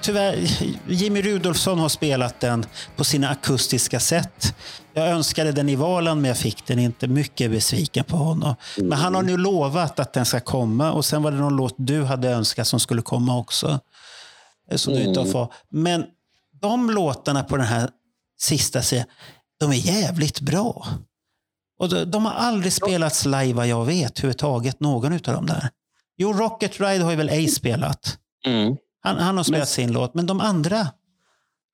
[0.00, 0.48] tyvärr,
[0.88, 4.54] Jimmy Rudolfsson har spelat den på sina akustiska sätt.
[4.94, 7.08] Jag önskade den i Valand men jag fick den inte.
[7.08, 8.54] Mycket besviken på honom.
[8.76, 11.74] Men han har nu lovat att den ska komma och sen var det någon låt
[11.78, 13.80] du hade önskat som skulle komma också.
[14.70, 15.50] eh, Som du inte har fått.
[15.70, 16.04] Men
[16.60, 17.90] de låtarna på den här
[18.40, 19.06] sista sidan,
[19.60, 20.86] de är jävligt bra.
[21.78, 25.68] Och de, de har aldrig spelats live vad jag vet, överhuvudtaget, någon av dem där.
[26.16, 28.18] Jo, Rocket Ride har ju väl ej spelat.
[28.46, 28.76] mm.
[29.04, 30.86] Han, han har spelat Men- sin låt, men de andra,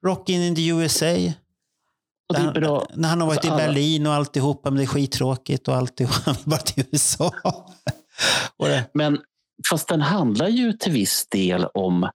[0.06, 1.06] Rockin' in the USA,
[2.28, 2.86] och det är där bra.
[2.90, 5.76] han, när han har varit Alltså, i Berlin och alltihopa, men det är skittråkigt och
[5.76, 6.14] alltihop.
[6.26, 7.32] Han bara till USA.
[8.56, 9.18] och det, Men
[9.70, 12.10] fast den handlar ju till viss del om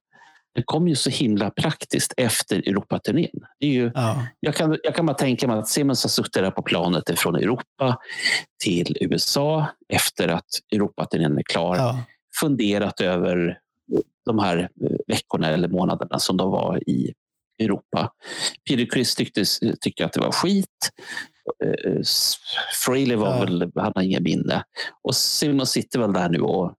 [0.54, 3.30] det kom ju så himla praktiskt efter Europaturnén.
[3.60, 4.26] Det är ju, ja.
[4.40, 7.34] jag, kan, jag kan bara tänka mig att Simmons har suttit där på planet från
[7.36, 7.98] Europa
[8.64, 11.76] till USA efter att Europaturnén är klar.
[11.76, 11.98] Ja.
[12.40, 13.58] Funderat över
[14.26, 17.14] de här eh, veckorna eller månaderna som de var i
[17.58, 18.12] Europa.
[18.68, 19.44] Peter Criss tyckte,
[19.80, 20.90] tyckte att det var skit.
[21.64, 22.00] Eh,
[22.84, 23.40] Fraley var Ja.
[23.44, 24.64] väl, han har inga minne.
[25.02, 26.72] Och Simmons sitter väl där nu och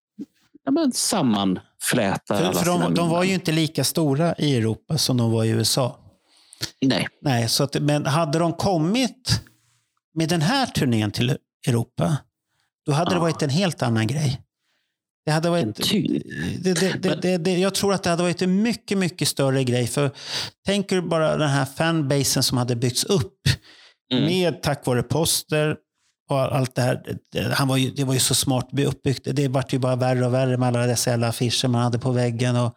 [0.64, 4.57] ja, men sammanflätar För, alla för sina de, de var ju inte lika stora i
[4.57, 5.99] Europa som de var i USA.
[6.82, 9.41] Nej, Nej, så att, men hade de kommit
[10.14, 11.38] med den här turnén till
[11.68, 12.18] Europa,
[12.86, 13.22] då hade det Ja.
[13.22, 14.41] varit en helt annan grej.
[15.26, 16.23] Det hade varit, tyngd.
[16.60, 19.88] det, det, det, det, jag tror att det hade varit en mycket, mycket större grej.
[19.88, 20.11] För
[20.65, 23.34] tänk er bara den här fanbasen som hade byggts upp
[24.14, 24.26] Mm.
[24.26, 25.76] med tack vare poster
[26.30, 27.02] och allt det här.
[27.53, 29.27] Han var ju, det var ju så smart uppbyggt.
[29.31, 32.11] Det vart ju bara värre och värre med alla dessa jävla affischer man hade på
[32.11, 32.56] väggen.
[32.56, 32.76] Och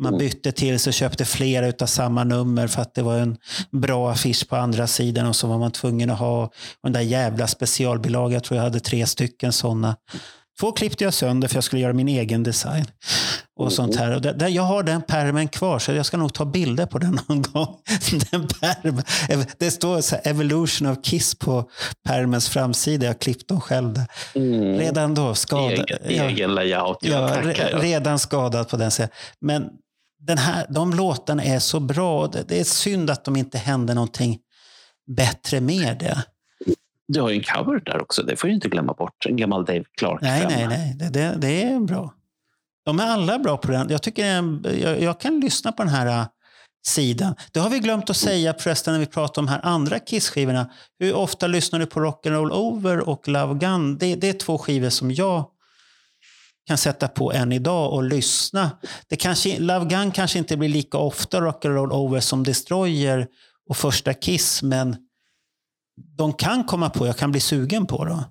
[0.00, 0.18] man Mm.
[0.18, 3.36] bytte till sig och köpte flera utav samma nummer för att det var en
[3.70, 6.52] bra affisch på andra sidan och så var man tvungen att ha och
[6.82, 8.32] den där jävla specialbilagan.
[8.32, 9.96] Jag tror jag hade tre stycken sådana.
[10.60, 12.84] Två klippte jag sönder för jag skulle göra min egen design.
[13.56, 14.14] Och sånt här.
[14.14, 17.20] Och där, jag har den pärmen kvar så jag ska nog ta bilder på den
[17.28, 17.76] någon gång.
[18.30, 19.02] Den pärmen.
[19.58, 21.70] Det står så här, Evolution of Kiss på
[22.06, 23.06] pärmens framsida.
[23.06, 23.92] Jag har klippt dem själv.
[23.92, 24.06] Där.
[24.34, 24.78] Mm.
[24.78, 25.90] Redan då skadad.
[26.04, 26.98] egen, egen layout.
[27.00, 27.70] ja, Ja, tackar.
[27.70, 29.10] re, redan skadad på den sidan.
[29.40, 29.68] Men
[30.20, 32.26] den här, de låtarna är så bra.
[32.26, 34.38] Det, det är synd att de inte hände någonting
[35.16, 36.22] bättre med det.
[37.08, 38.22] Du har ju en cover där också.
[38.22, 39.26] Det får du inte glömma bort.
[39.26, 40.18] En gammal Dave Clark.
[40.22, 40.94] Nej, nej, nej.
[40.98, 42.14] Det, det, det är bra.
[42.84, 43.90] De är alla bra på den.
[43.90, 46.26] Jag, tycker det jag, jag kan lyssna på den här äh,
[46.86, 47.34] sidan.
[47.52, 50.70] Det har vi glömt att säga förresten när vi pratar om de här andra Kiss-skivorna.
[50.98, 53.98] Hur ofta lyssnar du på Rock'n'Roll Over och Love Gun?
[53.98, 55.44] Det, det är två skivor som jag
[56.66, 58.70] kan sätta på än idag och lyssna.
[59.08, 63.26] Det kanske, Love Gun kanske inte blir lika ofta Rock'n'Roll Over som Destroyer
[63.68, 64.96] och första Kiss, men
[66.16, 68.22] de kan komma på, jag kan bli sugen på dem.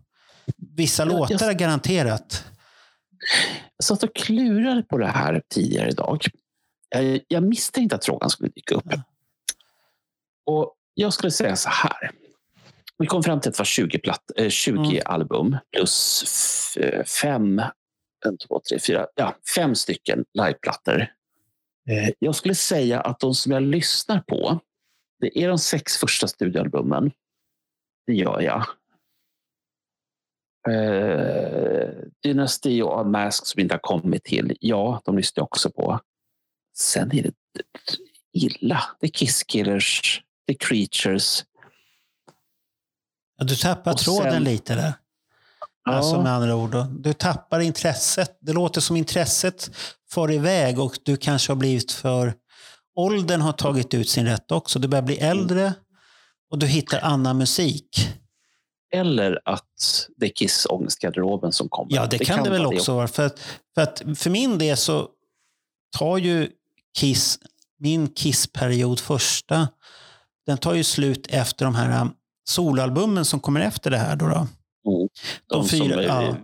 [0.75, 2.45] Vissa Ja, låtar jag- är garanterat.
[3.77, 6.25] Jag satt och klurade på det här tidigare idag.
[6.89, 8.93] Jag, jag misstänkte att frågan skulle dyka upp.
[10.45, 12.11] Och Jag skulle säga så här.
[12.97, 15.01] Vi kom fram till att det var 20, platt, eh, 20 Mm.
[15.05, 16.23] album plus
[16.77, 17.59] eh, fem,
[18.25, 20.99] en, två, tre, fyra, ja, fem stycken liveplattor.
[21.89, 24.59] Eh, Jag skulle säga att de som jag lyssnar på,
[25.19, 27.11] det är de sex första studioalbumen.
[28.07, 28.65] Det gör jag.
[30.69, 31.89] Eh,
[32.23, 35.99] Dynasty och Unmasked som inte har kommit till, ja, de lyssnar jag också på.
[36.77, 37.31] Sen är det
[38.33, 38.83] illa.
[38.99, 41.45] Det är Kiss Killers, det är Creatures.
[43.37, 44.93] Ja, Du tappar Och tråden sen- lite där.
[45.89, 46.75] Alltså med andra ord.
[46.99, 48.37] Du tappar intresset.
[48.41, 49.71] Det låter som intresset
[50.11, 52.33] far iväg och du kanske har blivit för...
[52.95, 54.79] Åldern har tagit ut sin rätt också.
[54.79, 55.73] Du börjar bli äldre
[56.51, 58.09] och du hittar annan musik.
[58.93, 61.95] Eller att det är Kiss ångestgarderoben som kommer.
[61.95, 63.07] Ja, det, kan det väl också vara.
[63.07, 63.39] För att,
[63.75, 65.09] för att för min del så
[65.97, 66.49] tar ju
[66.99, 67.39] Kiss,
[67.79, 69.67] min Kiss-period första,
[70.45, 72.13] den tar ju slut efter de här um,
[72.49, 74.15] solalbumen som kommer efter det här.
[74.15, 74.35] Då, då.
[74.35, 74.47] Mm.
[74.83, 75.07] De,
[75.47, 76.35] De, som, fyra, eh, ja.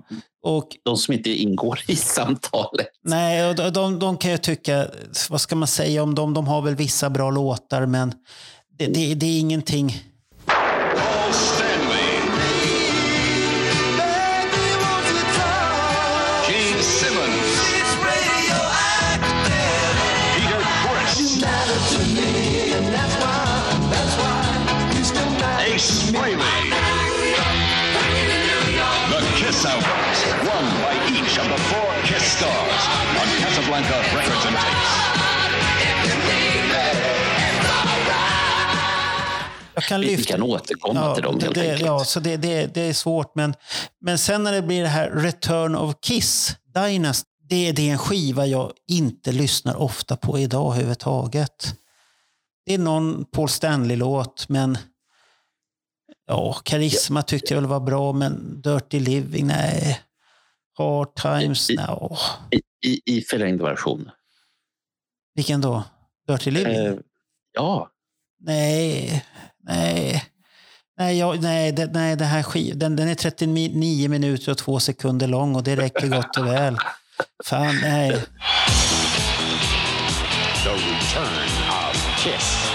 [0.44, 2.88] Och de som inte ingår i samtalet.
[3.04, 4.88] Nej, och de, de, de kan jag tycka,
[5.30, 6.34] vad ska man säga om dem?
[6.34, 8.14] De har väl vissa bra låtar, men
[8.78, 10.04] det, det, det är ingenting.
[10.46, 12.14] Paul Stanley.
[16.48, 17.74] Gene Simmons.
[20.36, 21.44] Peter Chris.
[25.60, 26.70] Ace Frehley.
[29.10, 30.20] The Kiss albums,
[30.50, 32.88] one by each of the four Kiss stars
[33.20, 35.13] on Casablanca Records and Tapes.
[39.76, 40.34] Jag kan Vi, vi lyfta...
[40.34, 41.82] kan återkomma Ja, till dem helt det, enkelt.
[41.86, 43.36] ja, så det, det, det är svårt.
[43.36, 43.54] Men,
[44.02, 47.98] men sen när det blir det här Return of Kiss, Dynasty, det, det är en
[47.98, 51.76] skiva jag inte lyssnar ofta på idag överhuvudtaget.
[52.66, 54.78] Det är någon Paul Stanley-låt, men
[56.28, 60.00] ja, Karisma tyckte jag väl var bra, men Dirty Living, nej.
[60.78, 61.88] Hard Times, I- nej.
[62.52, 64.12] I, i, I förlängd version.
[65.36, 65.84] Vilken då?
[66.28, 66.76] Dirty Living?
[66.76, 66.94] Eh,
[67.54, 67.90] ja,
[68.40, 69.26] Nej,
[69.64, 70.24] nej.
[71.00, 74.80] Nej, jag, nej, det, nej det här skiv, den, den är 39 minuter och två
[74.80, 76.78] sekunder lång och det räcker gott och väl.
[77.46, 78.12] Fan, nej.
[80.64, 82.72] The return of Kiss.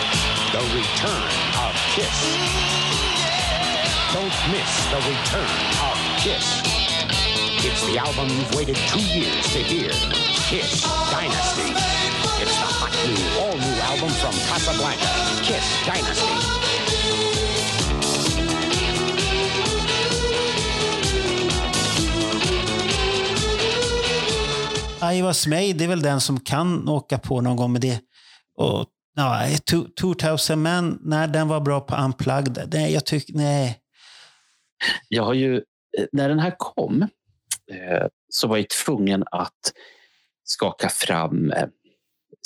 [0.52, 1.28] The return
[1.66, 2.19] of Kiss.
[4.15, 5.56] Don't miss the return
[5.89, 6.62] of Kiss.
[7.65, 9.90] It's the album you've waited two years to hear.
[10.48, 11.73] Kiss Dynasty.
[12.43, 15.09] It's the hot new, all new album from Casablanca.
[15.43, 16.58] Kiss Dynasty.
[25.47, 28.01] Made, det är väl den som kan åka på någon gång med det.
[28.57, 28.87] Och,
[29.19, 32.69] Two- 2000 Men, när den var bra på Unplugged.
[32.73, 33.81] Nej, jag tycker, nej.
[35.09, 35.57] jag har ju,
[35.99, 37.03] eh, när den här kom,
[37.73, 39.73] eh, så var jag tvungen att
[40.45, 41.67] skaka fram eh,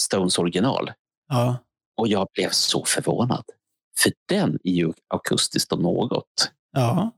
[0.00, 0.92] Stones original.
[1.28, 1.56] Ja.
[1.96, 3.44] Och jag blev så förvånad.
[4.02, 6.50] För den är ju akustiskt om något.
[6.72, 7.10] Ja.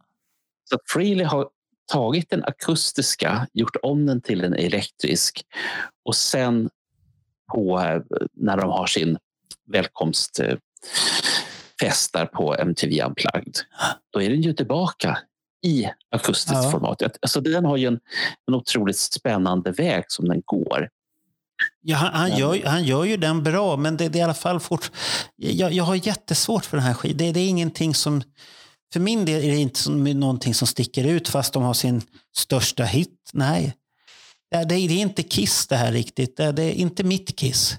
[0.68, 1.48] Så att Frehley har
[1.92, 5.42] tagit den akustiska, gjort om den till en elektrisk
[6.04, 6.70] och sen
[7.52, 8.02] på, eh,
[8.32, 9.18] när de har sin
[9.72, 10.60] välkomstfest
[12.12, 13.56] där på MTV Unplugged,
[14.12, 15.18] då är den ju tillbaka
[15.66, 16.70] i akustiskt Ja.
[16.70, 17.02] format.
[17.22, 18.00] Alltså den har ju en,
[18.48, 20.88] en otroligt spännande väg som den går.
[21.80, 24.34] Ja, han, han, gör, han gör ju den bra, men det, det är i alla
[24.34, 24.90] fall fort...
[25.36, 27.16] Jag, jag har jättesvårt för den här skivan.
[27.16, 28.22] Det, det är ingenting som...
[28.94, 32.02] För min del är det inte någonting som sticker ut fast de har sin
[32.36, 33.30] största hit.
[33.32, 33.74] Nej.
[34.50, 36.36] Det, det, det är inte Kiss det här riktigt.
[36.36, 37.76] Det, det är inte mitt Kiss.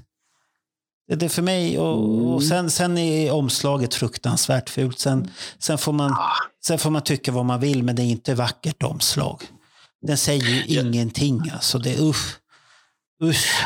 [1.08, 1.80] Det, är för mig.
[1.80, 5.00] Och, och sen, sen är omslaget fruktansvärt fult.
[5.00, 6.16] Sen, sen, får man,
[6.66, 9.44] sen får man tycka vad man vill, men det är inte vackert omslag.
[10.02, 11.52] Den säger ju ingenting.
[11.54, 12.38] Alltså, det är usch.
[13.24, 13.64] Usch.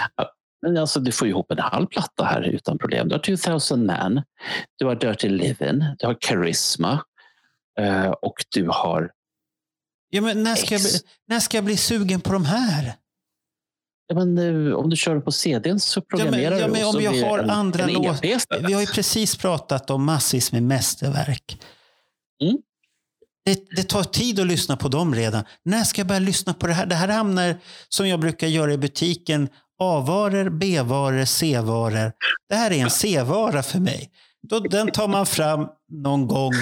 [0.61, 3.07] Men alltså, du får ihop en halv platta här utan problem.
[3.07, 4.21] Du har 2000 Man,
[4.77, 6.99] du har Dirty Livin', du har Charisma
[8.21, 9.11] och du har...
[10.09, 10.91] Ja, men när, ska jag bli,
[11.27, 12.93] när ska jag bli sugen på de här?
[14.07, 17.01] Ja, men, eh, om du kör på CDn så programmerar ja, du men och om
[17.01, 18.69] jag har en, andra en låt- EP istället.
[18.69, 21.61] Vi har ju precis pratat om massvis med mästerverk.
[22.43, 22.57] Mm.
[23.45, 25.43] Det, det tar tid att lyssna på dem redan.
[25.65, 26.85] När ska jag börja lyssna på det här?
[26.85, 27.57] Det här hamnar,
[27.89, 29.49] som jag brukar göra i butiken,
[29.79, 32.11] A-varor, B-varor, C-varor.
[32.49, 34.11] Det här är en C-vara för mig.
[34.49, 36.53] Då, den tar man fram någon gång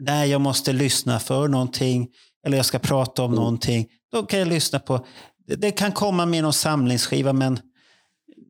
[0.00, 2.08] när jag måste lyssna för någonting
[2.46, 3.86] eller jag ska prata om någonting.
[4.12, 5.06] Då kan jag lyssna på.
[5.46, 7.60] Det, det kan komma med någon samlingsskiva men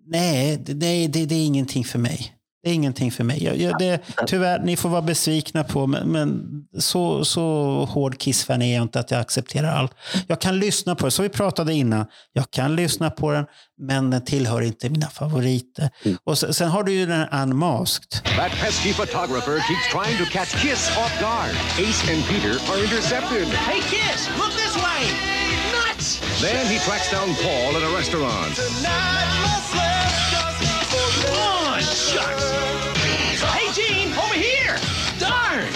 [0.07, 0.75] nej, det,
[1.07, 2.35] det, det är ingenting för mig.
[2.63, 3.45] Det är ingenting för mig.
[3.45, 6.43] Jag, jag, det, tyvärr, ni får vara besvikna på men, men
[6.79, 7.43] så, så
[7.91, 9.93] hård Kiss-fan är jag inte att jag accepterar allt.
[10.27, 12.07] Jag kan lyssna på det, så vi pratade innan.
[12.33, 13.47] Jag kan lyssna på den,
[13.79, 15.91] men den tillhör inte mina favoriter.
[16.25, 18.13] Och sen, sen har du ju den här Unmasked.
[18.37, 21.51] That pesky photographer keeps trying to catch Kiss off guard.
[21.79, 23.47] Ace and Peter are intercepted.
[23.49, 25.03] Hey, kids, look this way!
[25.73, 26.21] Nuts!
[26.43, 28.55] Then he tracks down Paul at a restaurant.
[28.57, 29.50] Come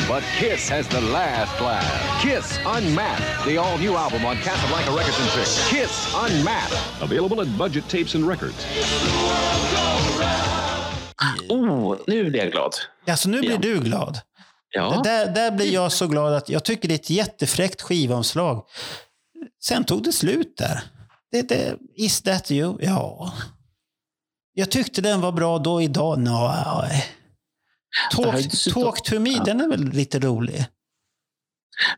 [0.08, 2.22] But Kiss has the last laugh.
[2.22, 5.68] Kiss Unmasked, the all-new album on Casablanca Records and Tricks.
[5.70, 7.02] Kiss Unmasked.
[7.02, 8.66] Available at Budget Tapes and Records.
[11.48, 12.72] Oh, nu blir jag glad.
[13.08, 13.58] Alltså nu blir Ja.
[13.58, 14.18] du glad.
[14.70, 18.64] Ja, Där, där blir jag så glad att jag tycker det är ett jättefräckt skivomslag.
[19.64, 20.80] Sen tog det slut där.
[21.32, 22.76] Det, det, is that you?
[22.80, 23.32] Ja.
[24.54, 26.18] Jag tyckte den var bra då, idag?
[26.18, 26.34] Nej.
[26.34, 27.04] Här
[28.10, 30.66] Talk, talk to me, den är väl lite rolig?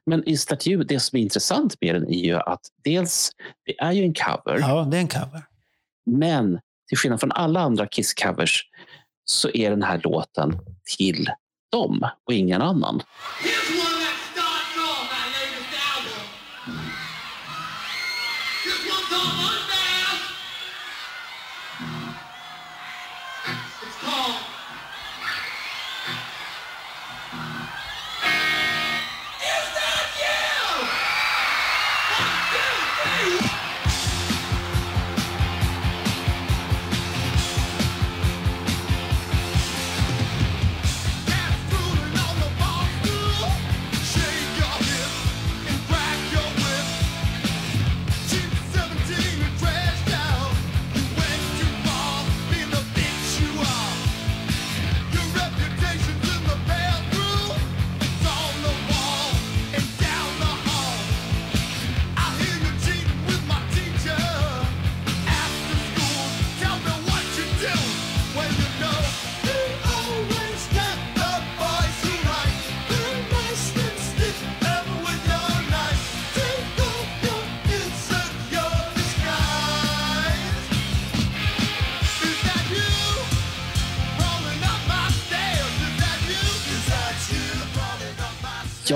[0.07, 3.31] men i Statue, det som är intressant med den är ju att dels,
[3.67, 5.43] det är ju en cover, Ja, det är en cover.
[6.07, 8.61] men till skillnad från alla andra Kiss-covers
[9.25, 10.59] så är den här låten
[10.97, 11.31] till
[11.73, 13.03] dem och ingen annan.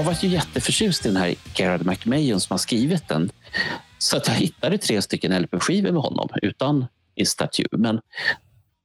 [0.00, 3.30] Jag var ju jätteförtjust i den här Garrett McMahon som har skrivit den.
[3.98, 7.66] Så att jag hittade tre stycken LP-skivor med honom utan i Statue.
[7.70, 8.00] Men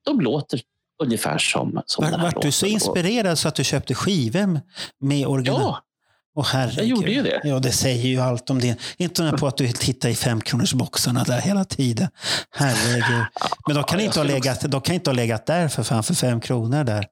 [0.06, 0.62] de låter
[1.04, 4.62] ungefär som, som Var, den här vart du så inspirerad så att du köpte skivor
[5.00, 5.76] med original?
[6.36, 6.80] Ja, herregud.
[6.80, 7.42] Jag gjorde ju det.
[7.44, 8.78] Ja, det säger ju allt om det.
[8.98, 12.08] Inte på att du tittar i femkronorsboxarna där hela tiden.
[12.52, 13.26] Herregud.
[13.68, 16.14] Men de kan, inte ha legat, de kan inte ha legat där för fan för
[16.14, 17.08] fem kronor där.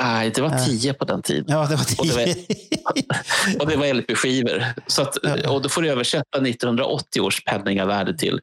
[0.00, 1.44] Nej, det var tio på den tiden.
[1.48, 3.56] Ja, det var Och det var- tio.
[3.60, 4.64] Och det var LP-skivor.
[4.86, 5.16] Så att,
[5.46, 8.40] och då får du översätta 1980 års penningvärde till,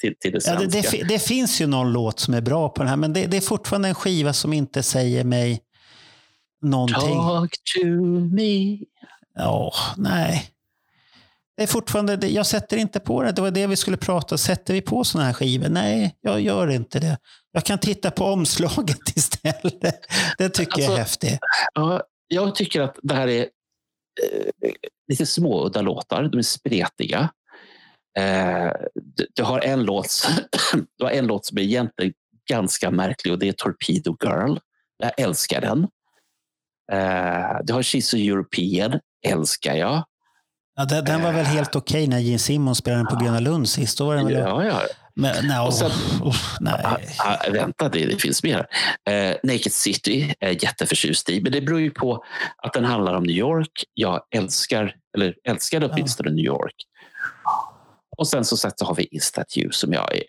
[0.00, 2.82] till, till det Ja, det, det, det finns ju någon låt som är bra på
[2.82, 5.60] den här, men det, det är fortfarande en skiva som inte säger mig
[6.62, 7.00] någonting.
[7.18, 7.86] Talk to
[8.34, 8.78] me.
[9.34, 10.50] Ja, nej.
[11.56, 13.32] Det är fortfarande, jag sätter inte på det.
[13.32, 15.68] Det var det vi skulle prata Sätter vi på såna här skivor?
[15.68, 17.18] Nej, jag gör inte det.
[17.56, 20.06] Jag kan titta på omslaget istället.
[20.38, 21.38] Det tycker jag är Alltså- häftigt.
[21.74, 24.72] Ja, jag tycker att det här är eh,
[25.08, 26.22] lite småudda låtar.
[26.22, 27.28] De är spretiga.
[28.18, 30.28] Eh, du, du, har en låt,
[30.98, 32.12] du har en låt som är egentligen
[32.50, 34.56] ganska märklig och det är Torpedo Girl.
[34.98, 35.82] Jag älskar den.
[36.92, 39.00] Eh, du har She's so European.
[39.26, 40.04] Älskar jag.
[40.74, 43.68] Ja, den, den var väl helt okej när Gene Simmons spelade den på Gröna Lund
[43.68, 43.98] sist.
[43.98, 44.80] Då var den väl, Ja, ja.
[45.16, 45.90] Men, nej, Och sen-
[46.24, 46.74] uff, nej.
[46.84, 48.66] Ah, ah, vänta, det, det finns mer.
[49.10, 52.24] Eh, Naked City är jag jätteförtjust i, men det beror ju på
[52.62, 53.84] att den handlar om New York.
[53.94, 56.74] Jag älskar, eller älskade åtminstone New York.
[58.16, 59.08] Och sen så, så har vi
[59.56, 60.22] You som jag är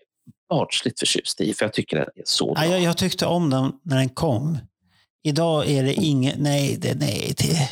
[0.49, 2.65] barnsligt förtjust i, för jag tycker den är så bra.
[2.65, 4.57] Ja, jag, jag tyckte om den när den kom.
[5.23, 7.69] Idag är det inget, nej, det, nej, det,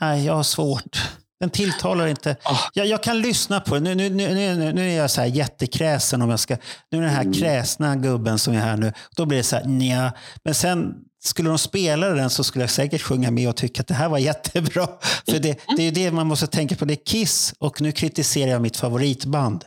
[0.00, 0.98] nej, jag har svårt.
[1.44, 2.36] Den tilltalar inte.
[2.42, 2.58] Ah.
[2.74, 3.84] Jag, jag kan lyssna på den.
[3.84, 6.22] Nu, nu, nu, nu, är jag så här jättekräsen.
[6.22, 6.56] Om jag ska,
[6.90, 7.32] nu är den här Mm.
[7.32, 8.92] kräsna gubben som är här nu.
[9.16, 10.12] Då blir det så här, nja.
[10.44, 10.94] Men sen
[11.24, 14.08] skulle de spela den så skulle jag säkert sjunga med och tycka att det här
[14.08, 14.88] var jättebra.
[15.28, 16.84] För det, det är ju det man måste tänka på.
[16.84, 19.64] Det är Kiss och nu kritiserar jag mitt favoritband.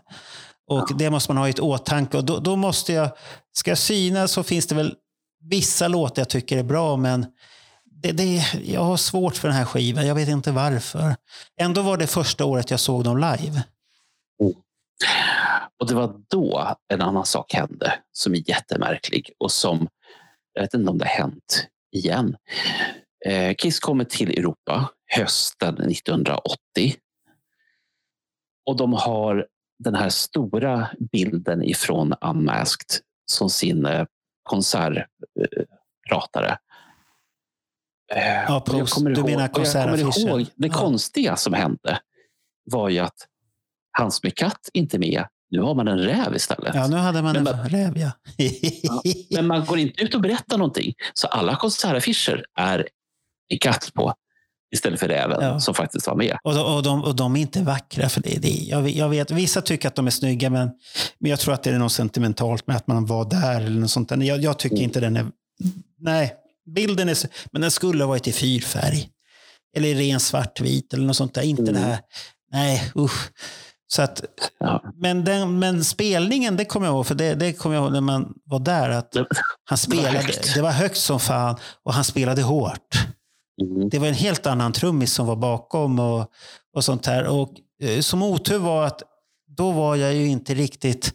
[0.69, 2.17] Och Det måste man ha i ett åtanke.
[2.17, 3.09] Och då, då måste jag,
[3.57, 4.93] ska jag syna så finns det väl
[5.49, 7.25] vissa låtar jag tycker är bra, men
[8.02, 10.07] det, det, jag har svårt för den här skivan.
[10.07, 11.15] Jag vet inte varför.
[11.61, 13.64] Ändå var det första året jag såg dem live.
[14.41, 14.53] Mm.
[15.80, 19.88] Och det var då en annan sak hände som är jättemärklig och som,
[20.53, 22.36] jag vet inte om det har hänt igen.
[23.26, 26.57] Eh, Kiss kommer till Europa hösten 1980.
[28.65, 29.48] Och de har
[29.84, 33.02] den här stora bilden ifrån Unmasked
[33.32, 34.06] som sin eh,
[34.44, 36.57] konsertpratare.
[38.15, 38.59] Eh, Ja,
[38.89, 40.45] kommer du ihåg- menar konsertaffischen.
[40.55, 40.73] Det Ja.
[40.73, 41.99] konstiga som hände
[42.71, 43.15] var ju att
[43.97, 45.23] Hans med katt inte med.
[45.49, 46.75] Nu har man en räv istället.
[46.75, 48.11] Ja, nu hade man Men en man- räv, ja.
[49.31, 50.93] Men man går inte ut och berättar någonting.
[51.13, 52.88] Så alla konsertaffischer är
[53.49, 54.13] en katt på
[54.73, 55.59] istället för räven Ja.
[55.59, 56.38] som faktiskt var med.
[56.43, 58.09] Och, de, och, de, och de är inte vackra.
[58.09, 60.71] för det, det jag, jag vet, Vissa tycker att de är snygga, men,
[61.19, 63.61] men jag tror att det är något sentimentalt med att man var där.
[63.61, 64.11] eller något sånt.
[64.11, 64.84] Jag, jag tycker Mm.
[64.84, 65.25] inte den är...
[65.99, 66.34] Nej,
[66.76, 67.18] bilden är...
[67.52, 69.10] Men den skulle ha varit i fyrfärg.
[69.77, 71.41] Eller i ren svartvit eller något sånt där.
[71.41, 71.73] Inte Mm.
[71.73, 71.99] det här...
[72.52, 73.31] Nej, usch.
[73.88, 74.22] Så att,
[74.60, 74.84] Ja.
[74.95, 78.02] men, den, men spelningen, det kommer jag ihåg, för det, det kommer jag ihåg när
[78.02, 78.89] man var där.
[78.89, 79.26] att Det-
[79.65, 80.53] Han spelade, högt.
[80.56, 82.95] det var högt som fan och han spelade hårt.
[83.61, 83.89] Mm.
[83.89, 86.31] Det var en helt annan trummis som var bakom och,
[86.76, 87.23] och sånt här.
[87.27, 87.49] Och,
[87.84, 89.03] eh, som otur var att
[89.57, 91.14] då var jag ju inte riktigt...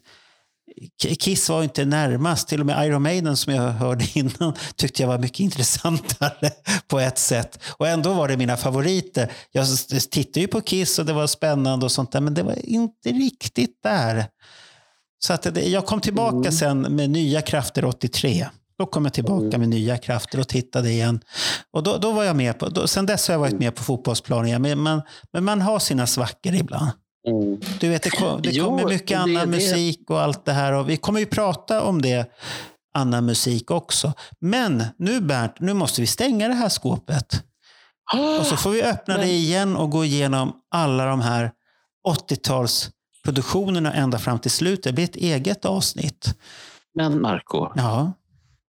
[1.19, 2.49] Kiss var inte närmast.
[2.49, 6.51] Till och med Iron Maiden som jag hörde innan tyckte jag var mycket intressantare
[6.89, 7.59] på ett sätt.
[7.77, 9.33] Och ändå var det mina favoriter.
[9.51, 9.67] Jag
[10.11, 13.09] tittade ju på Kiss och det var spännande och sånt där, men det var inte
[13.09, 14.27] riktigt där.
[15.25, 18.47] Så att det, jag kom tillbaka sen med nya krafter 83.
[18.79, 21.21] Då kom jag tillbaka med nya krafter och tittade igen.
[21.73, 23.83] Och då, då var jag med på, då, sen dess har jag varit med på
[23.83, 24.63] fotbollsplanen igen.
[24.63, 25.03] Men man,
[25.33, 26.91] men man har sina svackor ibland.
[27.29, 27.61] Mm.
[27.81, 30.73] Du vet, det, kom, det kommer mycket det- annan det- musik och allt det här.
[30.73, 32.31] Och vi kommer ju prata om det,
[32.95, 34.13] annan musik också.
[34.41, 37.43] Men nu Bernt, nu måste vi stänga det här skåpet.
[38.41, 41.51] Och så får vi öppna det igen och gå igenom alla de här
[42.09, 44.83] 80-talsproduktionerna ända fram till slutet.
[44.85, 46.35] Det blir ett eget avsnitt.
[46.95, 48.13] Men Marco, Ja.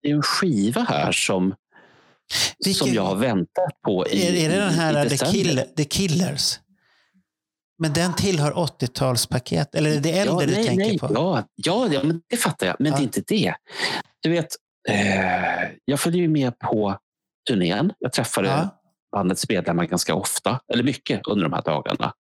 [0.03, 1.55] det är en skiva här som,
[2.65, 5.17] Vilken- som jag har väntat på i Är, är det den i- i här The.
[5.19, 6.59] Kill, The Killers?
[7.79, 9.75] Men den tillhör 80-talspaket?
[9.77, 11.09] Eller är det äldre du nej, tänker nej, på?
[11.15, 12.77] Ja, ja, ja, men det fattar jag.
[12.79, 12.97] Men Ja.
[12.99, 13.55] det är inte det.
[14.23, 14.49] Du vet,
[14.89, 16.99] eh, jag följer ju med på
[17.49, 17.93] turnén.
[17.99, 18.81] Jag träffade Ja.
[19.13, 22.13] bandets medlemmar ganska ofta, eller mycket under de här dagarna.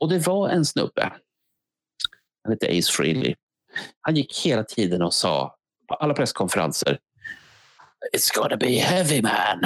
[0.00, 1.12] Och det var en snubbe,
[2.44, 3.34] han hette Ace Frehley.
[4.00, 5.54] Han gick hela tiden och sa
[5.88, 6.98] på alla presskonferenser
[8.16, 9.64] It's gonna be heavy man.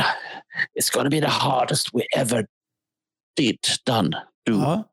[0.81, 2.47] It's gonna be the hardest we ever
[3.37, 4.11] did, done,
[4.47, 4.53] do.
[4.53, 4.85] Ja.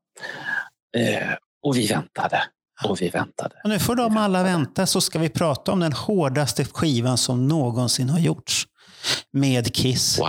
[0.97, 1.27] Eh,
[1.63, 2.43] och vi väntade.
[2.87, 3.55] Och vi väntade.
[3.63, 7.47] Och nu får de alla vänta så ska vi prata om den hårdaste skivan som
[7.47, 8.67] någonsin har gjorts.
[9.33, 10.19] Med Kiss.
[10.19, 10.27] Wow.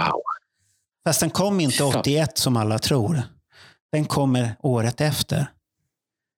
[1.06, 1.96] Fast den kom inte Fan.
[2.00, 3.22] 81 som alla tror.
[3.92, 5.46] Den kommer året efter.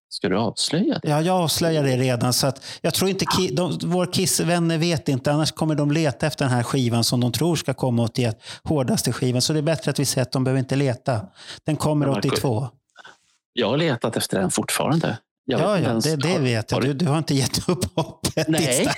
[0.09, 1.09] Ska du avslöja det?
[1.09, 2.33] Ja, jag avslöjar det redan.
[2.33, 5.33] Så att jag tror inte ki- de, våra Kiss-vänner vet inte.
[5.33, 8.43] Annars kommer de leta efter den här skivan som de tror ska komma 81.
[8.65, 9.43] Hårdaste skivan.
[9.43, 11.21] Så det är bättre att vi säger att de behöver inte leta.
[11.67, 12.29] Den kommer Ja, Marco.
[12.29, 12.69] 82.
[13.57, 15.19] Jag har letat efter den fortfarande.
[15.47, 16.83] Jag Ja, ja det, det har- vet jag.
[16.83, 18.49] Du, du har inte gett upp hoppet.
[18.49, 18.89] Nej.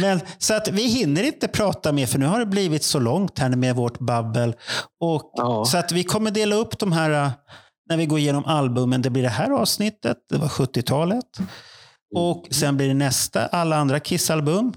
[0.00, 3.38] Men, så att vi hinner inte prata mer för nu har det blivit så långt
[3.38, 4.54] här med vårt babbel.
[5.00, 5.64] Och, Ja.
[5.64, 7.30] Så att vi kommer dela upp de här äh,
[7.90, 9.02] när vi går igenom albumen.
[9.02, 11.24] Det blir det här avsnittet, det var 70-talet.
[12.16, 14.72] Och sen blir det nästa, alla andra Kiss-album.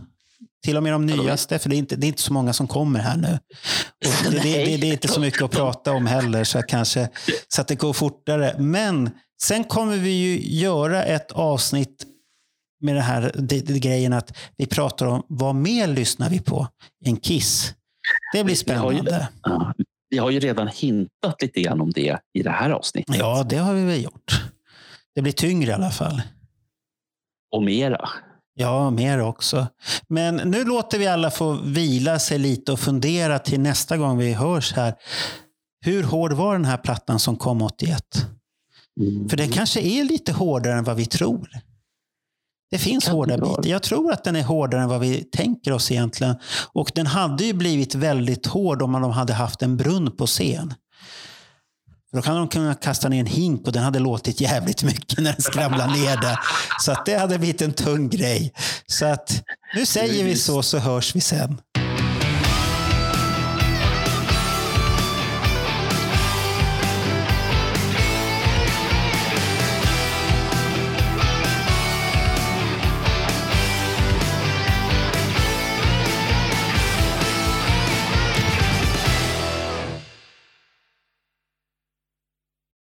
[0.65, 2.67] Till och med de nyaste, för det är inte, det är inte så många som
[2.67, 3.39] kommer här nu.
[3.99, 7.09] Det, det, det, det är inte så mycket att prata om heller, så, kanske,
[7.47, 8.55] så att det går fortare.
[8.59, 9.09] Men
[9.41, 12.05] sen kommer vi ju göra ett avsnitt
[12.81, 13.31] med det här
[13.79, 16.67] grejen att vi pratar om vad mer lyssnar vi på
[17.05, 17.73] än Kiss.
[18.33, 19.27] Det blir Vi har ju- spännande.
[20.09, 23.15] Vi har ju redan hintat lite grann om det i det här avsnittet.
[23.15, 24.41] Ja, det har vi väl gjort.
[25.15, 26.21] Det blir tyngre i alla fall.
[27.55, 28.09] Och mera.
[28.61, 29.67] Ja, mer också.
[30.07, 34.33] Men nu låter vi alla få vila sig lite och fundera till nästa gång vi
[34.33, 34.93] hörs här.
[35.85, 38.03] Hur hård var den här plattan som kom 81?
[38.99, 39.29] Mm.
[39.29, 41.49] För den kanske är lite hårdare än vad vi tror.
[42.71, 43.67] Det finns Kan hårda bitar.
[43.67, 46.35] Jag tror att den är hårdare än vad vi tänker oss egentligen.
[46.73, 50.73] Och den hade ju blivit väldigt hård om de hade haft en brunn på scen.
[52.11, 55.17] För Då kan de kunna kasta ner en hink och den hade låtit jävligt mycket
[55.19, 56.39] när den skramlade ner där.
[56.79, 58.53] Så att det hade blivit en tung grej.
[58.87, 59.43] Så att
[59.75, 61.61] nu säger vi så, så hörs vi sen.